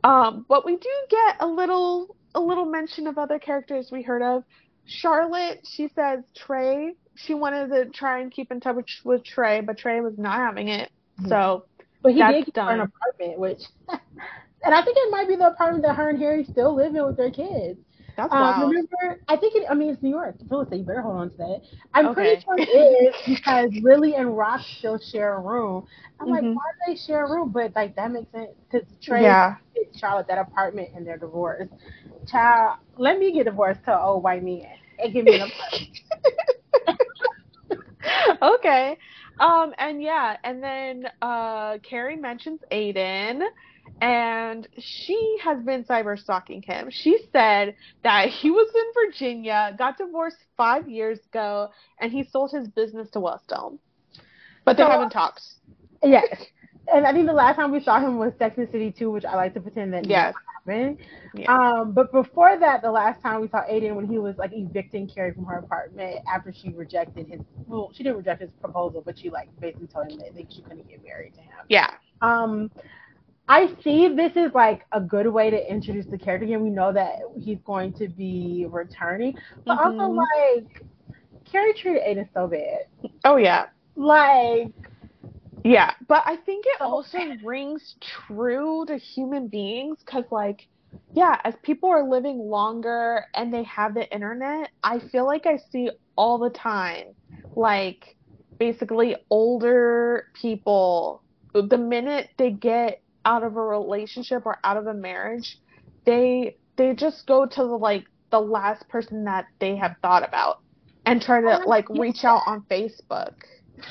Um, 0.03 0.45
but 0.47 0.65
we 0.65 0.77
do 0.77 0.89
get 1.09 1.37
a 1.39 1.47
little 1.47 2.15
a 2.35 2.39
little 2.39 2.65
mention 2.65 3.07
of 3.07 3.17
other 3.17 3.39
characters 3.39 3.89
we 3.91 4.01
heard 4.01 4.21
of. 4.21 4.43
Charlotte, 4.85 5.61
she 5.63 5.89
says 5.95 6.23
Trey. 6.35 6.93
She 7.15 7.33
wanted 7.33 7.69
to 7.69 7.85
try 7.91 8.21
and 8.21 8.31
keep 8.31 8.51
in 8.51 8.59
touch 8.59 9.01
with 9.03 9.23
Trey, 9.23 9.61
but 9.61 9.77
Trey 9.77 10.01
was 10.01 10.17
not 10.17 10.35
having 10.35 10.67
it. 10.67 10.91
Mm-hmm. 11.19 11.29
So, 11.29 11.65
but 12.03 12.13
he 12.13 12.21
did 12.21 12.53
get 12.53 12.67
an 12.67 12.81
apartment, 12.81 13.39
which, 13.39 13.61
and 13.89 14.75
I 14.75 14.83
think 14.83 14.97
it 14.97 15.09
might 15.09 15.27
be 15.27 15.35
the 15.35 15.47
apartment 15.47 15.83
that 15.85 15.95
her 15.95 16.09
and 16.09 16.19
Harry 16.19 16.43
still 16.43 16.75
live 16.75 16.93
in 16.95 17.05
with 17.05 17.17
their 17.17 17.31
kids. 17.31 17.79
That's 18.15 18.31
um, 18.31 18.41
wild. 18.41 18.69
Remember, 18.69 19.21
I 19.27 19.37
think 19.37 19.55
it. 19.55 19.63
I 19.69 19.73
mean, 19.73 19.89
it's 19.89 20.03
New 20.03 20.09
York. 20.09 20.35
Phyllis, 20.47 20.67
you 20.71 20.83
better 20.83 21.01
hold 21.01 21.15
on 21.15 21.29
to 21.31 21.37
that. 21.37 21.61
I'm 21.93 22.07
okay. 22.07 22.13
pretty 22.13 22.41
sure 22.43 22.55
it 22.57 22.69
is 23.25 23.35
because 23.37 23.71
Lily 23.81 24.15
and 24.15 24.37
Rock 24.37 24.61
still 24.77 24.99
share 24.99 25.35
a 25.35 25.39
room. 25.39 25.87
I'm 26.19 26.27
mm-hmm. 26.27 26.33
like, 26.33 26.43
why 26.43 26.63
do 26.87 26.93
they 26.93 26.95
share 26.95 27.25
a 27.25 27.31
room? 27.31 27.49
But 27.49 27.75
like 27.75 27.95
that 27.95 28.11
makes 28.11 28.31
sense 28.31 28.51
because 28.71 28.87
Trey 29.01 29.23
yeah. 29.23 29.55
Charlotte 29.99 30.27
that 30.27 30.37
apartment 30.37 30.89
and 30.95 31.07
they're 31.07 31.17
divorced. 31.17 31.73
Child, 32.27 32.77
let 32.97 33.17
me 33.17 33.31
get 33.31 33.45
divorced 33.45 33.83
to 33.85 33.99
old 33.99 34.23
white 34.23 34.43
man 34.43 34.67
and 34.99 35.11
give 35.13 35.25
me 35.25 35.39
an 35.39 35.49
apartment. 35.49 35.99
okay. 38.41 38.97
Um, 39.39 39.73
and 39.77 40.01
yeah, 40.01 40.37
and 40.43 40.61
then 40.61 41.07
uh, 41.21 41.77
Carrie 41.79 42.15
mentions 42.15 42.61
Aidan 42.71 43.43
and 44.01 44.67
she 44.79 45.37
has 45.43 45.63
been 45.63 45.83
cyber 45.83 46.19
stalking 46.19 46.61
him. 46.61 46.89
She 46.89 47.17
said 47.31 47.75
that 48.03 48.29
he 48.29 48.51
was 48.51 48.69
in 48.73 49.09
Virginia, 49.09 49.75
got 49.77 49.97
divorced 49.97 50.43
five 50.57 50.89
years 50.89 51.19
ago, 51.29 51.69
and 51.99 52.11
he 52.11 52.23
sold 52.23 52.51
his 52.51 52.67
business 52.67 53.09
to 53.11 53.19
Wellstone. 53.19 53.77
But 54.65 54.77
they 54.77 54.83
so, 54.83 54.89
haven't 54.89 55.11
talked. 55.11 55.41
Yes. 56.01 56.45
And 56.91 57.05
I 57.05 57.13
think 57.13 57.27
the 57.27 57.33
last 57.33 57.55
time 57.55 57.71
we 57.71 57.81
saw 57.81 57.99
him 57.99 58.17
was 58.17 58.33
Sex 58.37 58.57
and 58.57 58.69
City 58.71 58.91
2, 58.91 59.09
which 59.11 59.25
I 59.25 59.35
like 59.35 59.53
to 59.53 59.61
pretend 59.61 59.93
that 59.93 60.05
yes. 60.05 60.33
happened. 60.65 60.97
Yeah. 61.33 61.53
Um, 61.53 61.93
but 61.93 62.11
before 62.11 62.57
that, 62.59 62.81
the 62.81 62.91
last 62.91 63.21
time 63.21 63.41
we 63.41 63.47
saw 63.47 63.63
Aidan 63.67 63.95
when 63.95 64.05
he 64.05 64.17
was 64.17 64.37
like 64.37 64.51
evicting 64.53 65.07
Carrie 65.07 65.33
from 65.33 65.45
her 65.45 65.57
apartment 65.57 66.19
after 66.31 66.53
she 66.53 66.69
rejected 66.69 67.27
his 67.27 67.39
well, 67.67 67.91
she 67.93 68.03
didn't 68.03 68.17
reject 68.17 68.41
his 68.41 68.51
proposal, 68.61 69.01
but 69.05 69.17
she 69.17 69.29
like 69.29 69.49
basically 69.59 69.87
told 69.87 70.11
him 70.11 70.19
that 70.19 70.53
she 70.53 70.61
couldn't 70.61 70.87
get 70.89 71.03
married 71.03 71.33
to 71.35 71.41
him. 71.41 71.51
Yeah. 71.69 71.91
Um 72.21 72.69
I 73.47 73.73
see 73.83 74.07
this 74.15 74.31
is 74.35 74.53
like 74.53 74.85
a 74.91 75.01
good 75.01 75.27
way 75.27 75.49
to 75.49 75.71
introduce 75.71 76.05
the 76.05 76.17
character 76.17 76.45
again. 76.45 76.63
We 76.63 76.69
know 76.69 76.93
that 76.93 77.19
he's 77.37 77.59
going 77.65 77.93
to 77.93 78.07
be 78.07 78.65
returning, 78.69 79.35
but 79.65 79.77
mm-hmm. 79.77 79.99
also 79.99 80.13
like 80.13 80.83
Carrie 81.51 81.73
treated 81.73 82.03
Aidan 82.05 82.29
so 82.33 82.47
bad. 82.47 82.85
Oh 83.25 83.35
yeah, 83.37 83.67
like 83.95 84.71
yeah, 85.63 85.93
but 86.07 86.23
I 86.25 86.37
think 86.37 86.65
it 86.65 86.77
oh. 86.81 86.91
also 86.91 87.19
rings 87.43 87.95
true 88.01 88.85
to 88.87 88.97
human 88.97 89.47
beings 89.47 89.99
because 90.05 90.25
like 90.31 90.67
yeah, 91.13 91.39
as 91.43 91.55
people 91.63 91.89
are 91.89 92.07
living 92.07 92.37
longer 92.37 93.25
and 93.33 93.51
they 93.51 93.63
have 93.63 93.95
the 93.95 94.11
internet, 94.13 94.69
I 94.83 94.99
feel 94.99 95.25
like 95.25 95.45
I 95.47 95.57
see 95.71 95.89
all 96.15 96.37
the 96.37 96.51
time 96.51 97.15
like 97.55 98.15
basically 98.59 99.15
older 99.29 100.27
people 100.33 101.23
the 101.53 101.77
minute 101.77 102.29
they 102.37 102.51
get 102.51 103.01
out 103.25 103.43
of 103.43 103.55
a 103.55 103.61
relationship 103.61 104.45
or 104.45 104.59
out 104.63 104.77
of 104.77 104.87
a 104.87 104.93
marriage, 104.93 105.59
they 106.05 106.57
they 106.75 106.93
just 106.93 107.27
go 107.27 107.45
to 107.45 107.55
the 107.55 107.77
like 107.77 108.05
the 108.31 108.39
last 108.39 108.87
person 108.89 109.23
that 109.25 109.45
they 109.59 109.75
have 109.75 109.95
thought 110.01 110.27
about 110.27 110.61
and 111.05 111.21
try 111.21 111.39
to 111.39 111.61
oh, 111.63 111.69
like 111.69 111.87
reach 111.89 112.23
out 112.23 112.41
on 112.47 112.65
Facebook. 112.69 113.33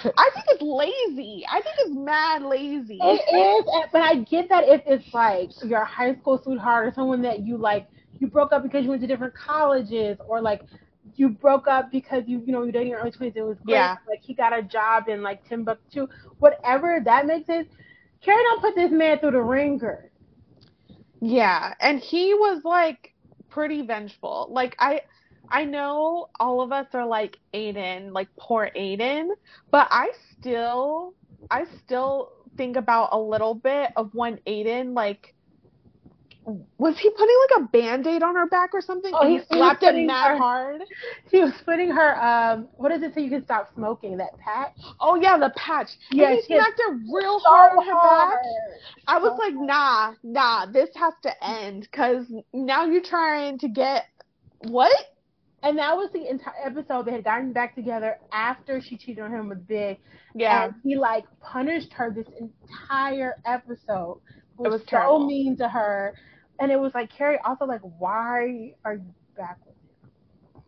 I 0.05 0.31
think 0.35 0.47
it's 0.49 0.63
lazy. 0.63 1.45
I 1.51 1.61
think 1.61 1.77
it's 1.81 1.95
mad 1.95 2.43
lazy. 2.43 2.99
It 3.01 3.35
is, 3.35 3.89
but 3.93 4.03
I 4.03 4.17
get 4.17 4.49
that 4.49 4.65
if 4.69 4.83
it's 4.87 5.13
like 5.13 5.51
your 5.65 5.85
high 5.85 6.15
school 6.17 6.41
sweetheart 6.43 6.87
or 6.89 6.93
someone 6.95 7.23
that 7.23 7.41
you 7.41 7.57
like, 7.57 7.89
you 8.19 8.27
broke 8.27 8.53
up 8.53 8.63
because 8.63 8.85
you 8.85 8.91
went 8.91 9.03
to 9.03 9.07
different 9.07 9.35
colleges, 9.35 10.19
or 10.27 10.41
like 10.41 10.63
you 11.17 11.29
broke 11.31 11.67
up 11.69 11.91
because 11.91 12.25
you 12.27 12.43
you 12.45 12.53
know 12.53 12.63
you're 12.63 12.73
dating 12.73 12.89
your 12.89 13.01
early 13.01 13.11
twenties. 13.11 13.37
It 13.37 13.43
was 13.43 13.59
great. 13.65 13.75
Yeah. 13.75 13.97
Like 14.09 14.21
he 14.23 14.35
got 14.35 14.57
a 14.57 14.63
job 14.63 15.09
in 15.09 15.23
like 15.23 15.47
Timbuktu, 15.49 16.07
whatever 16.39 17.01
that 17.05 17.27
makes 17.27 17.47
sense. 17.47 17.69
Carrie 18.25 18.43
don't 18.43 18.61
put 18.63 18.75
this 18.75 18.91
man 18.93 19.19
through 19.19 19.33
the 19.33 19.43
ringer. 19.43 20.11
Yeah, 21.21 21.75
and 21.81 22.01
he 22.01 22.35
was 22.35 22.63
like 22.65 23.15
pretty 23.49 23.83
vengeful. 23.83 24.49
Like 24.51 24.77
I 24.79 25.03
I 25.53 25.67
know 25.67 26.29
all 26.41 26.63
of 26.63 26.73
us 26.73 26.87
are 26.95 27.07
like 27.07 27.39
Aidan, 27.53 28.15
like 28.15 28.29
poor 28.41 28.71
Aidan, 28.75 29.31
but 29.71 29.87
I 29.91 30.09
still 30.39 31.13
I 31.51 31.67
still 31.85 32.31
think 32.57 32.77
about 32.77 33.11
a 33.13 33.19
little 33.19 33.55
bit 33.55 33.91
of 33.97 34.11
when 34.15 34.41
Aidan 34.47 34.95
like 34.95 35.35
was 36.79 36.99
he 36.99 37.09
putting 37.11 37.37
like 37.51 37.63
a 37.63 37.69
band-aid 37.69 38.23
on 38.23 38.35
her 38.35 38.49
back 38.49 38.71
or 38.73 38.81
something? 38.81 39.13
Oh, 39.15 39.29
he, 39.29 39.37
he 39.37 39.45
slapped 39.45 39.83
it 39.83 39.95
mad 40.07 40.39
hard. 40.39 40.81
He 41.31 41.39
was 41.39 41.53
putting 41.65 41.91
her 41.91 42.17
um 42.23 42.69
what 42.77 42.91
is 42.91 43.03
it 43.03 43.13
so 43.15 43.21
you 43.21 43.29
can 43.29 43.45
stop 43.45 43.69
smoking, 43.75 44.17
that 44.17 44.39
patch? 44.43 44.71
Oh 45.01 45.17
yeah, 45.17 45.37
the 45.37 45.53
patch. 45.55 45.91
Yeah, 46.11 46.35
he 46.35 46.43
smacked 46.43 46.81
it 46.81 46.95
real 47.13 47.39
so 47.41 47.51
hard 47.51 47.73
on 47.79 47.85
her 47.85 47.93
hard. 47.93 48.31
back. 48.31 48.43
I 49.07 49.19
was 49.19 49.39
so 49.39 49.45
like, 49.45 49.55
nah, 49.55 50.15
nah, 50.23 50.67
this 50.67 50.89
has 50.95 51.13
to 51.25 51.45
end 51.45 51.83
because 51.83 52.25
now 52.55 52.87
you're 52.87 53.03
trying 53.03 53.59
to 53.59 53.69
get 53.69 54.05
what? 54.61 54.93
And 55.63 55.79
that 55.79 55.97
was 55.97 56.11
the 56.13 56.29
entire 56.29 56.55
episode. 56.65 57.07
They 57.07 57.13
had 57.13 57.25
gotten 57.25 57.53
back 57.53 57.75
together 57.75 58.19
after 58.33 58.81
she 58.81 58.97
cheated 58.97 59.23
on 59.23 59.33
him 59.33 59.49
with 59.49 59.67
Big. 59.67 59.99
Yeah. 60.35 60.65
And 60.65 60.75
he 60.83 60.97
like 60.97 61.25
punished 61.41 61.93
her 61.93 62.13
this 62.13 62.27
entire 62.41 63.37
episode. 63.47 64.21
It 64.59 64.69
was, 64.69 64.73
was 64.73 64.81
so 64.83 64.87
terrible. 64.87 65.27
mean 65.27 65.57
to 65.59 65.69
her 65.69 66.15
and 66.63 66.71
it 66.71 66.79
was 66.79 66.93
like 66.95 67.11
Carrie 67.11 67.39
also 67.45 67.65
like, 67.65 67.81
why 67.99 68.73
are 68.85 68.95
you 68.95 69.15
back 69.37 69.59
with 69.67 69.75
him? 70.55 70.63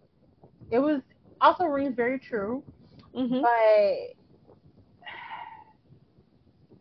It 0.72 0.78
was 0.80 1.00
also 1.40 1.64
rings 1.64 1.94
very 1.94 2.18
true, 2.18 2.64
mm-hmm. 3.16 3.42
but 3.42 4.16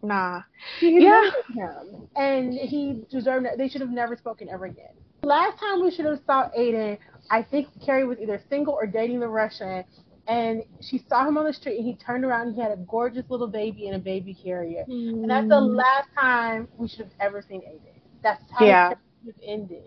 nah, 0.08 0.42
he 0.80 1.04
yeah, 1.04 1.30
him, 1.54 2.08
and 2.16 2.54
he 2.54 3.04
deserved. 3.12 3.46
it. 3.46 3.60
They 3.60 3.68
should 3.68 3.82
have 3.82 3.92
never 3.92 4.16
spoken 4.18 4.50
ever 4.50 4.66
again. 4.66 4.96
Last 5.24 5.58
time 5.60 5.82
we 5.82 5.92
should 5.92 6.06
have 6.06 6.20
saw 6.26 6.50
Aidan, 6.56 6.98
I 7.32 7.44
think 7.44 7.68
Carrie 7.86 8.06
was 8.06 8.18
either 8.22 8.42
single 8.50 8.74
or 8.74 8.86
dating 8.86 9.22
the 9.22 9.28
Russian, 9.28 9.86
and 10.28 10.64
she 10.82 11.04
saw 11.10 11.28
him 11.28 11.38
on 11.38 11.46
the 11.46 11.54
street 11.54 11.78
and 11.78 11.86
he 11.86 11.96
turned 11.96 12.24
around 12.24 12.48
and 12.48 12.56
he 12.56 12.62
had 12.62 12.72
a 12.72 12.78
gorgeous 12.78 13.26
little 13.30 13.48
baby 13.48 13.88
in 13.88 13.94
a 13.94 14.00
baby 14.00 14.34
carrier. 14.34 14.86
Mm. 14.90 15.24
And 15.24 15.30
that's 15.30 15.48
the 15.48 15.56
mm. 15.56 15.76
last 15.76 16.10
time 16.18 16.68
we 16.78 16.88
should 16.88 17.00
have 17.00 17.12
ever 17.20 17.42
seen 17.42 17.62
Aidan. 17.62 18.02
That's 18.22 18.44
how 18.58 18.66
yeah. 18.66 18.92
it 19.26 19.36
ended. 19.46 19.84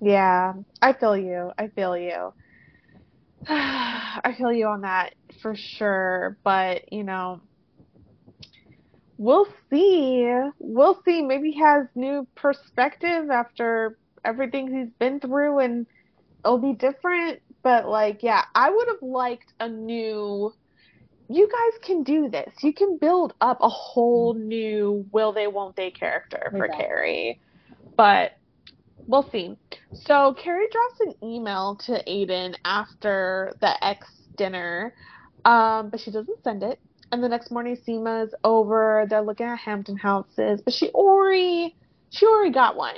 Yeah, 0.00 0.54
I 0.80 0.92
feel 0.94 1.16
you. 1.16 1.50
I 1.58 1.68
feel 1.68 1.96
you. 1.96 2.32
I 3.48 4.34
feel 4.38 4.52
you 4.52 4.66
on 4.66 4.82
that 4.82 5.14
for 5.42 5.54
sure. 5.54 6.38
But, 6.44 6.90
you 6.90 7.04
know, 7.04 7.40
we'll 9.18 9.48
see. 9.70 10.30
We'll 10.58 11.00
see. 11.04 11.22
Maybe 11.22 11.50
he 11.50 11.60
has 11.60 11.86
new 11.94 12.26
perspective 12.36 13.30
after 13.30 13.98
everything 14.24 14.72
he's 14.72 14.92
been 14.98 15.20
through 15.20 15.58
and 15.60 15.86
it'll 16.44 16.58
be 16.58 16.72
different. 16.72 17.40
But, 17.62 17.88
like, 17.88 18.22
yeah, 18.22 18.44
I 18.54 18.70
would 18.70 18.88
have 18.88 19.02
liked 19.02 19.52
a 19.60 19.68
new. 19.68 20.52
You 21.28 21.46
guys 21.48 21.80
can 21.82 22.04
do 22.04 22.30
this. 22.30 22.52
You 22.62 22.72
can 22.72 22.96
build 22.96 23.34
up 23.40 23.58
a 23.60 23.68
whole 23.68 24.32
new 24.34 25.06
will 25.12 25.32
they, 25.32 25.46
won't 25.46 25.76
they 25.76 25.90
character 25.90 26.48
for 26.50 26.64
exactly. 26.64 26.84
Carrie 26.86 27.40
but 27.98 28.38
we'll 29.06 29.28
see. 29.30 29.56
So 29.92 30.34
Carrie 30.34 30.68
drops 30.70 31.00
an 31.00 31.28
email 31.28 31.76
to 31.86 32.02
Aidan 32.10 32.54
after 32.64 33.52
the 33.60 33.84
ex 33.84 34.06
dinner, 34.36 34.94
um, 35.44 35.90
but 35.90 36.00
she 36.00 36.10
doesn't 36.10 36.42
send 36.42 36.62
it. 36.62 36.78
And 37.10 37.22
the 37.22 37.28
next 37.28 37.50
morning, 37.50 37.76
Seema's 37.84 38.32
over. 38.44 39.06
They're 39.10 39.22
looking 39.22 39.46
at 39.46 39.58
Hampton 39.58 39.96
houses, 39.96 40.62
but 40.62 40.72
she 40.72 40.90
already 40.90 41.76
she 42.10 42.24
already 42.24 42.52
got 42.52 42.76
one. 42.76 42.96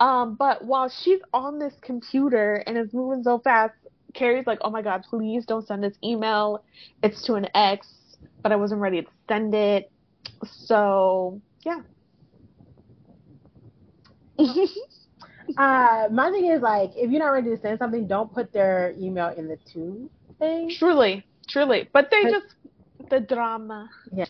Um, 0.00 0.34
but 0.34 0.64
while 0.64 0.88
she's 0.88 1.20
on 1.32 1.58
this 1.58 1.74
computer 1.82 2.56
and 2.66 2.76
is 2.78 2.92
moving 2.92 3.22
so 3.22 3.38
fast, 3.38 3.74
Carrie's 4.14 4.46
like, 4.46 4.58
"Oh 4.62 4.70
my 4.70 4.82
God, 4.82 5.04
please 5.08 5.44
don't 5.46 5.66
send 5.66 5.84
this 5.84 5.96
email. 6.02 6.64
It's 7.02 7.22
to 7.26 7.34
an 7.34 7.46
ex, 7.54 7.86
but 8.42 8.50
I 8.50 8.56
wasn't 8.56 8.80
ready 8.80 9.02
to 9.02 9.08
send 9.28 9.54
it." 9.54 9.92
So 10.46 11.40
yeah, 11.64 11.82
uh, 15.58 16.08
my 16.10 16.30
thing 16.30 16.46
is 16.46 16.62
like, 16.62 16.92
if 16.96 17.10
you're 17.10 17.20
not 17.20 17.28
ready 17.28 17.50
to 17.50 17.60
send 17.60 17.78
something, 17.78 18.06
don't 18.06 18.32
put 18.32 18.52
their 18.52 18.94
email 18.98 19.28
in 19.28 19.48
the 19.48 19.58
to 19.72 20.10
thing. 20.38 20.70
Truly, 20.78 21.24
truly, 21.48 21.88
but 21.92 22.10
they 22.10 22.22
but, 22.24 22.30
just 22.30 22.46
the 23.10 23.20
drama. 23.20 23.88
Yeah. 24.14 24.26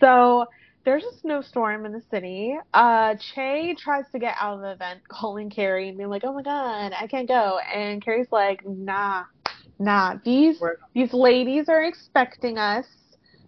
So 0.00 0.46
there's 0.86 1.04
a 1.04 1.18
snowstorm 1.20 1.84
in 1.86 1.92
the 1.92 2.02
city. 2.10 2.56
Uh, 2.74 3.16
Che 3.34 3.76
tries 3.78 4.06
to 4.12 4.18
get 4.20 4.36
out 4.40 4.54
of 4.56 4.62
the 4.62 4.72
event, 4.72 5.02
calling 5.12 5.50
Carrie 5.50 5.90
and 5.90 5.98
being 5.98 6.10
like, 6.10 6.24
"Oh 6.24 6.32
my 6.34 6.42
god, 6.42 6.94
I 6.98 7.08
can't 7.08 7.28
go," 7.28 7.58
and 7.74 8.02
Carrie's 8.02 8.32
like, 8.32 8.62
"Nah, 8.66 9.24
Nah, 9.78 10.16
these 10.24 10.58
these 10.94 11.12
ladies 11.12 11.68
are 11.68 11.84
expecting 11.84 12.58
us. 12.58 12.86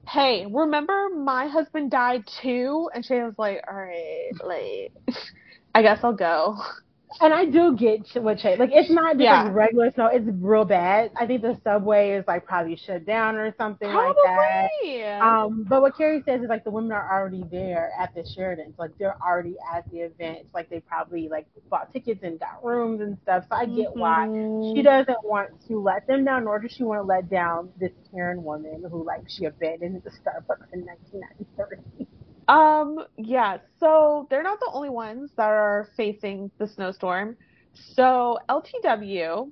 Hey, 0.09 0.47
remember 0.51 1.09
my 1.17 1.49
husband 1.49 1.91
died 1.91 2.25
too? 2.43 2.91
And 2.95 3.05
Che 3.05 3.23
was 3.23 3.35
like, 3.39 3.63
all 3.69 3.77
right, 3.77 4.31
like, 4.45 5.17
I 5.75 5.83
guess 5.83 6.01
I'll 6.03 6.15
go. 6.15 6.57
And 7.21 7.33
I 7.33 7.47
do 7.47 7.75
get 7.77 8.07
what 8.23 8.39
Che 8.39 8.57
like. 8.57 8.71
It's 8.73 8.91
not 8.91 9.15
just 9.15 9.25
yeah. 9.25 9.45
like 9.45 9.55
regular 9.55 9.93
snow. 9.95 10.07
It's 10.13 10.27
real 10.41 10.65
bad. 10.65 11.11
I 11.17 11.27
think 11.27 11.43
the 11.43 11.59
subway 11.65 12.13
is 12.13 12.25
like 12.27 12.45
probably 12.45 12.77
shut 12.77 13.07
down 13.07 13.37
or 13.37 13.55
something 13.57 13.91
probably. 13.91 14.15
like 14.27 14.71
that. 14.83 15.21
Um, 15.21 15.65
but 15.69 15.81
what 15.81 15.97
Carrie 15.97 16.23
says 16.27 16.43
is 16.43 16.49
like 16.49 16.65
the 16.65 16.71
women 16.71 16.93
are 16.93 17.11
already 17.11 17.45
there 17.51 17.91
at 17.99 18.15
the 18.15 18.29
Sheraton. 18.35 18.75
like 18.79 18.91
they're 18.99 19.17
already 19.23 19.57
at 19.75 19.91
the 19.91 20.01
event. 20.01 20.39
It's 20.43 20.55
like 20.55 20.69
they 20.69 20.81
probably 20.81 21.29
like 21.29 21.47
bought 21.71 21.93
tickets 21.93 22.21
and 22.23 22.39
got 22.39 22.63
rooms 22.65 23.01
and 23.01 23.17
stuff. 23.23 23.45
So 23.49 23.57
I 23.57 23.67
get 23.67 23.95
mm-hmm. 23.95 24.01
why 24.01 24.75
she 24.75 24.83
doesn't 24.83 25.25
want 25.25 25.51
to 25.69 25.81
let 25.81 26.07
them 26.07 26.25
down, 26.25 26.45
nor 26.45 26.59
does 26.59 26.73
she 26.73 26.85
want 26.85 27.01
to 27.01 27.07
let 27.07 27.31
down 27.31 27.71
this 27.81 27.93
Karen 28.13 28.45
woman 28.45 28.85
who 28.91 29.05
like 29.05 29.23
she 29.29 29.47
abandoned 29.47 30.03
the 30.05 30.11
Starbucks 30.11 30.73
in 30.73 30.85
1993. 30.85 32.07
Um, 32.49 33.05
yeah, 33.19 33.59
so 33.79 34.27
they're 34.31 34.43
not 34.43 34.59
the 34.59 34.71
only 34.73 34.89
ones 34.89 35.31
that 35.37 35.49
are 35.49 35.89
facing 35.97 36.51
the 36.59 36.67
snowstorm. 36.67 37.37
So 37.75 38.39
LTW, 38.49 39.51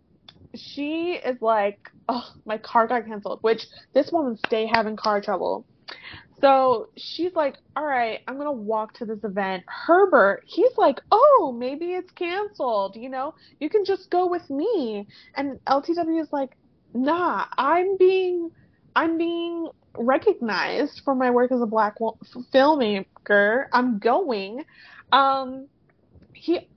she 0.55 1.13
is 1.13 1.37
like, 1.43 1.79
oh, 2.09 2.25
my 2.47 2.57
car 2.59 2.87
got 2.87 3.07
canceled, 3.07 3.41
which 3.43 3.67
this 3.93 4.11
woman's 4.11 4.41
stay 4.47 4.67
having 4.67 4.97
car 4.97 5.21
trouble. 5.21 5.67
So 6.41 6.89
she's 6.97 7.35
like, 7.35 7.57
all 7.77 7.85
right, 7.85 8.21
I'm 8.27 8.35
going 8.35 8.47
to 8.47 8.53
walk 8.53 8.95
to 8.95 9.05
this 9.07 9.23
event. 9.25 9.65
Herbert, 9.67 10.45
he's 10.47 10.77
like, 10.77 11.01
oh, 11.11 11.55
maybe 11.57 11.93
it's 11.93 12.11
canceled. 12.13 12.97
You 12.97 13.09
know, 13.09 13.35
you 13.61 13.71
can 13.71 13.85
just 13.85 14.11
go 14.11 14.27
with 14.27 14.49
me. 14.51 15.07
And 15.35 15.59
LTW 15.67 16.21
is 16.21 16.33
like, 16.33 16.57
nah, 16.95 17.47
I'm 17.57 17.97
being, 17.97 18.51
I'm 18.95 19.17
being 19.17 19.69
recognized 19.99 21.03
for 21.05 21.15
my 21.15 21.31
work 21.31 21.53
as 21.53 21.61
a 21.61 21.67
black 21.67 21.99
filmmaker. 21.99 23.67
I'm 23.73 23.99
going. 23.99 24.65
Um, 25.13 25.69
he 26.33 26.69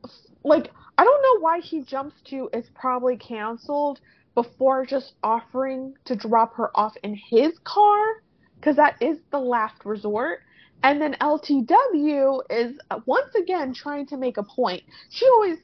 like 0.43 0.71
I 0.97 1.03
don't 1.03 1.21
know 1.21 1.41
why 1.41 1.59
he 1.59 1.81
jumps 1.83 2.15
to 2.25 2.49
it's 2.53 2.69
probably 2.75 3.17
canceled 3.17 3.99
before 4.35 4.85
just 4.85 5.13
offering 5.23 5.93
to 6.05 6.15
drop 6.15 6.55
her 6.55 6.71
off 6.77 6.93
in 7.03 7.15
his 7.15 7.57
car 7.63 8.23
because 8.55 8.75
that 8.75 8.95
is 9.01 9.17
the 9.31 9.39
last 9.39 9.85
resort. 9.85 10.41
And 10.83 11.01
then 11.01 11.15
LTW 11.19 12.41
is 12.49 12.79
uh, 12.89 12.99
once 13.05 13.35
again 13.35 13.73
trying 13.73 14.05
to 14.07 14.17
make 14.17 14.37
a 14.37 14.43
point. 14.43 14.83
She 15.09 15.25
always 15.27 15.57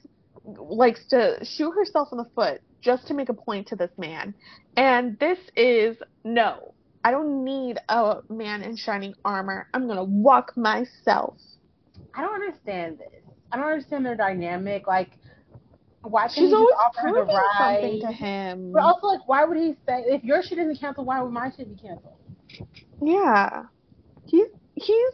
likes 0.45 1.05
to 1.07 1.37
shoot 1.43 1.71
herself 1.71 2.09
in 2.11 2.17
the 2.17 2.29
foot 2.35 2.61
just 2.81 3.07
to 3.07 3.13
make 3.13 3.29
a 3.29 3.33
point 3.33 3.67
to 3.67 3.75
this 3.75 3.91
man. 3.97 4.35
And 4.75 5.17
this 5.19 5.39
is 5.55 5.97
no. 6.23 6.74
I 7.05 7.11
don't 7.11 7.45
need 7.45 7.77
a 7.87 8.21
man 8.29 8.63
in 8.63 8.75
shining 8.75 9.13
armor. 9.23 9.67
I'm 9.75 9.87
gonna 9.87 10.03
walk 10.03 10.57
myself. 10.57 11.37
I 12.15 12.21
don't 12.21 12.33
understand 12.33 12.97
this. 12.97 13.21
I 13.51 13.57
don't 13.57 13.67
understand 13.67 14.03
their 14.03 14.15
dynamic. 14.15 14.87
Like, 14.87 15.11
why 16.01 16.27
She's 16.29 16.51
always 16.51 16.73
proving 16.99 17.37
something 17.59 18.01
to 18.01 18.11
him. 18.11 18.71
But 18.71 18.81
also, 18.81 19.05
like, 19.05 19.27
why 19.27 19.45
would 19.45 19.55
he 19.55 19.75
say 19.87 20.03
if 20.07 20.23
your 20.23 20.41
shit 20.41 20.57
isn't 20.57 20.79
canceled? 20.79 21.05
Why 21.05 21.21
would 21.21 21.31
my 21.31 21.51
shit 21.55 21.69
be 21.69 21.79
canceled? 21.79 22.17
Yeah, 22.99 23.65
he's 24.25 24.47
he's 24.73 25.13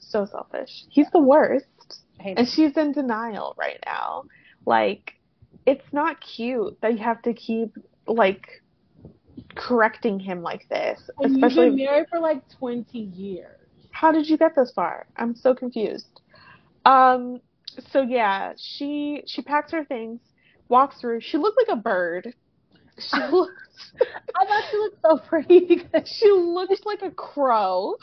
so 0.00 0.26
selfish. 0.26 0.86
He's 0.90 1.06
the 1.12 1.22
worst, 1.22 2.02
and 2.18 2.48
she's 2.48 2.76
in 2.76 2.90
denial 2.90 3.54
right 3.56 3.78
now. 3.86 4.24
Like, 4.66 5.12
it's 5.66 5.86
not 5.92 6.16
cute 6.20 6.80
that 6.80 6.94
you 6.94 6.98
have 6.98 7.22
to 7.22 7.32
keep 7.32 7.76
like 8.08 8.60
correcting 9.58 10.18
him 10.18 10.42
like 10.42 10.68
this. 10.68 11.10
And 11.18 11.34
especially 11.34 11.66
you've 11.66 11.76
been 11.76 11.84
married 11.84 12.06
for 12.08 12.20
like 12.20 12.42
twenty 12.58 13.00
years. 13.00 13.56
How 13.90 14.12
did 14.12 14.28
you 14.28 14.38
get 14.38 14.54
this 14.54 14.72
far? 14.74 15.06
I'm 15.16 15.34
so 15.34 15.54
confused. 15.54 16.20
Um. 16.84 17.40
So 17.90 18.02
yeah, 18.02 18.52
she 18.56 19.22
she 19.26 19.42
packs 19.42 19.72
her 19.72 19.84
things, 19.84 20.20
walks 20.68 21.00
through. 21.00 21.20
She 21.20 21.36
looked 21.36 21.58
like 21.58 21.76
a 21.76 21.80
bird. 21.80 22.34
She 22.98 23.16
looked. 23.32 23.52
I 24.34 24.46
thought 24.46 24.64
she 24.70 24.76
looked 24.76 24.98
so 25.02 25.18
pretty 25.18 25.60
because 25.68 26.08
she 26.18 26.30
looked 26.30 26.86
like 26.86 27.02
a 27.02 27.10
crow. 27.10 27.96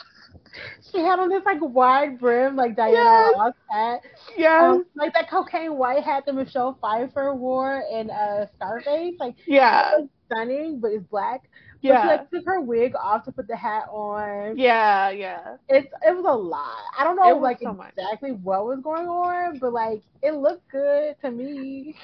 She 0.91 0.99
had 0.99 1.19
on 1.19 1.27
this 1.27 1.43
like 1.45 1.57
wide 1.61 2.17
brim, 2.19 2.55
like 2.55 2.77
Diana 2.77 2.93
yes. 2.93 3.33
Ross 3.35 3.53
hat. 3.69 4.01
Yeah. 4.37 4.71
Um, 4.71 4.85
like 4.95 5.13
that 5.13 5.29
cocaine 5.29 5.77
white 5.77 6.03
hat 6.03 6.23
that 6.25 6.33
Michelle 6.33 6.77
Pfeiffer 6.81 7.35
wore 7.35 7.83
in 7.91 8.09
uh, 8.09 8.47
Scarface. 8.55 9.15
Like 9.19 9.35
yeah, 9.45 9.91
stunning, 10.25 10.79
but 10.79 10.91
it's 10.91 11.05
black. 11.07 11.49
Yeah. 11.81 11.93
But 11.93 12.01
she 12.01 12.07
like 12.07 12.29
took 12.31 12.45
her 12.45 12.61
wig 12.61 12.93
off 12.95 13.25
to 13.25 13.31
put 13.31 13.47
the 13.47 13.55
hat 13.55 13.85
on. 13.89 14.57
Yeah, 14.57 15.09
yeah. 15.09 15.57
It's 15.69 15.88
it 16.05 16.15
was 16.15 16.25
a 16.27 16.35
lot. 16.35 16.83
I 16.97 17.03
don't 17.03 17.15
know 17.15 17.38
like 17.38 17.59
so 17.61 17.71
exactly 17.71 18.31
much. 18.31 18.39
what 18.41 18.65
was 18.65 18.79
going 18.81 19.07
on, 19.07 19.59
but 19.59 19.73
like 19.73 20.01
it 20.21 20.33
looked 20.33 20.67
good 20.69 21.15
to 21.21 21.31
me. 21.31 21.95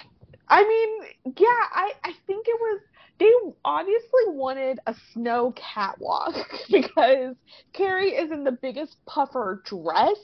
I 0.48 0.64
mean, 0.64 1.34
yeah, 1.38 1.48
I 1.48 1.94
I 2.04 2.14
think 2.28 2.46
it 2.48 2.60
was 2.60 2.82
they 3.22 3.32
obviously 3.64 4.28
wanted 4.28 4.80
a 4.88 4.96
snow 5.14 5.54
catwalk 5.56 6.34
because 6.72 7.36
Carrie 7.72 8.12
is 8.16 8.32
in 8.32 8.44
the 8.44 8.52
biggest 8.52 8.98
puffer 9.06 9.62
dress, 9.64 10.18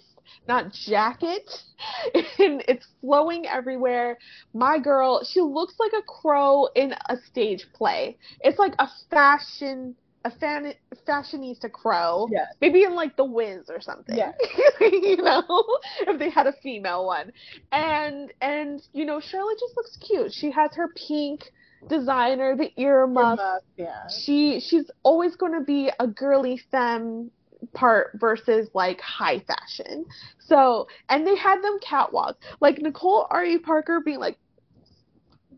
not 0.48 0.72
jacket, 0.72 1.50
and 2.14 2.64
it's 2.68 2.88
flowing 3.02 3.46
everywhere. 3.48 4.18
My 4.54 4.80
girl, 4.80 5.24
she 5.24 5.42
looks 5.42 5.76
like 5.80 5.92
a 5.98 6.04
crow 6.04 6.68
in 6.76 6.94
a 7.10 7.18
stage 7.30 7.66
play. 7.74 8.18
It's 8.42 8.60
like 8.60 8.74
a 8.80 8.88
fashion 9.10 9.96
a 10.26 10.32
fan, 10.40 10.74
fashionista 11.08 11.72
crow. 11.72 12.28
Yes. 12.30 12.48
Maybe 12.62 12.84
in 12.84 12.96
like 12.96 13.16
the 13.16 13.26
Wiz 13.26 13.70
or 13.70 13.82
something. 13.82 14.18
Yeah. 14.18 14.34
you 14.82 15.18
know, 15.18 15.44
if 16.02 16.20
they 16.20 16.30
had 16.30 16.48
a 16.48 16.54
female 16.64 17.06
one. 17.06 17.32
And 17.72 18.34
and 18.42 18.82
you 18.94 19.06
know, 19.06 19.20
Charlotte 19.20 19.58
just 19.60 19.76
looks 19.76 19.98
cute. 19.98 20.34
She 20.34 20.52
has 20.52 20.72
her 20.76 20.90
pink 21.08 21.52
designer, 21.88 22.56
the 22.56 22.72
earmuff. 22.78 23.38
earmuff 23.38 23.60
yeah. 23.78 24.08
She 24.08 24.60
she's 24.60 24.90
always 25.04 25.36
going 25.36 25.54
to 25.54 25.62
be 25.62 25.92
a 26.00 26.08
girly 26.08 26.60
femme 26.72 27.32
part 27.74 28.12
versus 28.16 28.70
like 28.74 29.00
high 29.02 29.40
fashion. 29.40 30.06
So, 30.40 30.88
and 31.10 31.26
they 31.26 31.36
had 31.36 31.62
them 31.62 31.80
catwalk. 31.82 32.38
Like 32.60 32.80
Nicole 32.80 33.28
Ari 33.30 33.60
Parker 33.60 34.02
being 34.04 34.20
like 34.20 34.38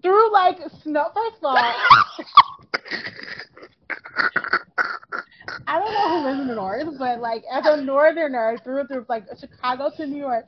through 0.01 0.31
like 0.31 0.59
snow 0.83 1.07
first 1.13 1.37
of. 1.43 1.57
I 5.67 5.79
don't 5.79 5.93
know 5.93 6.09
who 6.09 6.25
lives 6.25 6.41
in 6.41 6.47
the 6.47 6.55
north, 6.55 6.87
but 6.97 7.19
like 7.19 7.43
as 7.51 7.65
a 7.65 7.81
northerner 7.81 8.57
through 8.63 8.87
through 8.87 9.05
like 9.09 9.25
Chicago 9.39 9.91
to 9.97 10.07
New 10.07 10.17
York, 10.17 10.45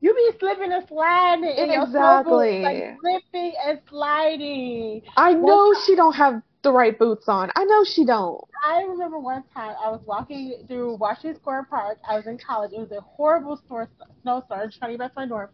you 0.00 0.14
be 0.14 0.30
slipping 0.38 0.72
and 0.72 0.86
sliding 0.86 1.44
in 1.44 1.70
exactly. 1.70 2.62
your 2.62 2.62
like 2.62 2.98
slipping 3.00 3.52
and 3.66 3.80
sliding. 3.88 5.02
I 5.16 5.34
know 5.34 5.74
she 5.86 5.96
don't 5.96 6.14
have 6.14 6.42
the 6.68 6.72
right 6.74 6.98
boots 6.98 7.28
on. 7.28 7.50
I 7.56 7.64
know 7.64 7.82
she 7.82 8.04
don't. 8.04 8.44
I 8.62 8.82
remember 8.82 9.18
one 9.18 9.42
time 9.54 9.74
I 9.82 9.88
was 9.88 10.02
walking 10.04 10.64
through 10.68 10.96
Washington 10.96 11.40
Square 11.40 11.66
Park. 11.70 11.96
I 12.06 12.14
was 12.14 12.26
in 12.26 12.36
college. 12.36 12.72
It 12.74 12.78
was 12.78 12.92
a 12.92 13.00
horrible 13.00 13.58
snowstorm. 13.66 14.70
Trying 14.70 14.70
to 14.70 14.88
get 14.90 14.98
back 14.98 15.14
to 15.14 15.20
my 15.20 15.26
dorm. 15.26 15.48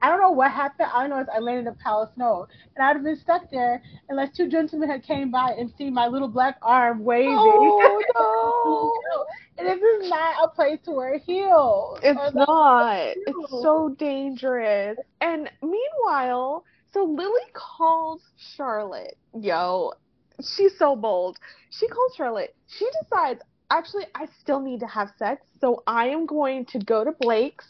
I 0.00 0.08
don't 0.08 0.20
know 0.20 0.30
what 0.30 0.52
happened. 0.52 0.88
I 0.92 1.08
know 1.08 1.24
I 1.34 1.40
landed 1.40 1.62
in 1.62 1.66
a 1.68 1.72
pile 1.82 2.02
of 2.02 2.10
snow, 2.14 2.46
and 2.76 2.84
I'd 2.84 2.94
have 2.94 3.04
been 3.04 3.18
stuck 3.18 3.50
there 3.50 3.82
unless 4.08 4.36
two 4.36 4.48
gentlemen 4.48 4.88
had 4.88 5.02
came 5.02 5.32
by 5.32 5.50
and 5.58 5.72
seen 5.76 5.94
my 5.94 6.06
little 6.06 6.28
black 6.28 6.58
arm 6.62 7.02
waving. 7.02 7.34
Oh 7.34 8.02
no! 8.14 9.24
and 9.58 9.66
this 9.66 9.80
is 9.82 10.10
not 10.10 10.44
a 10.44 10.48
place 10.48 10.78
to 10.84 10.92
wear 10.92 11.18
heels. 11.18 11.98
It's 12.04 12.34
not. 12.34 13.14
It's 13.16 13.50
so 13.62 13.96
dangerous. 13.98 14.96
And 15.20 15.50
meanwhile, 15.60 16.64
so 16.92 17.04
Lily 17.04 17.50
calls 17.52 18.22
Charlotte. 18.56 19.16
Yo, 19.40 19.92
she's 20.40 20.78
so 20.78 20.96
bold. 20.96 21.38
She 21.70 21.88
calls 21.88 22.14
Charlotte. 22.16 22.54
She 22.66 22.86
decides, 23.02 23.40
actually, 23.70 24.04
I 24.14 24.26
still 24.40 24.60
need 24.60 24.80
to 24.80 24.86
have 24.86 25.10
sex, 25.18 25.46
so 25.60 25.82
I 25.86 26.08
am 26.08 26.26
going 26.26 26.66
to 26.66 26.78
go 26.78 27.04
to 27.04 27.12
Blake's, 27.20 27.66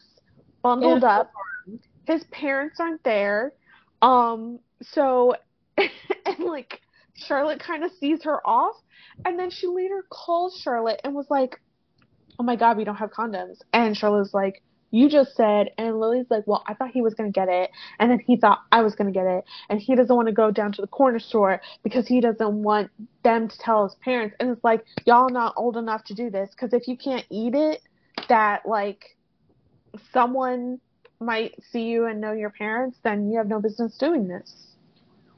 bundled 0.63 1.05
up 1.05 1.33
his 2.07 2.25
parents 2.31 2.79
aren't 2.81 3.03
there. 3.05 3.53
Um, 4.01 4.59
so, 4.83 5.35
and 5.79 6.39
like, 6.41 6.81
Charlotte 7.15 7.61
kind 7.61 7.85
of 7.85 7.91
sees 8.01 8.25
her 8.25 8.47
off, 8.47 8.77
and 9.25 9.39
then 9.39 9.51
she 9.51 9.67
later 9.67 10.05
calls 10.11 10.59
Charlotte 10.63 11.01
and 11.05 11.15
was 11.15 11.27
like, 11.31 11.61
Oh 12.39 12.43
my 12.43 12.57
god, 12.57 12.77
we 12.79 12.85
don't 12.85 12.97
have 12.97 13.11
condoms. 13.11 13.59
And 13.73 13.97
Charlotte's 13.97 14.33
like, 14.33 14.63
You 14.93 15.09
just 15.09 15.35
said, 15.35 15.71
and 15.79 15.99
Lily's 15.99 16.27
like, 16.31 16.47
Well, 16.47 16.63
I 16.69 16.75
thought 16.75 16.91
he 16.91 17.03
was 17.03 17.15
gonna 17.15 17.31
get 17.31 17.49
it, 17.49 17.71
and 17.99 18.11
then 18.11 18.21
he 18.21 18.37
thought 18.37 18.61
I 18.71 18.83
was 18.83 18.95
gonna 18.95 19.11
get 19.11 19.27
it, 19.27 19.45
and 19.69 19.81
he 19.81 19.97
doesn't 19.97 20.15
want 20.15 20.29
to 20.29 20.35
go 20.35 20.53
down 20.53 20.71
to 20.73 20.83
the 20.83 20.87
corner 20.87 21.19
store 21.19 21.61
because 21.83 22.07
he 22.07 22.21
doesn't 22.21 22.63
want 22.63 22.91
them 23.25 23.49
to 23.49 23.59
tell 23.59 23.85
his 23.85 23.97
parents. 23.97 24.37
And 24.39 24.51
it's 24.51 24.63
like, 24.63 24.85
Y'all 25.07 25.31
not 25.31 25.55
old 25.57 25.77
enough 25.77 26.05
to 26.05 26.15
do 26.15 26.31
this, 26.31 26.51
because 26.51 26.73
if 26.73 26.87
you 26.87 26.97
can't 26.97 27.25
eat 27.31 27.55
it, 27.55 27.81
that 28.29 28.67
like 28.67 29.17
someone 30.13 30.79
might 31.21 31.55
see 31.71 31.85
you 31.85 32.07
and 32.07 32.21
know 32.21 32.33
your 32.33 32.51
parents, 32.51 32.99
then 33.03 33.31
you 33.31 33.39
have 33.39 33.49
no 33.49 33.61
business 33.61 33.97
doing 33.97 34.29
this. 34.29 34.77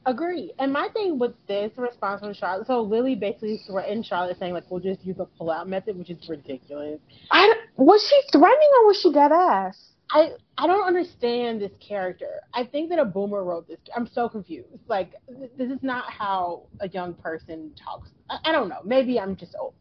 Agree. 0.07 0.53
And 0.59 0.71
my 0.71 0.87
thing 0.93 1.17
with 1.17 1.33
this 1.47 1.71
response 1.77 2.21
from 2.21 2.33
Charlotte, 2.33 2.67
so 2.67 2.81
Lily 2.81 3.15
basically 3.15 3.59
threatened 3.67 4.05
Charlotte 4.05 4.37
saying 4.37 4.53
like, 4.53 4.69
"We'll 4.69 4.79
just 4.79 5.03
use 5.03 5.17
a 5.19 5.25
pull-out 5.25 5.67
method," 5.67 5.97
which 5.97 6.11
is 6.11 6.29
ridiculous. 6.29 6.99
I 7.31 7.53
was 7.75 8.05
she 8.07 8.21
threatening 8.31 8.69
or 8.81 8.87
was 8.87 8.99
she 9.01 9.11
dead 9.11 9.31
ass? 9.31 9.95
I 10.11 10.33
I 10.59 10.67
don't 10.67 10.85
understand 10.85 11.59
this 11.59 11.71
character. 11.79 12.41
I 12.53 12.65
think 12.65 12.89
that 12.89 12.99
a 12.99 13.05
boomer 13.05 13.43
wrote 13.43 13.67
this. 13.67 13.79
I'm 13.95 14.05
so 14.05 14.29
confused. 14.29 14.67
Like 14.87 15.13
this 15.57 15.71
is 15.71 15.79
not 15.81 16.11
how 16.11 16.67
a 16.81 16.89
young 16.89 17.15
person 17.15 17.71
talks. 17.83 18.09
I, 18.29 18.37
I 18.45 18.51
don't 18.51 18.69
know. 18.69 18.81
Maybe 18.83 19.19
I'm 19.19 19.35
just 19.35 19.55
old. 19.59 19.73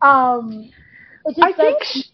Um, 0.00 0.70
just 1.28 1.38
I 1.42 1.52
think. 1.52 1.84
She, 1.84 2.04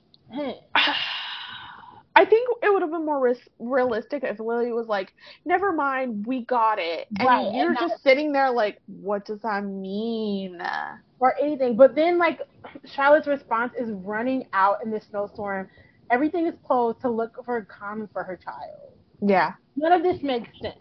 I 2.17 2.25
think 2.25 2.49
it 2.63 2.73
would 2.73 2.83
have 2.83 2.93
been 2.93 3.05
more 3.05 3.19
ris- 3.21 3.49
realistic 3.59 4.23
if 4.23 4.39
Lily 4.39 4.73
was 4.73 4.87
like, 4.87 5.13
"Never 5.45 5.73
mind, 5.73 6.27
we 6.27 6.45
got 6.45 6.79
it," 6.79 7.09
and 7.19 7.27
right, 7.27 7.53
you're 7.53 7.71
and 7.71 7.79
just 7.79 8.03
sitting 8.03 8.33
there 8.33 8.51
like, 8.51 8.81
"What 8.87 9.25
does 9.25 9.41
that 9.41 9.65
mean?" 9.65 10.63
Or 11.19 11.35
anything. 11.41 11.77
But 11.77 11.95
then, 11.97 12.19
like, 12.19 12.41
Charlotte's 12.85 13.27
response 13.27 13.73
is 13.77 13.91
running 13.91 14.47
out 14.53 14.85
in 14.85 14.91
the 14.91 15.01
snowstorm. 15.01 15.69
Everything 16.11 16.47
is 16.47 16.55
closed 16.65 17.01
to 17.01 17.11
look 17.11 17.45
for 17.45 17.57
a 17.57 17.67
condom 17.67 18.09
for 18.13 18.23
her 18.23 18.37
child. 18.37 18.93
Yeah. 19.21 19.55
None 19.77 19.93
of 19.93 20.03
this 20.03 20.23
makes 20.23 20.49
sense. 20.61 20.77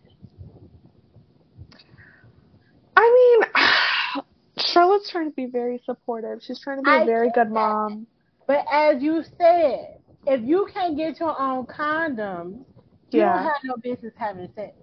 I 2.96 3.40
mean, 3.56 4.24
Charlotte's 4.58 5.10
trying 5.10 5.30
to 5.30 5.36
be 5.36 5.48
very 5.48 5.82
supportive. 5.86 6.44
She's 6.44 6.60
trying 6.60 6.78
to 6.78 6.84
be 6.84 6.92
a 6.92 7.06
very 7.06 7.32
good 7.34 7.50
mom. 7.50 8.06
But 8.46 8.66
as 8.72 9.02
you 9.02 9.24
said, 9.38 10.03
if 10.28 10.42
you 10.44 10.68
can't 10.74 10.98
get 10.98 11.20
your 11.20 11.40
own 11.40 11.66
condoms, 11.66 12.66
you 13.12 13.20
yeah. 13.20 13.34
don't 13.34 13.44
have 13.44 13.62
no 13.64 13.76
business 13.78 14.14
having 14.18 14.50
sex. 14.56 14.74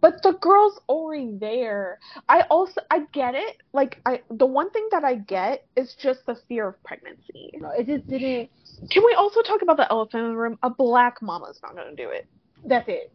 But 0.00 0.22
the 0.22 0.32
girl's 0.32 0.78
already 0.88 1.36
there. 1.38 1.98
I 2.28 2.42
also 2.42 2.80
I 2.90 3.00
get 3.12 3.34
it. 3.34 3.56
Like 3.72 4.00
I 4.06 4.20
the 4.30 4.46
one 4.46 4.70
thing 4.70 4.88
that 4.92 5.04
I 5.04 5.16
get 5.16 5.66
is 5.76 5.96
just 6.00 6.20
the 6.26 6.36
fear 6.48 6.68
of 6.68 6.82
pregnancy. 6.84 7.50
No, 7.54 7.70
it 7.70 7.86
just 7.86 8.06
didn't 8.08 8.50
Can 8.90 9.02
we 9.04 9.14
also 9.14 9.42
talk 9.42 9.62
about 9.62 9.76
the 9.76 9.90
elephant 9.90 10.24
in 10.24 10.30
the 10.30 10.36
room? 10.36 10.58
A 10.62 10.70
black 10.70 11.20
mama's 11.22 11.58
not 11.62 11.74
gonna 11.74 11.96
do 11.96 12.10
it. 12.10 12.26
That's 12.64 12.88
it. 12.88 13.12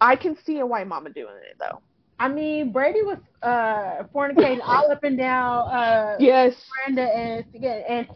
I 0.00 0.16
can 0.16 0.36
see 0.44 0.58
a 0.58 0.66
white 0.66 0.86
mama 0.86 1.10
doing 1.10 1.34
it 1.50 1.56
though. 1.58 1.80
I 2.18 2.28
mean, 2.28 2.72
Brady 2.72 3.02
was 3.02 3.18
uh 3.42 4.04
fornicating 4.14 4.60
all 4.62 4.90
up 4.90 5.02
and 5.02 5.18
down 5.18 5.68
uh 5.68 6.16
yes. 6.20 6.54
Brenda 6.86 7.02
and 7.02 7.44
again 7.54 7.82
and 7.88 8.08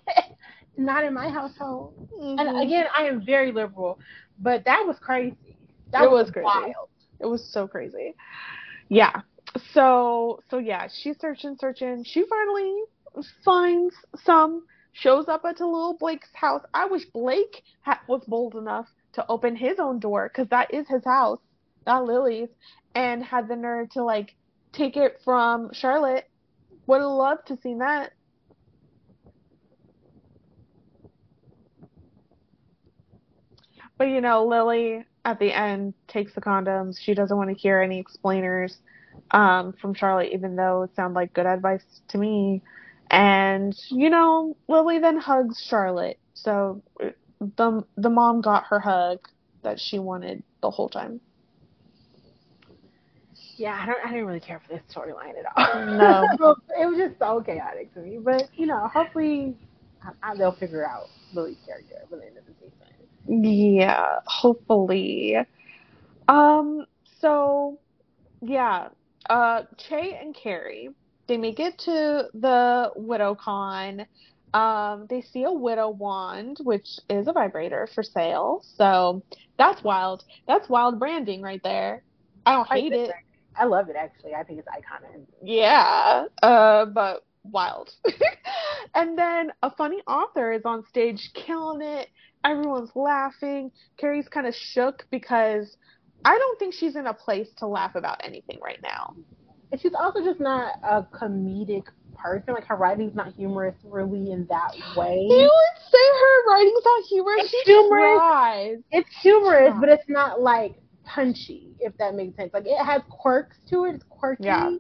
not 0.79 1.05
in 1.05 1.13
my 1.13 1.29
household. 1.29 2.09
Mm-hmm. 2.19 2.39
And 2.39 2.61
again, 2.61 2.87
I 2.97 3.03
am 3.03 3.25
very 3.25 3.53
liberal, 3.53 3.99
but 4.39 4.65
that 4.65 4.85
was 4.87 4.97
crazy. 5.01 5.37
That 5.93 6.05
it 6.05 6.11
was, 6.11 6.27
was 6.27 6.33
crazy. 6.33 6.45
Wild. 6.45 6.89
It 7.21 7.27
was 7.27 7.45
so 7.53 7.67
crazy. 7.67 8.15
Yeah. 8.89 9.23
So 9.73 10.43
so 10.51 10.59
yeah, 10.59 10.89
she's 11.03 11.19
searching, 11.21 11.57
searching. 11.61 12.05
She 12.05 12.25
finally 12.29 12.83
finds 13.45 13.95
some. 14.25 14.65
Shows 14.95 15.29
up 15.29 15.45
at 15.45 15.61
a 15.61 15.65
little 15.65 15.97
Blake's 15.97 16.31
house. 16.35 16.63
I 16.75 16.87
wish 16.87 17.05
Blake 17.15 17.63
ha- 17.83 18.01
was 18.09 18.25
bold 18.27 18.57
enough 18.57 18.87
to 19.13 19.25
open 19.29 19.55
his 19.55 19.79
own 19.79 20.01
door 20.01 20.29
because 20.29 20.49
that 20.49 20.75
is 20.75 20.89
his 20.89 21.05
house, 21.05 21.39
not 21.87 22.05
Lily's, 22.05 22.49
and 22.97 23.23
had 23.23 23.47
the 23.47 23.55
nerve 23.55 23.91
to 23.91 24.03
like 24.03 24.35
take 24.73 24.97
it 24.97 25.21
from 25.25 25.71
Charlotte. 25.73 26.29
Would 26.89 27.01
have 27.01 27.11
loved 27.11 27.47
to 27.47 27.59
see 27.63 27.75
that. 27.79 28.13
But 33.99 34.05
you 34.05 34.21
know, 34.21 34.47
Lily 34.47 35.05
at 35.25 35.39
the 35.39 35.53
end 35.53 35.95
takes 36.07 36.35
the 36.35 36.41
condoms. 36.41 36.97
She 37.01 37.15
doesn't 37.15 37.37
want 37.37 37.51
to 37.51 37.57
hear 37.57 37.81
any 37.81 37.99
explainers 37.99 38.79
um, 39.33 39.75
from 39.81 39.93
Charlotte, 39.93 40.33
even 40.33 40.57
though 40.57 40.85
it 40.85 40.91
sounded 40.95 41.17
like 41.17 41.35
good 41.35 41.47
advice 41.47 41.85
to 42.09 42.19
me. 42.19 42.63
And 43.11 43.77
you 43.91 44.09
know, 44.09 44.57
Lily 44.69 44.99
then 44.99 45.19
hugs 45.19 45.61
Charlotte. 45.69 46.19
So 46.35 46.83
the 47.41 47.85
the 47.97 48.11
mom 48.11 48.41
got 48.41 48.65
her 48.65 48.79
hug 48.79 49.19
that 49.63 49.81
she 49.81 49.99
wanted 49.99 50.43
the 50.63 50.71
whole 50.71 50.89
time. 50.89 51.21
Yeah, 53.57 53.77
I 53.83 53.87
don't. 53.87 53.99
I 54.05 54.11
didn't 54.11 54.27
really 54.27 54.41
care 54.41 54.61
for 54.65 54.73
this 54.73 54.83
storyline 54.95 55.35
at 55.37 55.47
all. 55.57 55.85
No, 55.87 56.29
it 56.81 56.87
was 56.87 56.97
just 56.97 57.19
so 57.19 57.41
chaotic 57.41 57.93
to 57.95 58.01
me. 58.01 58.19
But 58.23 58.49
you 58.55 58.67
know, 58.67 58.87
hopefully, 58.87 59.57
I, 60.03 60.11
I, 60.23 60.37
they'll 60.37 60.53
figure 60.53 60.87
out 60.87 61.09
Lily's 61.35 61.57
character 61.67 61.97
by 62.09 62.19
the 62.19 62.27
end 62.27 62.39
of 62.39 62.47
the 62.47 62.53
season. 62.61 62.78
Yeah, 63.29 64.21
hopefully. 64.27 65.37
Um, 66.29 66.87
so 67.21 67.79
yeah, 68.41 68.89
uh 69.29 69.63
Che 69.77 70.19
and 70.21 70.35
Carrie, 70.35 70.91
they 71.27 71.37
make 71.37 71.61
it 71.61 71.79
to 71.81 72.29
the 72.35 72.91
Widow 72.97 73.35
Con. 73.35 74.07
Um, 74.55 75.07
they 75.11 75.21
see 75.21 75.45
a 75.45 75.53
widow 75.53 75.91
wand, 75.91 76.57
which 76.63 76.99
is 77.11 77.29
a 77.29 77.33
vibrator 77.33 77.87
for 77.95 78.03
sale. 78.03 78.65
So 78.77 79.23
that's 79.59 79.85
wild. 79.85 80.25
That's 80.47 80.69
wild 80.69 80.99
branding 80.99 81.43
right 81.43 81.61
there. 81.63 82.03
I 82.47 82.55
don't 82.55 82.69
hate 82.69 82.93
I 82.93 82.97
it. 82.97 83.11
I 83.57 83.65
love 83.65 83.91
it 83.91 83.97
actually. 83.97 84.35
I 84.35 84.45
think 84.45 84.61
it's 84.61 84.69
iconic. 84.69 85.27
Yeah. 85.43 86.25
Uh, 86.43 86.87
but 86.87 87.25
wild. 87.43 87.91
and 88.95 89.19
then 89.19 89.53
a 89.63 89.71
funny 89.71 90.01
author 90.07 90.53
is 90.53 90.63
on 90.65 90.85
stage 90.87 91.31
killing 91.35 91.83
it. 91.83 92.09
Everyone's 92.45 92.91
laughing. 92.95 93.71
Carrie's 93.99 94.29
kind 94.29 94.47
of 94.47 94.55
shook 94.55 95.07
because 95.11 95.77
I 96.25 96.37
don't 96.37 96.59
think 96.59 96.75
she's 96.75 96.97
in 96.97 97.07
a 97.07 97.15
place 97.15 97.49
to 97.59 97.67
laugh 97.67 97.95
about 97.95 98.21
anything 98.25 98.59
right 98.63 98.81
now. 98.83 99.15
And 99.71 99.81
she's 99.81 99.95
also 99.95 100.25
just 100.25 100.41
not 100.41 100.75
a 100.83 101.03
comedic 101.03 101.85
person. 102.17 102.55
Like 102.55 102.65
her 102.67 102.77
writing's 102.77 103.15
not 103.15 103.35
humorous 103.35 103.77
really 103.85 104.33
in 104.33 104.47
that 104.47 104.73
way. 104.97 105.27
You 105.29 105.51
would 105.51 105.83
say 105.91 106.07
her 106.21 106.51
writing's 106.51 106.85
not 106.85 107.05
humorous. 107.09 107.51
It's 107.53 107.65
humorous. 107.65 108.19
Tries. 108.19 108.79
It's 108.91 109.11
humorous, 109.21 109.75
but 109.81 109.89
it's 109.89 110.09
not 110.09 110.41
like 110.41 110.77
punchy, 111.05 111.75
if 111.81 111.97
that 111.99 112.15
makes 112.15 112.37
sense. 112.37 112.53
Like 112.53 112.67
it 112.67 112.83
has 112.85 113.03
quirks 113.11 113.57
to 113.71 113.85
it. 113.85 113.97
It's 113.97 114.05
quirky. 114.09 114.45
Yeah. 114.45 114.71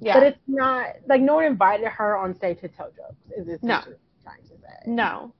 Yeah. 0.00 0.14
But 0.14 0.22
it's 0.24 0.40
not 0.46 0.86
like 1.08 1.20
no 1.20 1.36
one 1.36 1.44
invited 1.44 1.88
her 1.88 2.16
on 2.16 2.34
stage 2.36 2.60
to 2.60 2.68
tell 2.68 2.86
jokes. 2.86 3.16
Is 3.36 3.46
this 3.46 3.58
no. 3.62 3.80
trying 4.22 4.42
to 4.42 4.48
say? 4.48 4.86
No. 4.86 5.34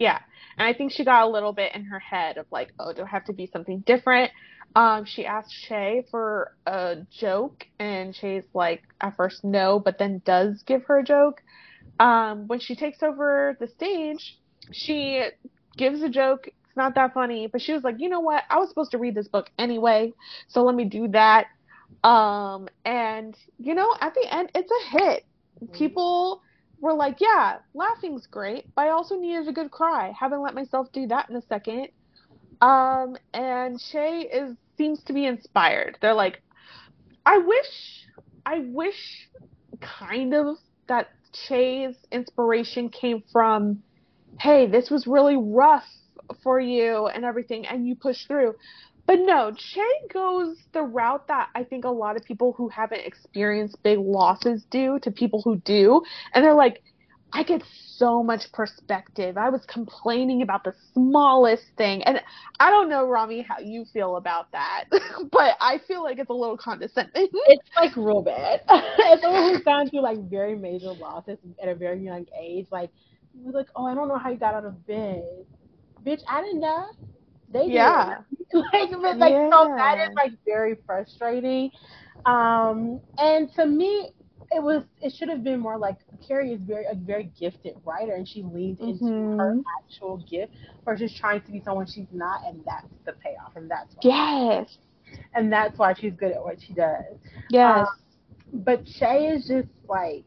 Yeah. 0.00 0.18
And 0.58 0.66
I 0.66 0.76
think 0.76 0.90
she 0.90 1.04
got 1.04 1.24
a 1.24 1.30
little 1.30 1.52
bit 1.52 1.74
in 1.74 1.84
her 1.84 2.00
head 2.00 2.38
of 2.38 2.46
like, 2.50 2.72
oh, 2.80 2.92
do 2.92 3.02
I 3.02 3.06
have 3.06 3.24
to 3.26 3.32
be 3.32 3.46
something 3.46 3.80
different? 3.86 4.32
Um, 4.74 5.04
she 5.04 5.26
asked 5.26 5.52
Che 5.68 6.06
for 6.10 6.56
a 6.66 6.98
joke, 7.10 7.66
and 7.78 8.14
Che's 8.14 8.44
like, 8.54 8.82
at 9.00 9.16
first, 9.16 9.44
no, 9.44 9.78
but 9.78 9.98
then 9.98 10.22
does 10.24 10.62
give 10.64 10.84
her 10.84 11.00
a 11.00 11.04
joke. 11.04 11.42
Um, 11.98 12.46
when 12.46 12.60
she 12.60 12.74
takes 12.74 13.02
over 13.02 13.56
the 13.60 13.68
stage, 13.68 14.38
she 14.72 15.24
gives 15.76 16.02
a 16.02 16.08
joke. 16.08 16.46
It's 16.46 16.76
not 16.76 16.94
that 16.94 17.14
funny, 17.14 17.48
but 17.48 17.60
she 17.60 17.72
was 17.72 17.82
like, 17.82 17.96
you 17.98 18.08
know 18.08 18.20
what? 18.20 18.44
I 18.48 18.58
was 18.58 18.68
supposed 18.68 18.92
to 18.92 18.98
read 18.98 19.14
this 19.14 19.28
book 19.28 19.50
anyway, 19.58 20.12
so 20.48 20.62
let 20.62 20.74
me 20.74 20.84
do 20.84 21.08
that. 21.08 21.46
Um, 22.04 22.68
and 22.84 23.36
you 23.58 23.74
know, 23.74 23.92
at 24.00 24.14
the 24.14 24.26
end, 24.32 24.50
it's 24.54 24.70
a 24.70 24.98
hit. 24.98 25.24
Mm-hmm. 25.62 25.74
People 25.74 26.42
were 26.80 26.94
like, 26.94 27.20
yeah, 27.20 27.58
laughing's 27.74 28.26
great, 28.26 28.66
but 28.74 28.86
I 28.86 28.90
also 28.90 29.16
needed 29.16 29.48
a 29.48 29.52
good 29.52 29.70
cry. 29.70 30.12
Haven't 30.18 30.42
let 30.42 30.54
myself 30.54 30.90
do 30.92 31.06
that 31.08 31.28
in 31.28 31.36
a 31.36 31.42
second. 31.42 31.88
Um, 32.60 33.16
and 33.32 33.78
Che 33.78 34.28
is 34.32 34.56
seems 34.76 35.02
to 35.04 35.12
be 35.12 35.26
inspired. 35.26 35.98
They're 36.00 36.14
like, 36.14 36.42
I 37.26 37.38
wish, 37.38 38.06
I 38.46 38.60
wish, 38.60 39.28
kind 39.80 40.34
of 40.34 40.56
that 40.88 41.08
Che's 41.32 41.94
inspiration 42.10 42.88
came 42.88 43.22
from, 43.30 43.82
hey, 44.38 44.66
this 44.66 44.90
was 44.90 45.06
really 45.06 45.36
rough 45.36 45.84
for 46.42 46.58
you 46.58 47.06
and 47.08 47.24
everything, 47.24 47.66
and 47.66 47.86
you 47.86 47.94
pushed 47.94 48.26
through. 48.26 48.54
But 49.10 49.22
no, 49.22 49.50
Che 49.50 49.84
goes 50.14 50.56
the 50.72 50.82
route 50.82 51.26
that 51.26 51.48
I 51.56 51.64
think 51.64 51.84
a 51.84 51.88
lot 51.88 52.14
of 52.14 52.24
people 52.24 52.54
who 52.56 52.68
haven't 52.68 53.00
experienced 53.04 53.82
big 53.82 53.98
losses 53.98 54.64
do 54.70 55.00
to 55.00 55.10
people 55.10 55.42
who 55.42 55.56
do. 55.64 56.02
And 56.32 56.44
they're 56.44 56.54
like, 56.54 56.80
I 57.32 57.42
get 57.42 57.60
so 57.96 58.22
much 58.22 58.42
perspective. 58.52 59.36
I 59.36 59.48
was 59.48 59.62
complaining 59.66 60.42
about 60.42 60.62
the 60.62 60.74
smallest 60.94 61.64
thing. 61.76 62.04
And 62.04 62.20
I 62.60 62.70
don't 62.70 62.88
know, 62.88 63.04
Rami, 63.04 63.42
how 63.42 63.58
you 63.58 63.84
feel 63.92 64.14
about 64.14 64.52
that, 64.52 64.84
but 65.32 65.56
I 65.60 65.80
feel 65.88 66.04
like 66.04 66.20
it's 66.20 66.30
a 66.30 66.32
little 66.32 66.56
condescending. 66.56 67.30
It's 67.48 67.68
like 67.76 67.96
real 67.96 68.22
bad. 68.22 68.60
As 68.68 69.20
someone 69.22 69.52
who's 69.52 69.64
gone 69.64 69.90
through 69.90 70.02
like 70.02 70.20
very 70.30 70.54
major 70.54 70.92
losses 70.92 71.38
at 71.60 71.68
a 71.68 71.74
very 71.74 71.98
young 71.98 72.26
age, 72.40 72.68
like, 72.70 72.90
like, 73.44 73.66
oh, 73.74 73.86
I 73.86 73.94
don't 73.96 74.06
know 74.06 74.18
how 74.18 74.30
you 74.30 74.36
got 74.36 74.54
out 74.54 74.66
of 74.66 74.86
bed. 74.86 75.24
Bitch, 76.06 76.22
I 76.28 76.42
didn't 76.42 76.60
know. 76.60 76.86
They 77.52 77.66
yeah. 77.66 78.18
like, 78.52 78.90
but, 78.90 79.18
like 79.18 79.32
yeah. 79.32 79.50
so 79.50 79.74
that 79.76 79.98
is 79.98 80.14
like 80.14 80.32
very 80.44 80.76
frustrating. 80.86 81.70
Um, 82.26 83.00
and 83.18 83.52
to 83.54 83.66
me, 83.66 84.12
it 84.52 84.62
was 84.62 84.82
it 85.00 85.12
should 85.16 85.28
have 85.28 85.44
been 85.44 85.60
more 85.60 85.78
like 85.78 85.98
Carrie 86.26 86.52
is 86.52 86.60
very 86.62 86.84
a 86.86 86.94
very 86.94 87.30
gifted 87.38 87.76
writer, 87.84 88.14
and 88.14 88.26
she 88.26 88.42
leaned 88.42 88.78
mm-hmm. 88.78 89.06
into 89.06 89.36
her 89.36 89.56
actual 89.82 90.18
gift 90.28 90.52
versus 90.84 91.14
trying 91.18 91.40
to 91.42 91.52
be 91.52 91.62
someone 91.64 91.86
she's 91.86 92.08
not, 92.12 92.40
and 92.46 92.60
that's 92.66 92.88
the 93.06 93.12
payoff, 93.12 93.56
and 93.56 93.70
that's 93.70 93.94
yes. 94.02 94.78
and 95.34 95.52
that's 95.52 95.78
why 95.78 95.94
she's 95.94 96.14
good 96.14 96.32
at 96.32 96.42
what 96.42 96.56
she 96.60 96.72
does. 96.72 97.04
Yes. 97.50 97.86
Um, 97.86 98.64
but 98.64 98.84
Che 98.84 99.28
is 99.28 99.46
just 99.46 99.68
like, 99.88 100.24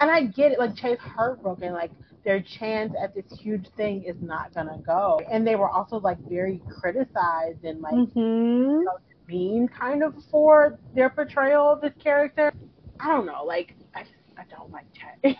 and 0.00 0.10
I 0.10 0.24
get 0.24 0.52
it. 0.52 0.58
Like 0.58 0.74
Che's 0.74 0.98
heartbroken. 0.98 1.72
Like 1.72 1.92
their 2.26 2.42
chance 2.58 2.92
at 3.00 3.14
this 3.14 3.24
huge 3.38 3.68
thing 3.76 4.02
is 4.02 4.16
not 4.20 4.52
gonna 4.52 4.82
go. 4.84 5.20
And 5.30 5.46
they 5.46 5.54
were 5.54 5.70
also 5.70 6.00
like 6.00 6.18
very 6.28 6.60
criticized 6.68 7.64
and 7.64 7.80
like 7.80 7.94
mm-hmm. 7.94 8.82
mean 9.28 9.68
kind 9.68 10.02
of 10.02 10.12
for 10.28 10.76
their 10.94 11.08
portrayal 11.08 11.70
of 11.70 11.80
this 11.80 11.94
character. 12.02 12.52
I 12.98 13.06
don't 13.06 13.26
know. 13.26 13.44
Like 13.44 13.74
I 13.94 14.00
I 14.36 14.42
don't 14.50 14.72
like 14.72 14.86
Che. 14.92 15.38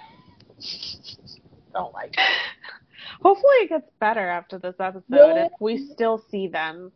don't 1.74 1.92
like. 1.92 2.14
It. 2.16 2.20
Hopefully 3.20 3.56
it 3.62 3.68
gets 3.68 3.90
better 3.98 4.28
after 4.28 4.58
this 4.58 4.76
episode 4.78 5.04
yeah. 5.10 5.46
if 5.46 5.52
we 5.60 5.88
still 5.92 6.22
see 6.30 6.46
them. 6.46 6.92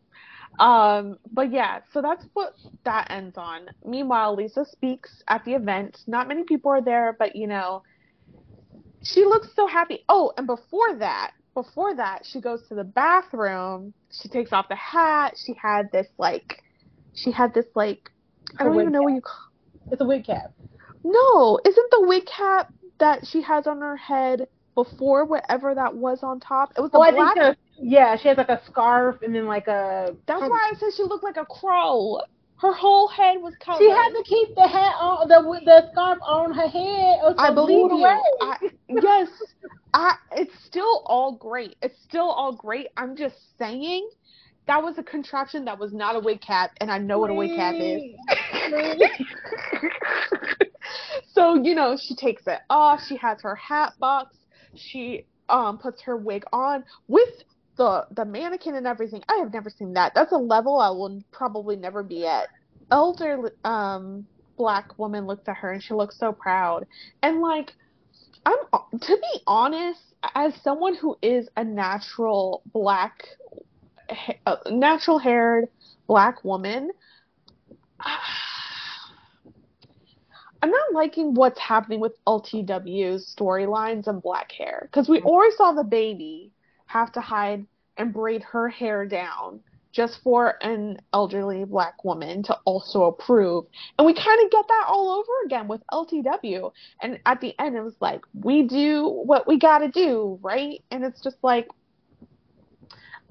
Um, 0.59 1.17
but 1.33 1.51
yeah, 1.51 1.79
so 1.93 2.01
that's 2.01 2.25
what 2.33 2.53
that 2.85 3.07
ends 3.09 3.37
on. 3.37 3.69
Meanwhile, 3.85 4.35
Lisa 4.35 4.65
speaks 4.65 5.23
at 5.27 5.43
the 5.43 5.53
event. 5.53 5.99
Not 6.07 6.27
many 6.27 6.43
people 6.43 6.71
are 6.71 6.81
there, 6.81 7.15
but 7.17 7.35
you 7.35 7.47
know, 7.47 7.83
she 9.03 9.25
looks 9.25 9.47
so 9.55 9.67
happy. 9.67 10.03
Oh, 10.09 10.33
and 10.37 10.47
before 10.47 10.95
that, 10.95 11.31
before 11.53 11.95
that, 11.95 12.25
she 12.25 12.39
goes 12.39 12.67
to 12.69 12.75
the 12.75 12.83
bathroom. 12.83 13.93
She 14.11 14.29
takes 14.29 14.53
off 14.53 14.69
the 14.69 14.75
hat. 14.75 15.35
She 15.43 15.53
had 15.61 15.91
this 15.91 16.07
like, 16.17 16.63
she 17.13 17.31
had 17.31 17.53
this 17.53 17.65
like, 17.75 18.09
I 18.57 18.63
don't 18.63 18.79
even 18.79 18.91
know 18.91 18.99
cap. 18.99 19.05
what 19.05 19.13
you 19.13 19.21
call. 19.21 19.47
It's 19.91 20.01
a 20.01 20.05
wig 20.05 20.25
cap. 20.25 20.53
No, 21.03 21.59
isn't 21.65 21.91
the 21.91 22.05
wig 22.07 22.25
cap 22.25 22.73
that 22.99 23.25
she 23.25 23.41
has 23.41 23.67
on 23.67 23.79
her 23.79 23.97
head 23.97 24.47
before 24.75 25.25
whatever 25.25 25.73
that 25.73 25.95
was 25.95 26.19
on 26.23 26.39
top? 26.39 26.73
It 26.77 26.81
was 26.81 26.91
the 26.91 26.97
oh, 26.97 27.11
black. 27.11 27.13
I 27.13 27.33
think 27.33 27.57
the, 27.77 27.83
yeah, 27.83 28.15
she 28.17 28.27
has 28.27 28.37
like 28.37 28.49
a 28.49 28.61
scarf 28.67 29.21
and 29.23 29.33
then 29.33 29.47
like 29.47 29.67
a. 29.67 30.15
That's 30.27 30.41
why 30.41 30.71
I 30.71 30.77
said 30.77 30.89
she 30.95 31.03
looked 31.03 31.23
like 31.23 31.37
a 31.37 31.45
crow. 31.45 32.19
Her 32.61 32.73
whole 32.73 33.07
head 33.07 33.37
was 33.41 33.55
covered. 33.59 33.79
She 33.79 33.89
had 33.89 34.09
to 34.09 34.23
keep 34.23 34.55
the 34.55 34.67
hat 34.67 34.93
on 34.99 35.27
the 35.27 35.41
the 35.65 35.89
scarf 35.91 36.19
on 36.23 36.53
her 36.53 36.67
head. 36.67 37.35
I 37.39 37.51
believe 37.51 37.91
you. 37.91 38.05
I, 38.05 38.57
yes, 38.87 39.29
I. 39.95 40.13
It's 40.33 40.53
still 40.63 41.01
all 41.07 41.31
great. 41.31 41.75
It's 41.81 41.99
still 42.03 42.29
all 42.29 42.53
great. 42.53 42.89
I'm 42.97 43.15
just 43.15 43.57
saying 43.57 44.07
that 44.67 44.83
was 44.83 44.99
a 44.99 45.03
contraption 45.03 45.65
that 45.65 45.79
was 45.79 45.91
not 45.91 46.15
a 46.15 46.19
wig 46.19 46.39
cap, 46.41 46.69
and 46.79 46.91
I 46.91 46.99
know 46.99 47.17
what 47.17 47.31
a 47.31 47.33
wig 47.33 47.55
cap 47.55 47.73
is. 47.79 48.03
so 51.33 51.55
you 51.55 51.73
know, 51.73 51.97
she 51.99 52.15
takes 52.15 52.43
it 52.45 52.59
off. 52.69 53.01
She 53.07 53.17
has 53.17 53.41
her 53.41 53.55
hat 53.55 53.93
box. 53.99 54.37
She 54.75 55.25
um 55.49 55.79
puts 55.79 56.03
her 56.03 56.15
wig 56.15 56.43
on 56.53 56.83
with 57.07 57.43
the 57.81 58.05
the 58.11 58.25
mannequin 58.25 58.75
and 58.75 58.85
everything. 58.85 59.23
I 59.27 59.37
have 59.37 59.51
never 59.51 59.71
seen 59.71 59.93
that. 59.93 60.13
That's 60.13 60.31
a 60.31 60.37
level 60.37 60.79
I 60.79 60.89
will 60.89 61.23
probably 61.31 61.75
never 61.75 62.03
be 62.03 62.27
at. 62.27 62.49
Elder 62.91 63.51
um 63.63 64.27
black 64.55 64.99
woman 64.99 65.25
looks 65.25 65.47
at 65.47 65.57
her 65.57 65.71
and 65.71 65.81
she 65.81 65.95
looks 65.95 66.19
so 66.19 66.31
proud. 66.31 66.85
And 67.23 67.41
like 67.41 67.73
I'm 68.45 68.57
to 68.99 69.17
be 69.17 69.41
honest, 69.47 69.99
as 70.35 70.53
someone 70.63 70.95
who 70.95 71.17
is 71.23 71.49
a 71.57 71.63
natural 71.63 72.61
black 72.71 73.23
uh, 74.45 74.57
natural 74.69 75.17
haired 75.17 75.67
black 76.05 76.43
woman, 76.43 76.91
I'm 80.63 80.69
not 80.69 80.93
liking 80.93 81.33
what's 81.33 81.59
happening 81.59 81.99
with 81.99 82.13
LTW's 82.27 83.35
storylines 83.35 84.05
and 84.05 84.21
black 84.21 84.51
hair 84.51 84.87
because 84.91 85.09
we 85.09 85.19
always 85.21 85.55
saw 85.55 85.71
the 85.71 85.83
baby 85.83 86.51
have 86.85 87.11
to 87.13 87.21
hide 87.21 87.65
and 87.97 88.13
braid 88.13 88.43
her 88.43 88.69
hair 88.69 89.05
down 89.05 89.61
just 89.91 90.19
for 90.23 90.55
an 90.61 90.99
elderly 91.13 91.65
black 91.65 92.03
woman 92.03 92.43
to 92.43 92.53
also 92.65 93.03
approve. 93.03 93.65
And 93.97 94.05
we 94.05 94.13
kind 94.13 94.45
of 94.45 94.51
get 94.51 94.65
that 94.67 94.85
all 94.87 95.11
over 95.11 95.45
again 95.45 95.67
with 95.67 95.81
LTW. 95.91 96.71
And 97.01 97.19
at 97.25 97.41
the 97.41 97.53
end, 97.59 97.75
it 97.75 97.81
was 97.81 97.95
like, 97.99 98.21
we 98.33 98.63
do 98.63 99.05
what 99.07 99.47
we 99.47 99.59
got 99.59 99.79
to 99.79 99.89
do, 99.89 100.39
right? 100.41 100.81
And 100.91 101.03
it's 101.03 101.21
just 101.21 101.37
like, 101.43 101.67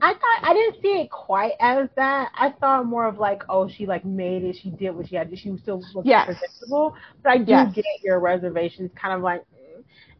I 0.02 0.12
thought 0.12 0.50
I 0.50 0.54
didn't 0.54 0.80
see 0.80 0.88
it 0.88 1.10
quite 1.10 1.52
as 1.60 1.88
that. 1.96 2.30
I 2.34 2.50
thought 2.50 2.86
more 2.86 3.06
of 3.06 3.18
like, 3.18 3.42
oh, 3.48 3.68
she 3.68 3.86
like 3.86 4.04
made 4.04 4.44
it. 4.44 4.56
She 4.62 4.70
did 4.70 4.92
what 4.92 5.08
she 5.08 5.16
had 5.16 5.30
to. 5.30 5.36
She 5.36 5.50
was 5.50 5.60
still 5.60 5.82
looking 5.94 6.10
yes. 6.10 6.26
presentable. 6.26 6.94
But 7.22 7.30
I 7.30 7.38
do 7.38 7.50
yes. 7.50 7.74
get 7.74 7.84
your 8.02 8.18
reservations. 8.20 8.90
Kind 9.00 9.14
of 9.14 9.20
like. 9.20 9.44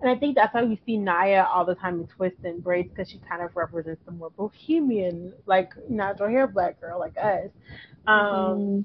And 0.01 0.11
I 0.11 0.16
think 0.16 0.34
that's 0.34 0.55
why 0.55 0.64
we 0.64 0.80
see 0.86 0.96
Nya 0.96 1.46
all 1.46 1.64
the 1.64 1.74
time 1.74 2.01
in 2.01 2.07
twists 2.07 2.40
and 2.44 2.62
braids 2.62 2.88
because 2.88 3.11
she 3.11 3.20
kind 3.28 3.42
of 3.42 3.55
represents 3.55 4.01
the 4.07 4.12
more 4.12 4.30
bohemian, 4.30 5.32
like 5.46 5.72
natural 5.88 6.30
hair 6.30 6.46
black 6.46 6.80
girl 6.80 6.98
like 6.98 7.16
us. 7.18 7.51
Um, 8.07 8.16
mm-hmm. 8.16 8.80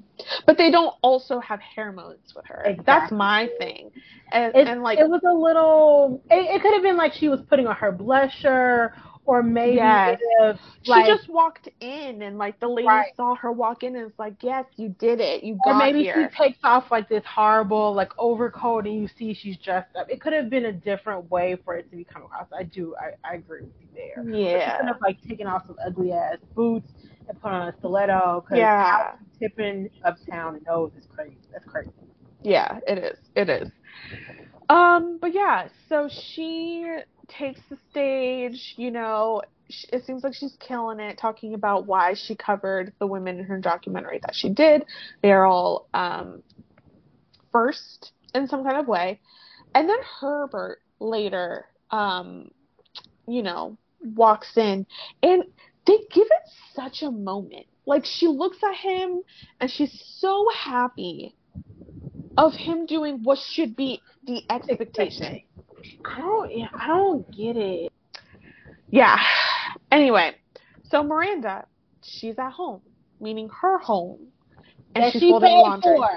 But 0.46 0.58
they 0.58 0.70
don't 0.70 0.94
also 1.02 1.40
have 1.40 1.60
hair 1.60 1.90
modes 1.90 2.34
with 2.34 2.44
her. 2.46 2.62
Exactly. 2.64 2.84
That's 2.84 3.12
my 3.12 3.48
thing. 3.58 3.90
And, 4.30 4.54
and 4.54 4.82
like 4.82 4.98
it 4.98 5.08
was 5.08 5.22
a 5.24 5.32
little. 5.32 6.22
It, 6.30 6.56
it 6.56 6.62
could 6.62 6.74
have 6.74 6.82
been 6.82 6.96
like 6.96 7.12
she 7.14 7.28
was 7.28 7.40
putting 7.48 7.66
on 7.66 7.76
her 7.76 7.92
blusher 7.92 8.92
or 9.26 9.42
maybe 9.42 9.76
yes. 9.76 10.18
if 10.40 10.56
like, 10.86 11.04
she 11.04 11.12
just 11.12 11.28
walked 11.28 11.68
in 11.80 12.22
and 12.22 12.38
like 12.38 12.58
the 12.60 12.68
lady 12.68 12.86
right. 12.86 13.14
saw 13.16 13.34
her 13.34 13.50
walk 13.50 13.82
in 13.82 13.96
and 13.96 14.08
it's 14.08 14.18
like, 14.18 14.36
yes, 14.40 14.64
you 14.76 14.94
did 15.00 15.20
it, 15.20 15.42
you 15.42 15.58
got 15.64 15.74
Or 15.74 15.78
maybe 15.78 16.02
here. 16.04 16.30
she 16.32 16.44
takes 16.44 16.58
off 16.62 16.90
like 16.90 17.08
this 17.08 17.24
horrible 17.26 17.92
like 17.92 18.12
overcoat 18.18 18.86
and 18.86 18.94
you 18.94 19.08
see 19.18 19.34
she's 19.34 19.56
dressed 19.58 19.94
up. 19.96 20.08
It 20.08 20.20
could 20.20 20.32
have 20.32 20.48
been 20.48 20.66
a 20.66 20.72
different 20.72 21.28
way 21.30 21.56
for 21.64 21.74
it 21.74 21.90
to 21.90 21.96
be 21.96 22.04
come 22.04 22.22
across. 22.22 22.46
I 22.56 22.62
do, 22.62 22.94
I, 23.00 23.28
I 23.28 23.34
agree 23.34 23.62
with 23.62 23.72
you 23.80 23.88
there. 23.94 24.24
Yeah. 24.24 24.76
Instead 24.76 24.94
of 24.94 25.00
like 25.02 25.18
taking 25.28 25.46
off 25.46 25.66
some 25.66 25.76
ugly 25.84 26.12
ass 26.12 26.38
boots 26.54 26.92
and 27.28 27.40
put 27.42 27.50
on 27.50 27.68
a 27.68 27.74
stiletto 27.78 28.44
because 28.44 28.58
yeah. 28.58 29.16
tipping 29.40 29.90
uptown 30.04 30.54
and 30.54 30.64
nose 30.64 30.92
is 30.96 31.06
crazy. 31.12 31.36
That's 31.52 31.64
crazy. 31.64 31.90
Yeah, 32.42 32.78
it 32.86 32.98
is. 32.98 33.18
It 33.34 33.48
is. 33.48 33.68
Um, 34.68 35.18
but 35.20 35.32
yeah, 35.34 35.68
so 35.88 36.08
she 36.08 36.86
takes 37.28 37.60
the 37.68 37.78
stage, 37.90 38.74
you 38.76 38.90
know, 38.90 39.42
it 39.92 40.04
seems 40.04 40.22
like 40.22 40.34
she's 40.34 40.56
killing 40.60 41.00
it, 41.00 41.18
talking 41.18 41.54
about 41.54 41.86
why 41.86 42.14
she 42.14 42.36
covered 42.36 42.92
the 42.98 43.06
women 43.06 43.38
in 43.38 43.44
her 43.44 43.58
documentary 43.58 44.20
that 44.22 44.34
she 44.34 44.48
did. 44.48 44.84
They're 45.22 45.44
all 45.44 45.88
um, 45.92 46.42
first 47.52 48.12
in 48.34 48.46
some 48.46 48.64
kind 48.64 48.76
of 48.76 48.86
way. 48.86 49.20
And 49.74 49.88
then 49.88 49.98
Herbert 50.20 50.80
later, 51.00 51.66
um, 51.90 52.50
you 53.26 53.42
know, 53.42 53.76
walks 54.14 54.56
in 54.56 54.86
and 55.22 55.44
they 55.86 55.98
give 56.12 56.26
it 56.26 56.50
such 56.74 57.02
a 57.02 57.10
moment. 57.10 57.66
Like 57.86 58.04
she 58.04 58.26
looks 58.26 58.58
at 58.62 58.74
him 58.74 59.22
and 59.60 59.70
she's 59.70 60.16
so 60.18 60.48
happy 60.54 61.34
of 62.36 62.52
him 62.52 62.86
doing 62.86 63.22
what 63.22 63.38
should 63.38 63.76
be 63.76 64.00
the 64.26 64.42
expectation. 64.50 65.42
I 66.04 66.18
don't. 66.18 66.56
Yeah, 66.56 66.68
I 66.72 66.86
don't 66.86 67.30
get 67.36 67.56
it. 67.56 67.92
Yeah. 68.90 69.18
Anyway, 69.90 70.34
so 70.90 71.02
Miranda, 71.02 71.66
she's 72.02 72.38
at 72.38 72.52
home, 72.52 72.80
meaning 73.20 73.48
her 73.60 73.78
home, 73.78 74.28
and 74.94 75.04
that 75.04 75.12
she's 75.12 75.22
she 75.22 75.30
folding 75.30 75.50
laundry. 75.50 75.96
For. 75.96 76.08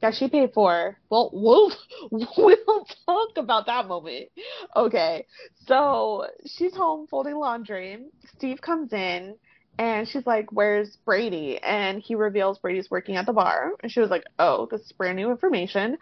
That 0.00 0.14
she 0.14 0.28
paid 0.28 0.52
for. 0.52 0.98
Well, 1.10 1.30
we'll 1.32 1.72
we'll 2.10 2.86
talk 3.06 3.30
about 3.36 3.66
that 3.66 3.88
moment. 3.88 4.28
Okay, 4.76 5.26
so 5.66 6.26
she's 6.46 6.74
home 6.74 7.06
folding 7.06 7.36
laundry. 7.36 8.06
Steve 8.36 8.60
comes 8.60 8.92
in. 8.92 9.36
And 9.76 10.06
she's 10.06 10.24
like, 10.24 10.52
Where's 10.52 10.96
Brady? 11.04 11.58
And 11.58 12.00
he 12.00 12.14
reveals 12.14 12.58
Brady's 12.58 12.90
working 12.90 13.16
at 13.16 13.26
the 13.26 13.32
bar. 13.32 13.72
And 13.82 13.90
she 13.90 14.00
was 14.00 14.10
like, 14.10 14.24
Oh, 14.38 14.68
this 14.70 14.82
is 14.82 14.92
brand 14.92 15.16
new 15.16 15.30
information. 15.30 15.98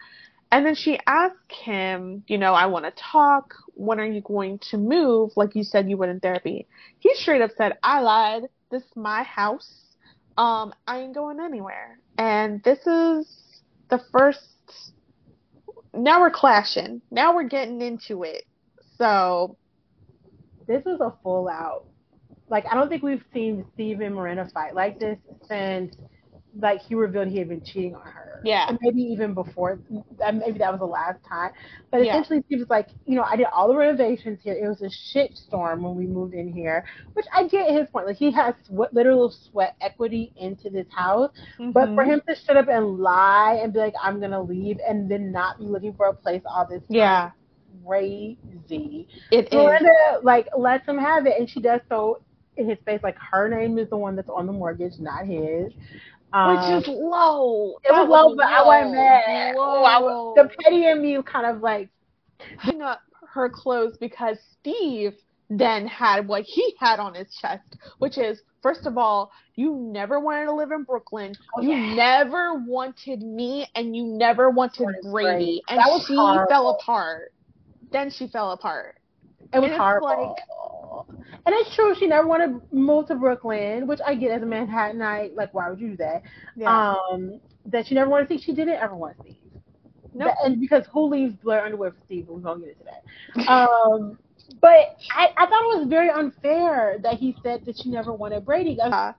And 0.53 0.63
then 0.63 0.75
she 0.75 0.99
asked 1.07 1.51
him, 1.51 2.23
you 2.27 2.37
know, 2.37 2.53
I 2.53 2.67
want 2.67 2.85
to 2.85 2.91
talk. 2.91 3.55
When 3.73 3.99
are 3.99 4.05
you 4.05 4.21
going 4.21 4.59
to 4.69 4.77
move? 4.77 5.31
Like 5.35 5.55
you 5.55 5.63
said 5.63 5.89
you 5.89 5.97
would 5.97 6.09
in 6.09 6.19
therapy. 6.19 6.67
He 6.99 7.15
straight 7.15 7.41
up 7.41 7.49
said, 7.57 7.79
I 7.81 8.01
lied. 8.01 8.43
This 8.69 8.83
is 8.83 8.95
my 8.95 9.23
house. 9.23 9.95
Um, 10.37 10.71
I 10.85 10.99
ain't 10.99 11.15
going 11.15 11.39
anywhere. 11.39 11.97
And 12.19 12.61
this 12.63 12.77
is 12.85 13.27
the 13.89 13.99
first. 14.11 14.47
Now 15.91 16.21
we're 16.21 16.29
clashing. 16.29 17.01
Now 17.09 17.33
we're 17.33 17.49
getting 17.49 17.81
into 17.81 18.21
it. 18.21 18.43
So. 18.99 19.57
This 20.67 20.85
is 20.85 21.01
a 21.01 21.13
full 21.23 21.49
out. 21.49 21.85
Like, 22.47 22.65
I 22.71 22.75
don't 22.75 22.89
think 22.89 23.01
we've 23.01 23.25
seen 23.33 23.65
Steve 23.73 24.01
and 24.01 24.13
Miranda 24.13 24.47
fight 24.53 24.75
like 24.75 24.99
this 24.99 25.17
since 25.49 25.95
like 26.59 26.81
he 26.81 26.95
revealed 26.95 27.27
he 27.27 27.39
had 27.39 27.49
been 27.49 27.63
cheating 27.63 27.95
on 27.95 28.05
her. 28.05 28.41
Yeah. 28.43 28.67
And 28.67 28.77
maybe 28.81 29.01
even 29.01 29.33
before, 29.33 29.79
maybe 29.89 30.59
that 30.59 30.71
was 30.71 30.79
the 30.79 30.85
last 30.85 31.19
time. 31.27 31.51
But 31.91 32.05
yeah. 32.05 32.11
essentially, 32.11 32.43
he 32.49 32.57
was 32.57 32.69
like, 32.69 32.89
you 33.05 33.15
know, 33.15 33.23
I 33.23 33.35
did 33.35 33.47
all 33.53 33.67
the 33.67 33.75
renovations 33.75 34.39
here. 34.43 34.53
It 34.53 34.67
was 34.67 34.81
a 34.81 34.89
shit 35.11 35.35
storm 35.35 35.83
when 35.83 35.95
we 35.95 36.05
moved 36.05 36.33
in 36.33 36.51
here, 36.51 36.85
which 37.13 37.25
I 37.33 37.47
get 37.47 37.71
his 37.71 37.87
point. 37.89 38.07
Like 38.07 38.17
he 38.17 38.31
has 38.31 38.53
sweat, 38.67 38.93
literal 38.93 39.33
sweat 39.49 39.75
equity 39.81 40.33
into 40.35 40.69
this 40.69 40.87
house, 40.95 41.31
mm-hmm. 41.59 41.71
but 41.71 41.93
for 41.95 42.03
him 42.03 42.21
to 42.27 42.35
shut 42.45 42.57
up 42.57 42.67
and 42.67 42.99
lie 42.99 43.59
and 43.61 43.73
be 43.73 43.79
like, 43.79 43.95
I'm 44.01 44.19
gonna 44.19 44.41
leave, 44.41 44.77
and 44.87 45.09
then 45.09 45.31
not 45.31 45.59
be 45.59 45.65
looking 45.65 45.93
for 45.93 46.07
a 46.07 46.13
place 46.13 46.41
all 46.45 46.67
this 46.69 46.81
time. 46.81 46.87
Yeah. 46.89 47.31
Crazy. 47.85 49.07
It 49.31 49.51
Miranda, 49.51 49.89
is. 50.17 50.23
like 50.23 50.47
lets 50.57 50.87
him 50.87 50.97
have 50.97 51.25
it, 51.25 51.39
and 51.39 51.49
she 51.49 51.61
does 51.61 51.81
so 51.89 52.21
in 52.57 52.69
his 52.69 52.77
face. 52.85 52.99
Like 53.03 53.17
her 53.17 53.49
name 53.49 53.77
is 53.77 53.89
the 53.89 53.97
one 53.97 54.15
that's 54.15 54.29
on 54.29 54.45
the 54.45 54.53
mortgage, 54.53 54.93
not 54.99 55.25
his. 55.25 55.71
Um, 56.33 56.55
Which 56.55 56.83
is 56.83 56.87
low. 56.89 57.77
It 57.83 57.91
was 57.91 58.09
low, 58.09 58.35
but 58.35 58.47
low. 58.47 58.51
I 58.51 58.65
wasn't 58.65 58.95
mad. 58.95 59.55
Low. 59.55 59.83
I 59.83 59.99
was, 59.99 60.35
the 60.35 60.49
petty 60.63 60.87
in 60.87 61.01
me 61.01 61.21
kind 61.21 61.45
of 61.45 61.61
like 61.61 61.89
hung 62.57 62.81
up 62.81 63.01
her 63.33 63.49
clothes 63.49 63.97
because 63.99 64.37
Steve 64.59 65.13
then 65.49 65.85
had 65.85 66.27
what 66.27 66.43
he 66.43 66.75
had 66.79 66.99
on 66.99 67.13
his 67.13 67.27
chest, 67.39 67.77
which 67.99 68.17
is 68.17 68.41
first 68.63 68.87
of 68.87 68.97
all, 68.97 69.31
you 69.55 69.75
never 69.75 70.19
wanted 70.19 70.45
to 70.45 70.55
live 70.55 70.71
in 70.71 70.83
Brooklyn. 70.83 71.35
Oh, 71.55 71.61
you 71.61 71.73
yeah. 71.73 71.93
never 71.93 72.55
wanted 72.55 73.21
me, 73.21 73.67
and 73.75 73.95
you 73.95 74.03
never 74.03 74.49
wanted 74.49 74.87
Brady. 75.11 75.61
And 75.69 75.81
she 76.07 76.15
fell 76.15 76.69
apart. 76.79 77.31
Then 77.91 78.09
she 78.09 78.27
fell 78.27 78.51
apart. 78.53 78.95
It 79.53 79.59
was 79.59 79.71
horrible. 79.77 80.35
Like, 80.37 81.07
and 81.45 81.55
it's 81.55 81.75
true, 81.75 81.93
she 81.97 82.07
never 82.07 82.27
wanted 82.27 82.47
to 82.47 82.75
move 82.75 83.07
to 83.07 83.15
Brooklyn, 83.15 83.85
which 83.87 83.99
I 84.05 84.15
get 84.15 84.31
as 84.31 84.41
a 84.41 84.45
Manhattanite. 84.45 85.35
Like, 85.35 85.53
why 85.53 85.69
would 85.69 85.79
you 85.79 85.91
do 85.91 85.97
that? 85.97 86.23
Yeah. 86.55 86.95
Um, 86.95 87.41
that 87.65 87.87
she 87.87 87.95
never 87.95 88.09
wanted 88.09 88.29
to 88.29 88.37
see. 88.37 88.43
She 88.43 88.53
didn't 88.53 88.75
ever 88.75 88.95
want 88.95 89.17
to 89.17 89.23
see. 89.23 89.39
Nope. 90.13 90.33
And 90.43 90.59
because 90.61 90.85
who 90.91 91.07
leaves 91.09 91.35
Blair 91.43 91.65
Underwood 91.65 91.93
for 91.93 92.05
Steve? 92.05 92.27
We're 92.27 92.39
gonna 92.39 92.59
get 92.59 92.69
into 92.69 92.83
that. 92.85 93.51
Um, 93.51 94.17
but 94.61 94.95
I, 95.15 95.29
I 95.37 95.45
thought 95.45 95.75
it 95.75 95.79
was 95.79 95.87
very 95.89 96.09
unfair 96.09 96.97
that 97.01 97.15
he 97.15 97.35
said 97.43 97.65
that 97.65 97.77
she 97.81 97.89
never 97.89 98.13
wanted 98.13 98.45
Brady. 98.45 98.77
Uh, 98.79 99.13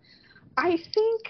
I 0.57 0.79
think 0.95 1.23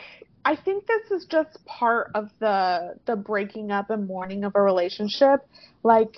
I 0.45 0.57
think 0.57 0.87
this 0.87 1.11
is 1.11 1.27
just 1.27 1.65
part 1.65 2.11
of 2.15 2.29
the 2.41 2.97
the 3.07 3.17
breaking 3.17 3.71
up 3.71 3.91
and 3.91 4.07
mourning 4.07 4.45
of 4.45 4.55
a 4.55 4.61
relationship. 4.61 5.41
Like, 5.83 6.17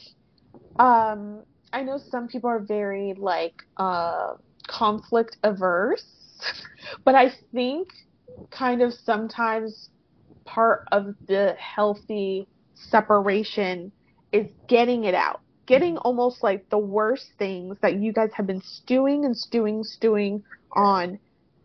um, 0.78 1.42
I 1.76 1.82
know 1.82 1.98
some 2.10 2.26
people 2.26 2.48
are 2.48 2.60
very 2.60 3.14
like 3.18 3.54
uh, 3.76 4.34
conflict 4.66 5.36
averse, 5.42 6.06
but 7.04 7.14
I 7.14 7.32
think 7.52 7.88
kind 8.50 8.80
of 8.80 8.94
sometimes 8.94 9.90
part 10.46 10.86
of 10.90 11.14
the 11.28 11.54
healthy 11.58 12.48
separation 12.74 13.92
is 14.32 14.46
getting 14.68 15.04
it 15.04 15.14
out 15.14 15.40
getting 15.66 15.98
almost 15.98 16.42
like 16.42 16.64
the 16.70 16.78
worst 16.78 17.26
things 17.38 17.76
that 17.82 18.00
you 18.00 18.12
guys 18.12 18.30
have 18.34 18.46
been 18.46 18.62
stewing 18.62 19.24
and 19.24 19.36
stewing, 19.36 19.82
stewing 19.82 20.42
on 20.74 21.18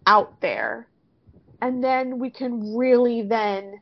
out 0.07 0.33
there. 0.41 0.87
And 1.61 1.83
then 1.83 2.17
we 2.19 2.31
can 2.31 2.75
really 2.75 3.21
then 3.21 3.79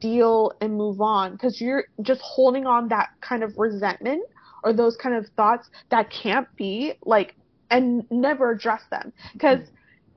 deal 0.00 0.52
and 0.60 0.74
move 0.74 1.00
on 1.00 1.32
because 1.32 1.60
you're 1.60 1.84
just 2.00 2.20
holding 2.22 2.66
on 2.66 2.88
that 2.88 3.08
kind 3.20 3.42
of 3.42 3.52
resentment 3.58 4.22
or 4.62 4.72
those 4.72 4.96
kind 4.96 5.14
of 5.14 5.26
thoughts 5.36 5.68
that 5.90 6.10
can't 6.10 6.48
be 6.56 6.94
like 7.04 7.34
and 7.70 8.04
never 8.10 8.50
address 8.50 8.82
them 8.90 9.12
because 9.32 9.60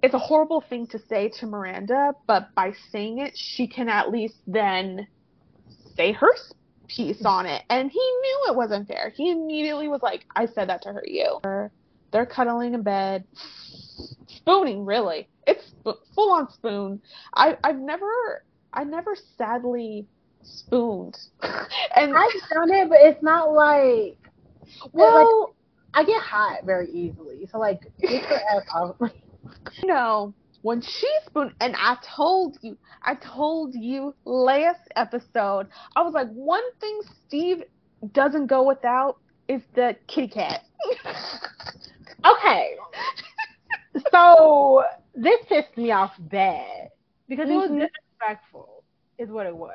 it's 0.03 0.13
a 0.13 0.19
horrible 0.19 0.61
thing 0.61 0.87
to 0.87 0.99
say 0.99 1.29
to 1.39 1.47
Miranda, 1.47 2.13
but 2.27 2.49
by 2.55 2.73
saying 2.91 3.19
it, 3.19 3.33
she 3.35 3.67
can 3.67 3.89
at 3.89 4.11
least 4.11 4.35
then 4.45 5.07
say 5.95 6.11
her 6.11 6.29
piece 6.87 7.25
on 7.25 7.45
it. 7.45 7.63
And 7.69 7.89
he 7.89 7.99
knew 7.99 8.45
it 8.49 8.55
wasn't 8.55 8.87
fair. 8.87 9.11
He 9.15 9.31
immediately 9.31 9.87
was 9.87 10.01
like, 10.03 10.25
I 10.35 10.45
said 10.45 10.69
that 10.69 10.83
to 10.83 10.89
hurt 10.93 11.07
you. 11.07 11.39
They're 12.11 12.25
cuddling 12.25 12.73
in 12.73 12.83
bed. 12.83 13.25
Spooning, 14.27 14.85
really. 14.85 15.27
It's 15.47 15.73
full 16.13 16.31
on 16.31 16.51
spoon. 16.51 17.01
I, 17.33 17.57
I've 17.63 17.79
never, 17.79 18.43
I 18.73 18.83
never 18.83 19.15
sadly 19.37 20.05
spooned. 20.43 21.17
and 21.41 22.15
I've 22.15 22.49
done 22.53 22.71
it, 22.71 22.89
but 22.89 22.99
it's 23.01 23.23
not 23.23 23.53
like, 23.53 24.17
well, 24.91 25.41
like, 25.41 25.55
I 25.93 26.03
get 26.03 26.22
hot 26.22 26.66
very 26.66 26.89
easily. 26.91 27.47
So 27.51 27.57
like, 27.59 27.82
get 28.01 28.11
your 28.11 28.39
ass 28.39 28.63
off. 28.74 28.95
you 29.01 29.88
know, 29.88 30.34
when 30.61 30.82
she 30.82 31.07
spooned, 31.26 31.53
and 31.61 31.76
I 31.78 31.97
told 32.16 32.57
you, 32.61 32.78
I 33.03 33.16
told 33.16 33.76
you 33.76 34.16
last 34.26 34.82
episode, 34.95 35.68
I 35.95 36.01
was 36.01 36.13
like, 36.13 36.30
one 36.30 36.63
thing 36.80 37.01
Steve 37.28 37.63
doesn't 38.13 38.47
go 38.47 38.63
without 38.63 39.20
is 39.47 39.61
the 39.76 39.95
kitty 40.07 40.28
cat. 40.28 40.63
okay. 42.26 42.76
so 44.11 44.84
this 45.13 45.39
pissed 45.47 45.78
me 45.78 45.91
off 45.91 46.13
bad 46.20 46.89
because 47.30 47.49
it 47.49 47.53
was 47.53 47.70
mm-hmm. 47.70 47.82
disrespectful, 47.82 48.84
is 49.18 49.30
what 49.30 49.45
it 49.45 49.55
was. 49.55 49.72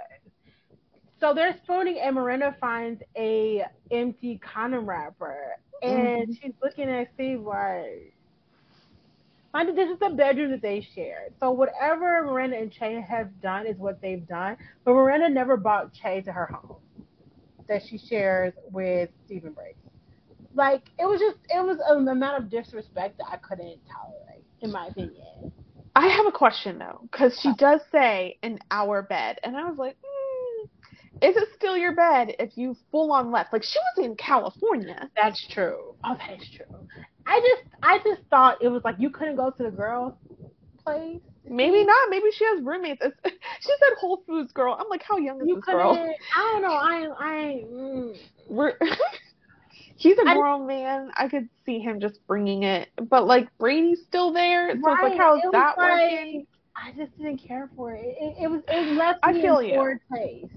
So 1.20 1.34
they're 1.34 1.58
spooning, 1.64 2.00
and 2.00 2.14
Miranda 2.14 2.56
finds 2.60 3.02
a 3.16 3.64
empty 3.90 4.40
condom 4.42 4.88
wrapper, 4.88 5.56
and 5.82 6.28
mm-hmm. 6.28 6.32
she's 6.32 6.54
looking 6.62 6.88
at 6.88 7.08
Steve 7.14 7.42
like, 7.42 8.14
Mind 9.52 9.76
this 9.76 9.90
is 9.90 9.98
the 9.98 10.10
bedroom 10.10 10.52
that 10.52 10.62
they 10.62 10.86
shared. 10.94 11.32
So 11.40 11.50
whatever 11.50 12.24
Miranda 12.24 12.56
and 12.56 12.70
Che 12.70 13.04
have 13.08 13.40
done 13.42 13.66
is 13.66 13.76
what 13.78 14.00
they've 14.00 14.26
done. 14.26 14.56
But 14.84 14.92
Miranda 14.92 15.28
never 15.28 15.56
brought 15.56 15.92
Che 15.92 16.22
to 16.22 16.32
her 16.32 16.46
home 16.46 16.76
that 17.68 17.82
she 17.88 17.98
shares 17.98 18.52
with 18.70 19.10
Stephen 19.26 19.52
Brady. 19.52 19.74
Like 20.54 20.82
it 20.98 21.04
was 21.04 21.20
just 21.20 21.38
it 21.48 21.64
was 21.64 21.78
an 21.88 22.06
amount 22.06 22.44
of 22.44 22.50
disrespect 22.50 23.18
that 23.18 23.26
I 23.28 23.36
couldn't 23.38 23.78
tolerate, 23.90 24.44
in 24.60 24.70
my 24.70 24.86
opinion. 24.86 25.52
I 25.96 26.06
have 26.06 26.26
a 26.26 26.32
question 26.32 26.78
though, 26.78 27.00
because 27.02 27.38
she 27.40 27.52
does 27.56 27.80
say 27.90 28.38
an 28.44 28.60
hour 28.70 29.02
bed, 29.02 29.38
and 29.42 29.56
I 29.56 29.68
was 29.68 29.78
like, 29.78 29.96
is 31.22 31.36
it 31.36 31.48
still 31.54 31.76
your 31.76 31.94
bed 31.94 32.34
if 32.38 32.56
you 32.56 32.76
full 32.90 33.12
on 33.12 33.30
left? 33.30 33.52
Like 33.52 33.62
she 33.62 33.78
was 33.96 34.04
in 34.04 34.16
California. 34.16 35.10
That's 35.20 35.46
true. 35.48 35.94
Oh, 36.04 36.16
that 36.16 36.40
is 36.40 36.48
true. 36.56 36.66
I 37.26 37.40
just 37.40 37.74
I 37.82 37.98
just 37.98 38.22
thought 38.30 38.58
it 38.62 38.68
was 38.68 38.82
like 38.84 38.96
you 38.98 39.10
couldn't 39.10 39.36
go 39.36 39.50
to 39.50 39.62
the 39.62 39.70
girls' 39.70 40.14
place. 40.82 41.20
Maybe 41.48 41.84
not. 41.84 42.10
Maybe 42.10 42.26
she 42.32 42.44
has 42.44 42.62
roommates. 42.62 43.00
It's, 43.02 43.16
she 43.24 43.68
said 43.68 43.98
Whole 43.98 44.22
Foods 44.26 44.52
girl. 44.52 44.76
I'm 44.78 44.88
like, 44.88 45.02
how 45.02 45.18
young 45.18 45.40
is 45.40 45.48
you 45.48 45.56
this 45.56 45.64
girl? 45.64 45.92
I 46.36 46.50
don't 46.52 46.62
know. 46.62 46.68
I 46.68 47.08
I. 47.18 47.64
Mm. 47.70 48.16
We're. 48.48 48.74
He's 49.96 50.16
a 50.16 50.22
grown 50.22 50.62
I, 50.62 50.66
man. 50.66 51.10
I 51.14 51.28
could 51.28 51.50
see 51.66 51.78
him 51.78 52.00
just 52.00 52.26
bringing 52.26 52.62
it, 52.62 52.88
but 53.10 53.26
like 53.26 53.48
Brady's 53.58 54.00
still 54.08 54.32
there, 54.32 54.70
so 54.70 54.80
right. 54.80 54.94
it's 54.94 55.10
like, 55.10 55.18
how's 55.18 55.42
that 55.52 55.76
like, 55.76 55.92
working? 55.92 56.46
I 56.82 56.92
just 56.92 57.16
didn't 57.18 57.38
care 57.38 57.68
for 57.76 57.92
it. 57.92 58.16
It, 58.18 58.44
it 58.44 58.50
was 58.50 58.62
it 58.68 58.96
left 58.96 59.24
me 59.26 59.38
I 59.38 59.42
feel 59.42 59.58
in 59.58 59.70
poor 59.74 60.00
taste. 60.14 60.52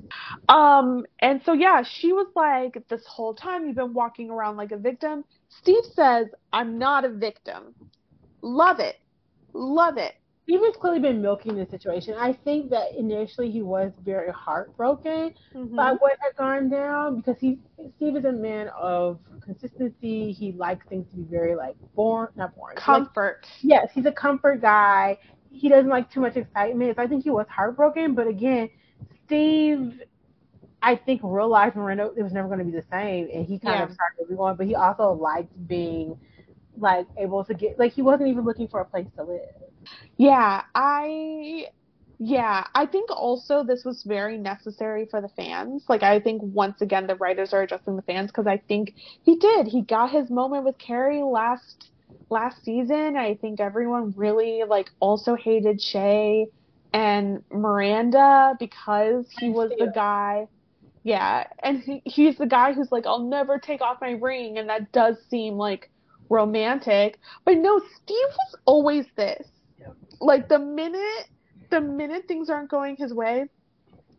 Um, 0.49 1.05
and 1.19 1.41
so 1.45 1.53
yeah, 1.53 1.83
she 1.83 2.13
was 2.13 2.27
like, 2.35 2.81
this 2.87 3.03
whole 3.07 3.33
time 3.33 3.65
you've 3.65 3.75
been 3.75 3.93
walking 3.93 4.29
around 4.29 4.57
like 4.57 4.71
a 4.71 4.77
victim. 4.77 5.25
Steve 5.49 5.83
says, 5.93 6.27
I'm 6.51 6.77
not 6.77 7.03
a 7.05 7.09
victim. 7.09 7.75
Love 8.41 8.79
it, 8.79 8.97
love 9.53 9.97
it. 9.97 10.15
Steve 10.43 10.59
has 10.59 10.75
clearly 10.75 10.99
been 10.99 11.21
milking 11.21 11.55
the 11.55 11.65
situation. 11.67 12.15
I 12.19 12.33
think 12.33 12.69
that 12.71 12.95
initially 12.97 13.49
he 13.49 13.61
was 13.61 13.93
very 14.03 14.29
heartbroken 14.31 15.33
mm-hmm. 15.55 15.75
by 15.75 15.93
what 15.93 16.17
had 16.19 16.35
gone 16.37 16.69
down 16.69 17.17
because 17.17 17.37
he 17.39 17.59
Steve 17.95 18.17
is 18.17 18.25
a 18.25 18.31
man 18.31 18.69
of 18.77 19.19
consistency. 19.41 20.33
He 20.33 20.51
likes 20.51 20.85
things 20.89 21.09
to 21.11 21.17
be 21.17 21.23
very 21.23 21.55
like 21.55 21.75
born, 21.95 22.27
not 22.35 22.55
born 22.55 22.75
Comfort. 22.75 23.39
Like, 23.43 23.51
yes, 23.61 23.89
he's 23.93 24.05
a 24.05 24.11
comfort 24.11 24.61
guy 24.61 25.17
he 25.53 25.69
doesn't 25.69 25.89
like 25.89 26.11
too 26.11 26.19
much 26.19 26.35
excitement. 26.35 26.95
So 26.95 27.03
I 27.03 27.07
think 27.07 27.23
he 27.23 27.29
was 27.29 27.45
heartbroken. 27.47 28.15
But 28.15 28.27
again, 28.27 28.69
Steve, 29.25 30.01
I 30.81 30.95
think 30.95 31.21
realized 31.23 31.75
Miranda 31.75 32.11
it 32.17 32.23
was 32.23 32.33
never 32.33 32.47
going 32.47 32.59
to 32.59 32.65
be 32.65 32.71
the 32.71 32.85
same, 32.91 33.29
and 33.33 33.45
he 33.45 33.59
kind 33.59 33.79
yeah. 33.79 33.83
of 33.83 33.91
started 33.91 34.17
moving 34.21 34.39
on. 34.39 34.57
But 34.57 34.67
he 34.67 34.75
also 34.75 35.11
liked 35.11 35.67
being 35.67 36.17
like 36.77 37.07
able 37.17 37.45
to 37.45 37.53
get 37.53 37.77
like 37.79 37.93
he 37.93 38.01
wasn't 38.01 38.29
even 38.29 38.43
looking 38.43 38.67
for 38.67 38.81
a 38.81 38.85
place 38.85 39.07
to 39.15 39.23
live. 39.23 39.41
Yeah, 40.17 40.63
I 40.73 41.67
yeah, 42.19 42.67
I 42.73 42.85
think 42.85 43.09
also 43.11 43.63
this 43.63 43.83
was 43.83 44.03
very 44.03 44.37
necessary 44.37 45.05
for 45.05 45.19
the 45.19 45.29
fans. 45.29 45.83
Like, 45.89 46.03
I 46.03 46.19
think 46.19 46.41
once 46.43 46.81
again 46.81 47.07
the 47.07 47.15
writers 47.15 47.53
are 47.53 47.63
addressing 47.63 47.95
the 47.95 48.01
fans 48.03 48.31
because 48.31 48.47
I 48.47 48.57
think 48.57 48.95
he 49.23 49.35
did. 49.37 49.67
He 49.67 49.81
got 49.81 50.11
his 50.11 50.29
moment 50.29 50.63
with 50.63 50.77
Carrie 50.77 51.21
last 51.21 51.89
last 52.29 52.63
season, 52.63 53.17
I 53.17 53.35
think 53.35 53.59
everyone 53.59 54.13
really 54.15 54.63
like 54.67 54.89
also 54.99 55.35
hated 55.35 55.79
Che 55.79 56.47
and 56.93 57.43
Miranda 57.51 58.55
because 58.59 59.25
he 59.39 59.49
was 59.49 59.71
the 59.77 59.91
guy. 59.93 60.47
Yeah, 61.03 61.47
and 61.61 61.81
he, 61.81 62.01
he's 62.05 62.37
the 62.37 62.45
guy 62.45 62.73
who's 62.73 62.91
like, 62.91 63.05
I'll 63.05 63.23
never 63.23 63.57
take 63.57 63.81
off 63.81 63.97
my 63.99 64.11
ring, 64.11 64.57
and 64.57 64.69
that 64.69 64.91
does 64.93 65.17
seem 65.29 65.55
like 65.55 65.89
romantic. 66.29 67.19
But 67.45 67.57
no, 67.57 67.79
Steve 67.79 68.17
was 68.17 68.55
always 68.65 69.05
this. 69.15 69.47
Like 70.19 70.47
the 70.47 70.59
minute 70.59 71.27
the 71.69 71.81
minute 71.81 72.25
things 72.27 72.49
aren't 72.49 72.69
going 72.69 72.95
his 72.95 73.13
way, 73.13 73.45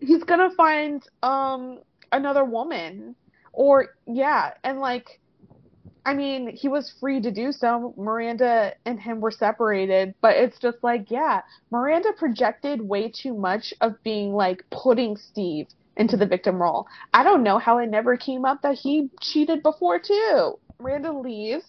he's 0.00 0.24
gonna 0.24 0.50
find 0.56 1.02
um 1.22 1.78
another 2.12 2.44
woman. 2.44 3.16
Or 3.52 3.94
yeah, 4.06 4.52
and 4.64 4.80
like 4.80 5.20
I 6.06 6.12
mean, 6.14 6.54
he 6.54 6.68
was 6.68 6.92
free 7.00 7.20
to 7.22 7.30
do 7.30 7.50
so. 7.50 7.94
Miranda 7.96 8.74
and 8.84 9.00
him 9.00 9.20
were 9.20 9.30
separated, 9.30 10.14
but 10.20 10.36
it's 10.36 10.58
just 10.58 10.78
like, 10.82 11.10
yeah, 11.10 11.40
Miranda 11.70 12.12
projected 12.18 12.82
way 12.82 13.10
too 13.10 13.34
much 13.34 13.72
of 13.80 14.02
being 14.02 14.34
like 14.34 14.64
putting 14.70 15.16
Steve 15.16 15.66
into 15.96 16.16
the 16.16 16.26
victim 16.26 16.60
role. 16.60 16.86
I 17.14 17.22
don't 17.22 17.42
know 17.42 17.58
how 17.58 17.78
it 17.78 17.86
never 17.86 18.16
came 18.16 18.44
up 18.44 18.62
that 18.62 18.76
he 18.76 19.08
cheated 19.20 19.62
before 19.62 19.98
too. 19.98 20.58
Miranda 20.78 21.12
leaves 21.12 21.64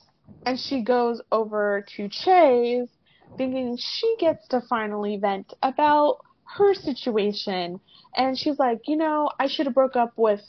and 0.46 0.60
she 0.60 0.82
goes 0.82 1.22
over 1.32 1.86
to 1.96 2.10
Che's 2.10 2.90
thinking 3.38 3.78
she 3.78 4.16
gets 4.20 4.48
to 4.50 4.62
finally 4.62 5.18
vent 5.18 5.54
about 5.62 6.18
her 6.58 6.74
situation. 6.74 7.80
And 8.16 8.38
she's 8.38 8.60
like, 8.60 8.82
you 8.88 8.98
know, 8.98 9.30
I 9.40 9.48
should 9.48 9.66
have 9.66 9.76
broke 9.76 9.96
up 9.96 10.14
with 10.18 10.42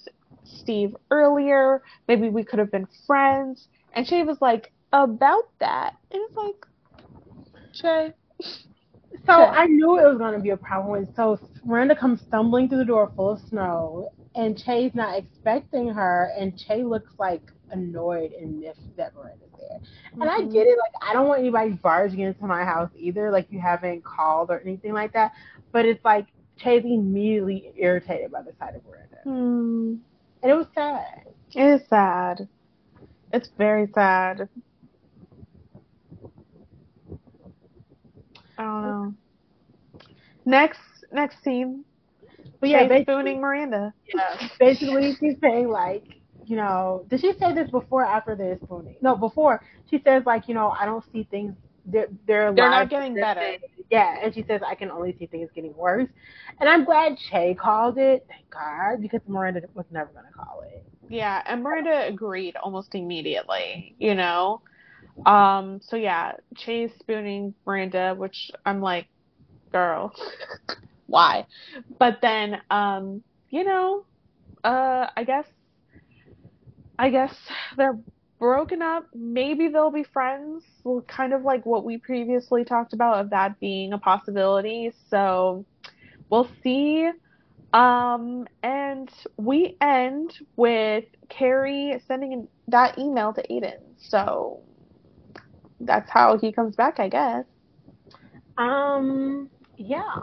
Steve 0.45 0.95
earlier. 1.11 1.82
Maybe 2.09 2.28
we 2.28 2.45
could 2.45 2.59
have 2.59 2.70
been 2.70 2.89
friends. 3.07 3.68
And 3.97 4.07
Che 4.07 4.23
was 4.23 4.41
like, 4.41 4.73
about 4.93 5.49
that. 5.59 5.97
And 6.13 6.23
it's 6.23 6.37
like, 6.37 6.67
Che. 7.75 8.13
So 9.25 9.33
I 9.33 9.67
knew 9.67 9.99
it 9.99 10.07
was 10.07 10.19
going 10.19 10.35
to 10.35 10.41
be 10.41 10.51
a 10.51 10.57
problem. 10.57 11.09
So 11.17 11.39
Miranda 11.65 11.97
comes 11.97 12.21
stumbling 12.21 12.69
through 12.69 12.79
the 12.79 12.85
door 12.85 13.11
full 13.17 13.31
of 13.31 13.41
snow, 13.49 14.13
and 14.35 14.57
Che's 14.57 14.95
not 14.95 15.19
expecting 15.19 15.89
her, 15.89 16.31
and 16.39 16.57
Che 16.57 16.85
looks 16.85 17.13
like 17.19 17.43
annoyed 17.71 18.33
and 18.33 18.61
miffed 18.61 18.97
that 18.97 19.15
Miranda's 19.15 19.49
there. 19.59 19.81
And 20.13 20.23
mm-hmm. 20.23 20.49
I 20.49 20.53
get 20.53 20.67
it. 20.67 20.77
Like 20.79 21.11
I 21.11 21.13
don't 21.13 21.27
want 21.27 21.41
anybody 21.41 21.71
barging 21.71 22.21
into 22.21 22.47
my 22.47 22.65
house 22.65 22.91
either. 22.97 23.31
Like 23.31 23.49
you 23.51 23.59
haven't 23.59 24.05
called 24.05 24.51
or 24.51 24.61
anything 24.61 24.93
like 24.93 25.13
that. 25.15 25.33
But 25.73 25.87
it's 25.87 26.05
like 26.05 26.27
Che's 26.59 26.85
immediately 26.85 27.73
irritated 27.77 28.31
by 28.31 28.43
the 28.43 28.53
sight 28.59 28.77
of 28.77 28.83
Miranda. 28.85 29.17
Mm. 29.27 29.99
And 30.43 30.53
it 30.53 30.55
was 30.55 30.67
sad. 30.75 31.25
It 31.55 31.81
is 31.81 31.89
sad. 31.89 32.47
It's 33.33 33.51
very 33.59 33.89
sad. 33.95 34.49
I 38.59 38.62
don't 38.62 38.83
know. 38.83 39.14
Next 40.45 40.81
next 41.12 41.43
scene. 41.43 41.85
But 42.61 42.70
yeah, 42.70 42.85
basically, 42.85 43.14
spooning 43.14 43.41
Miranda. 43.41 43.93
Yeah. 44.14 44.49
Basically 44.59 45.14
she's 45.20 45.35
saying 45.41 45.68
like, 45.68 46.05
you 46.47 46.57
know, 46.57 47.05
did 47.09 47.20
she 47.20 47.33
say 47.39 47.53
this 47.53 47.70
before 47.70 48.03
or 48.03 48.07
after 48.07 48.35
the 48.35 48.59
spooning? 48.64 48.97
No, 49.03 49.16
before. 49.16 49.62
She 49.91 50.01
says 50.05 50.22
like, 50.24 50.49
you 50.49 50.55
know, 50.55 50.70
I 50.70 50.87
don't 50.87 51.05
see 51.12 51.27
things 51.31 51.55
they're 51.85 52.09
they're, 52.27 52.53
they're 52.53 52.70
not 52.70 52.89
getting 52.89 53.14
better. 53.14 53.57
Yeah, 53.91 54.18
and 54.22 54.35
she 54.35 54.45
says 54.49 54.61
I 54.66 54.74
can 54.74 54.91
only 54.91 55.14
see 55.18 55.27
things 55.27 55.51
getting 55.55 55.77
worse. 55.77 56.09
And 56.61 56.68
I'm 56.68 56.85
glad 56.85 57.16
Che 57.31 57.55
called 57.55 57.99
it, 57.99 58.27
thank 58.29 58.51
God, 58.51 59.01
because 59.01 59.20
Miranda 59.27 59.62
was 59.74 59.87
never 59.91 60.11
gonna 60.12 60.31
call 60.37 60.62
it. 60.62 60.85
Yeah, 61.09 61.41
and 61.47 61.63
Miranda 61.63 62.07
agreed 62.07 62.57
almost 62.57 62.95
immediately, 62.95 63.95
you 63.99 64.15
know. 64.15 64.63
Um, 65.27 65.81
so 65.83 65.97
yeah, 65.97 66.33
Che's 66.57 66.91
spooning 67.01 67.55
Miranda, 67.67 68.15
which 68.17 68.51
I'm 68.65 68.81
like, 68.81 69.09
girl, 69.73 70.13
why? 71.07 71.47
But 71.99 72.19
then, 72.23 72.61
um, 72.71 73.23
you 73.51 73.65
know, 73.65 74.05
uh, 74.65 75.09
I 75.17 75.25
guess, 75.25 75.47
I 76.99 77.11
guess 77.11 77.35
they're 77.77 77.99
broken 78.39 78.83
up. 78.83 79.07
Maybe 79.15 79.69
they'll 79.69 79.91
be 79.91 80.05
friends. 80.05 80.65
Kind 81.09 81.33
of 81.33 81.43
like 81.43 81.65
what 81.67 81.85
we 81.85 81.99
previously 81.99 82.65
talked 82.65 82.93
about 82.93 83.21
of 83.21 83.31
that 83.31 83.59
being 83.61 83.93
a 83.93 83.99
possibility. 83.99 84.93
So 85.09 85.67
we'll 86.31 86.51
see. 86.63 87.11
Um, 87.73 88.47
and 88.62 89.11
we 89.37 89.77
end 89.81 90.33
with 90.57 91.05
Carrie 91.29 92.01
sending 92.07 92.49
that 92.69 92.99
email 92.99 93.33
to 93.35 93.53
Aidan. 93.53 93.97
So 93.99 94.62
that's 95.81 96.11
how 96.11 96.39
he 96.39 96.53
comes 96.53 96.77
back, 96.77 96.99
I 97.01 97.09
guess. 97.09 97.45
Um, 98.57 99.51
yeah. 99.77 100.14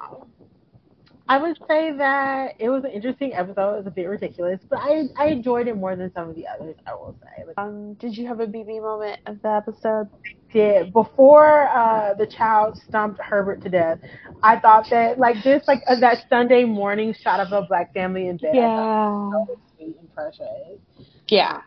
I 1.28 1.38
would 1.38 1.58
say 1.68 1.92
that 1.98 2.56
it 2.60 2.70
was 2.70 2.84
an 2.84 2.92
interesting 2.92 3.34
episode. 3.34 3.76
It 3.76 3.78
was 3.78 3.88
a 3.88 3.92
bit 3.92 4.06
ridiculous, 4.06 4.60
but 4.70 4.80
I 4.80 5.04
I 5.18 5.28
enjoyed 5.28 5.68
it 5.68 5.76
more 5.76 5.96
than 5.96 6.12
some 6.14 6.30
of 6.30 6.36
the 6.36 6.46
others. 6.48 6.76
I 6.86 6.94
will 6.94 7.16
say. 7.22 7.46
Like, 7.46 7.58
um, 7.58 7.94
did 7.96 8.18
you 8.18 8.28
have 8.28 8.40
a 8.40 8.48
BB 8.48 8.82
moment 8.82 9.20
of 9.26 9.42
the 9.42 9.50
episode? 9.50 10.10
did 10.54 10.94
before 10.94 11.68
uh, 11.70 12.14
the 12.14 12.28
child 12.28 12.80
stomped 12.88 13.20
Herbert 13.20 13.62
to 13.64 13.70
death. 13.70 14.00
I 14.44 14.60
thought 14.60 14.86
that 14.92 15.20
like 15.20 15.44
this 15.44 15.64
like 15.68 15.82
uh, 15.88 16.00
that 16.00 16.26
Sunday 16.30 16.64
morning 16.64 17.14
shot 17.20 17.40
of 17.40 17.52
a 17.52 17.66
black 17.68 17.94
family 17.94 18.28
in 18.28 18.38
bed. 18.38 18.52
Yeah. 18.54 19.32
Sweet 19.76 19.98
and 20.00 20.14
precious. 20.14 20.80
Yeah. 21.28 21.62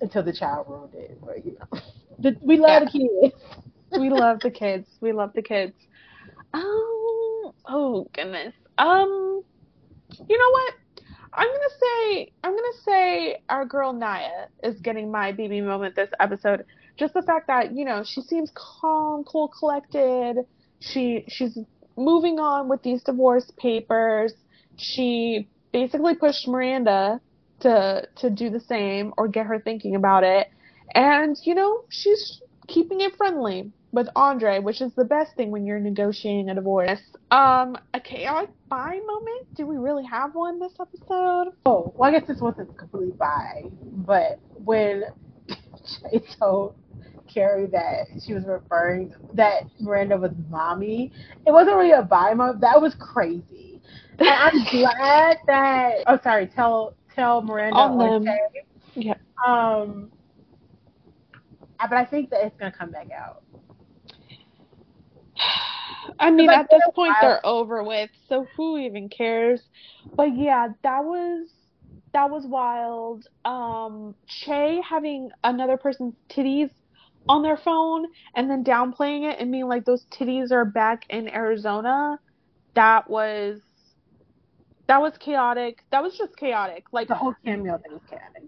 Until 0.00 0.22
the 0.22 0.32
child 0.32 0.66
ruined 0.68 0.94
it, 0.94 1.18
but 1.24 1.44
you 1.44 1.56
know. 1.58 1.80
The, 2.18 2.34
we 2.40 2.56
love 2.56 2.84
yeah. 2.94 3.00
the 3.20 3.30
kids. 3.30 3.34
we 4.00 4.08
love 4.08 4.40
the 4.40 4.50
kids. 4.50 4.88
We 5.00 5.12
love 5.12 5.32
the 5.34 5.42
kids. 5.42 5.74
Oh, 6.54 7.54
oh 7.66 8.08
goodness. 8.14 8.54
Um, 8.78 9.42
you 10.28 10.38
know 10.38 10.50
what? 10.50 10.74
I'm 11.32 11.48
gonna 11.48 11.74
say 11.80 12.32
I'm 12.42 12.52
gonna 12.52 12.80
say 12.84 13.42
our 13.48 13.66
girl 13.66 13.92
Nya 13.92 14.46
is 14.62 14.80
getting 14.80 15.10
my 15.10 15.32
BB 15.32 15.64
moment 15.64 15.94
this 15.94 16.10
episode. 16.18 16.64
Just 16.96 17.12
the 17.14 17.22
fact 17.22 17.48
that 17.48 17.74
you 17.74 17.84
know 17.84 18.04
she 18.04 18.22
seems 18.22 18.50
calm, 18.54 19.24
cool, 19.24 19.48
collected. 19.48 20.46
She 20.80 21.24
she's 21.28 21.58
moving 21.96 22.38
on 22.38 22.68
with 22.68 22.82
these 22.82 23.02
divorce 23.02 23.50
papers. 23.58 24.32
She 24.76 25.48
basically 25.72 26.14
pushed 26.14 26.48
Miranda 26.48 27.20
to 27.60 28.08
to 28.16 28.30
do 28.30 28.50
the 28.50 28.60
same 28.60 29.12
or 29.18 29.28
get 29.28 29.46
her 29.46 29.60
thinking 29.60 29.94
about 29.94 30.24
it. 30.24 30.48
And, 30.94 31.36
you 31.42 31.54
know, 31.54 31.84
she's 31.90 32.40
keeping 32.68 33.00
it 33.00 33.16
friendly 33.16 33.72
with 33.92 34.08
Andre, 34.14 34.58
which 34.58 34.80
is 34.80 34.92
the 34.94 35.04
best 35.04 35.34
thing 35.36 35.50
when 35.50 35.64
you're 35.64 35.78
negotiating 35.78 36.50
a 36.50 36.54
divorce. 36.54 37.00
Um, 37.30 37.76
a 37.94 38.00
chaotic 38.00 38.50
bi 38.68 39.00
moment? 39.06 39.54
Do 39.54 39.66
we 39.66 39.76
really 39.76 40.04
have 40.04 40.34
one 40.34 40.58
this 40.60 40.72
episode? 40.80 41.52
Oh, 41.64 41.92
well, 41.96 42.10
I 42.10 42.18
guess 42.18 42.28
this 42.28 42.40
wasn't 42.40 42.76
completely 42.76 43.12
bi, 43.12 43.64
but 43.82 44.38
when 44.64 45.04
Che 45.48 46.22
told 46.38 46.74
Carrie 47.32 47.66
that 47.66 48.06
she 48.24 48.34
was 48.34 48.44
referring 48.44 49.14
that 49.34 49.62
Miranda 49.80 50.16
was 50.16 50.32
mommy, 50.50 51.12
it 51.46 51.52
wasn't 51.52 51.76
really 51.76 51.92
a 51.92 52.02
bi 52.02 52.34
moment. 52.34 52.60
That 52.60 52.80
was 52.80 52.94
crazy. 52.98 53.80
And 54.18 54.28
I'm 54.28 54.64
glad 54.70 55.38
that. 55.46 55.92
Oh, 56.06 56.18
sorry. 56.22 56.46
Tell 56.48 56.94
tell 57.14 57.42
Miranda 57.42 57.76
On 57.76 58.24
them. 58.24 58.36
Yeah. 58.94 59.14
Um, 59.46 60.10
but 61.78 61.92
I 61.92 62.04
think 62.04 62.30
that 62.30 62.44
it's 62.44 62.56
gonna 62.56 62.72
come 62.72 62.90
back 62.90 63.08
out. 63.10 63.42
I 66.18 66.30
mean, 66.30 66.46
like, 66.46 66.58
at 66.60 66.70
this 66.70 66.82
point, 66.94 67.14
they're 67.20 67.44
over 67.44 67.82
with, 67.82 68.10
so 68.28 68.46
who 68.56 68.78
even 68.78 69.08
cares? 69.08 69.60
But 70.14 70.36
yeah, 70.36 70.68
that 70.82 71.04
was 71.04 71.48
that 72.12 72.30
was 72.30 72.46
wild. 72.46 73.26
Um, 73.44 74.14
Che 74.26 74.80
having 74.88 75.30
another 75.44 75.76
person's 75.76 76.14
titties 76.30 76.70
on 77.28 77.42
their 77.42 77.56
phone 77.56 78.06
and 78.34 78.48
then 78.48 78.64
downplaying 78.64 79.30
it 79.30 79.40
and 79.40 79.50
being 79.50 79.68
like 79.68 79.84
those 79.84 80.06
titties 80.06 80.50
are 80.52 80.64
back 80.64 81.02
in 81.10 81.28
Arizona. 81.28 82.18
That 82.74 83.10
was 83.10 83.60
that 84.86 85.00
was 85.00 85.12
chaotic. 85.18 85.82
That 85.90 86.02
was 86.02 86.16
just 86.16 86.36
chaotic. 86.36 86.84
Like 86.92 87.08
the 87.08 87.14
whole 87.14 87.34
cameo 87.44 87.78
thing 87.78 87.92
was 87.92 88.02
chaotic. 88.08 88.44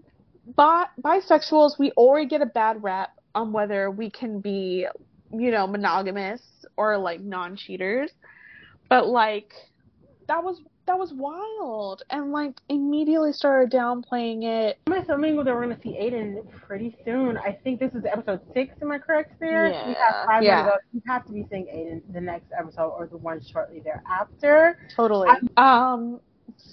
Bi- 0.55 0.87
bisexuals, 1.01 1.77
we 1.77 1.91
already 1.91 2.27
get 2.27 2.41
a 2.41 2.45
bad 2.45 2.81
rap 2.81 3.11
on 3.35 3.51
whether 3.51 3.91
we 3.91 4.09
can 4.09 4.39
be, 4.39 4.87
you 5.31 5.51
know, 5.51 5.67
monogamous 5.67 6.41
or 6.77 6.97
like 6.97 7.21
non-cheaters. 7.21 8.11
But 8.89 9.07
like 9.07 9.53
that 10.27 10.43
was 10.43 10.61
that 10.89 10.97
was 10.97 11.13
wild 11.13 12.01
and 12.09 12.31
like 12.31 12.59
immediately 12.67 13.31
started 13.31 13.71
downplaying 13.71 14.43
it. 14.43 14.79
I'm 14.87 14.93
assuming 14.93 15.35
that 15.35 15.45
we're 15.45 15.61
gonna 15.61 15.77
see 15.83 15.95
Aidan 15.95 16.41
pretty 16.65 16.97
soon. 17.05 17.37
I 17.37 17.51
think 17.63 17.79
this 17.79 17.93
is 17.93 18.05
episode 18.05 18.41
six, 18.55 18.73
am 18.81 18.91
I 18.91 18.97
correct 18.97 19.39
there? 19.39 19.69
Yeah. 19.69 19.87
We 19.87 19.93
have 19.93 20.25
five 20.25 20.43
yeah. 20.43 20.65
Ago. 20.65 20.75
We 20.93 21.01
have 21.07 21.25
to 21.27 21.31
be 21.31 21.45
seeing 21.51 21.67
Aidan 21.67 22.01
the 22.11 22.21
next 22.21 22.47
episode 22.57 22.89
or 22.89 23.05
the 23.05 23.17
one 23.17 23.39
shortly 23.39 23.81
thereafter. 23.81 24.79
Totally. 24.95 25.29
um 25.57 26.19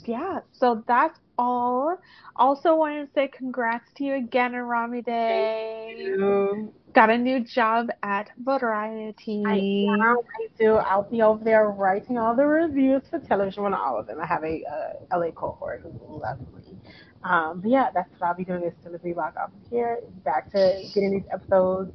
yeah, 0.05 0.41
so 0.53 0.83
that's 0.87 1.19
all. 1.39 1.99
Also 2.37 2.75
wanted 2.75 3.07
to 3.07 3.13
say 3.13 3.29
congrats 3.29 3.91
to 3.97 4.05
you 4.05 4.15
again 4.15 4.55
on 4.55 4.63
Aramide. 4.63 6.71
Got 6.97 7.11
a 7.11 7.19
new 7.19 7.45
job 7.45 7.91
at 8.03 8.31
Variety. 8.39 9.45
I 9.47 9.57
am. 9.93 10.01
I 10.01 10.47
do. 10.59 10.77
I'll 10.77 11.03
be 11.03 11.21
over 11.21 11.45
there 11.45 11.69
writing 11.69 12.17
all 12.17 12.35
the 12.35 12.47
reviews 12.47 13.03
for 13.11 13.19
television 13.19 13.67
on 13.67 13.75
all 13.75 14.01
of 14.01 14.07
them. 14.07 14.19
I 14.19 14.25
have 14.25 14.43
a 14.43 14.63
uh, 14.65 15.19
LA 15.19 15.31
cohort 15.31 15.83
who's 15.83 15.93
lovely. 16.09 16.75
Um, 17.23 17.61
but 17.61 17.71
yeah, 17.71 17.91
that's 17.93 18.09
what 18.19 18.29
I'll 18.29 18.35
be 18.35 18.45
doing 18.45 18.63
is 18.63 18.73
delivery 18.83 19.13
block 19.13 19.37
off 19.37 19.51
here. 19.69 19.99
Back 20.25 20.51
to 20.53 20.85
getting 20.95 21.11
these 21.11 21.29
episodes. 21.31 21.93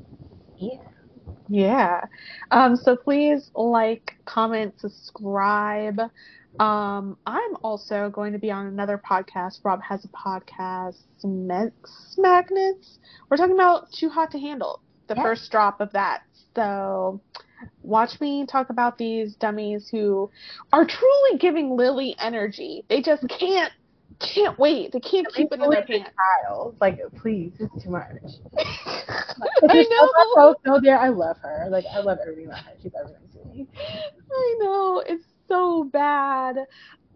Yeah. 0.60 0.78
Yeah. 1.49 2.02
Um, 2.52 2.76
so 2.76 2.95
please 2.95 3.49
like, 3.56 4.14
comment, 4.26 4.76
subscribe. 4.78 5.99
Um, 6.60 7.18
I'm 7.26 7.56
also 7.64 8.12
going 8.12 8.34
to 8.34 8.39
be 8.39 8.52
on 8.52 8.68
another 8.68 9.02
podcast. 9.04 9.62
Rob 9.64 9.82
has 9.82 10.06
a 10.06 10.10
podcast, 10.10 10.97
Smex 11.24 11.72
Magnets. 12.20 12.99
We're 13.30 13.38
talking 13.38 13.56
about 13.56 13.91
Too 13.91 14.10
Hot 14.10 14.30
to 14.32 14.39
Handle, 14.39 14.80
the 15.12 15.18
yeah. 15.18 15.24
first 15.24 15.51
drop 15.51 15.82
of 15.82 15.91
that. 15.91 16.22
So 16.55 17.22
watch 17.82 18.20
me 18.22 18.45
talk 18.45 18.70
about 18.70 18.97
these 18.97 19.36
dummies 19.36 19.88
who 19.91 20.30
are 20.72 20.86
truly 20.86 21.38
giving 21.38 21.76
Lily 21.76 22.16
energy. 22.20 22.86
They 22.89 23.01
just 23.01 23.28
can't 23.28 23.72
can't 24.20 24.57
wait. 24.59 24.91
They 24.91 24.99
can't 24.99 25.28
keep 25.34 25.51
it 25.51 25.59
in 25.59 25.70
their 25.70 25.84
pants. 25.84 26.12
Child. 26.45 26.76
Like, 26.80 26.99
please, 27.22 27.53
it's 27.59 27.84
too 27.84 27.89
much. 27.89 28.05
I 28.57 29.86
know. 29.89 30.55
So 30.66 30.80
there, 30.82 30.99
I 30.99 31.09
love 31.09 31.38
her. 31.41 31.68
Like, 31.70 31.86
I 31.91 31.99
love 32.01 32.20
everything 32.22 32.45
about 32.45 32.59
her. 32.59 32.72
She's 32.82 32.91
everything 32.99 33.22
to 33.34 33.49
me. 33.49 33.68
I 34.32 34.55
know. 34.59 35.03
It's 35.05 35.26
so 35.47 35.86
bad. 35.91 36.57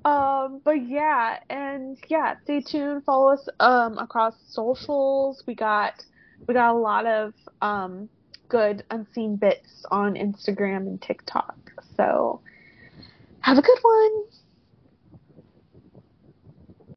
Um, 0.03 0.61
but 0.63 0.87
yeah, 0.87 1.37
and 1.49 1.97
yeah, 2.07 2.35
stay 2.43 2.61
tuned. 2.61 3.03
Follow 3.05 3.33
us 3.33 3.47
um 3.59 3.97
across 3.97 4.35
socials. 4.47 5.43
We 5.47 5.55
got 5.55 5.93
we 6.47 6.53
got 6.53 6.73
a 6.73 6.77
lot 6.77 7.05
of 7.05 7.33
um 7.61 8.09
good 8.49 8.83
unseen 8.91 9.35
bits 9.35 9.85
on 9.91 10.13
Instagram 10.15 10.87
and 10.87 11.01
TikTok. 11.01 11.57
So 11.97 12.41
have 13.41 13.57
a 13.57 13.61
good 13.61 13.79
one. 13.81 14.23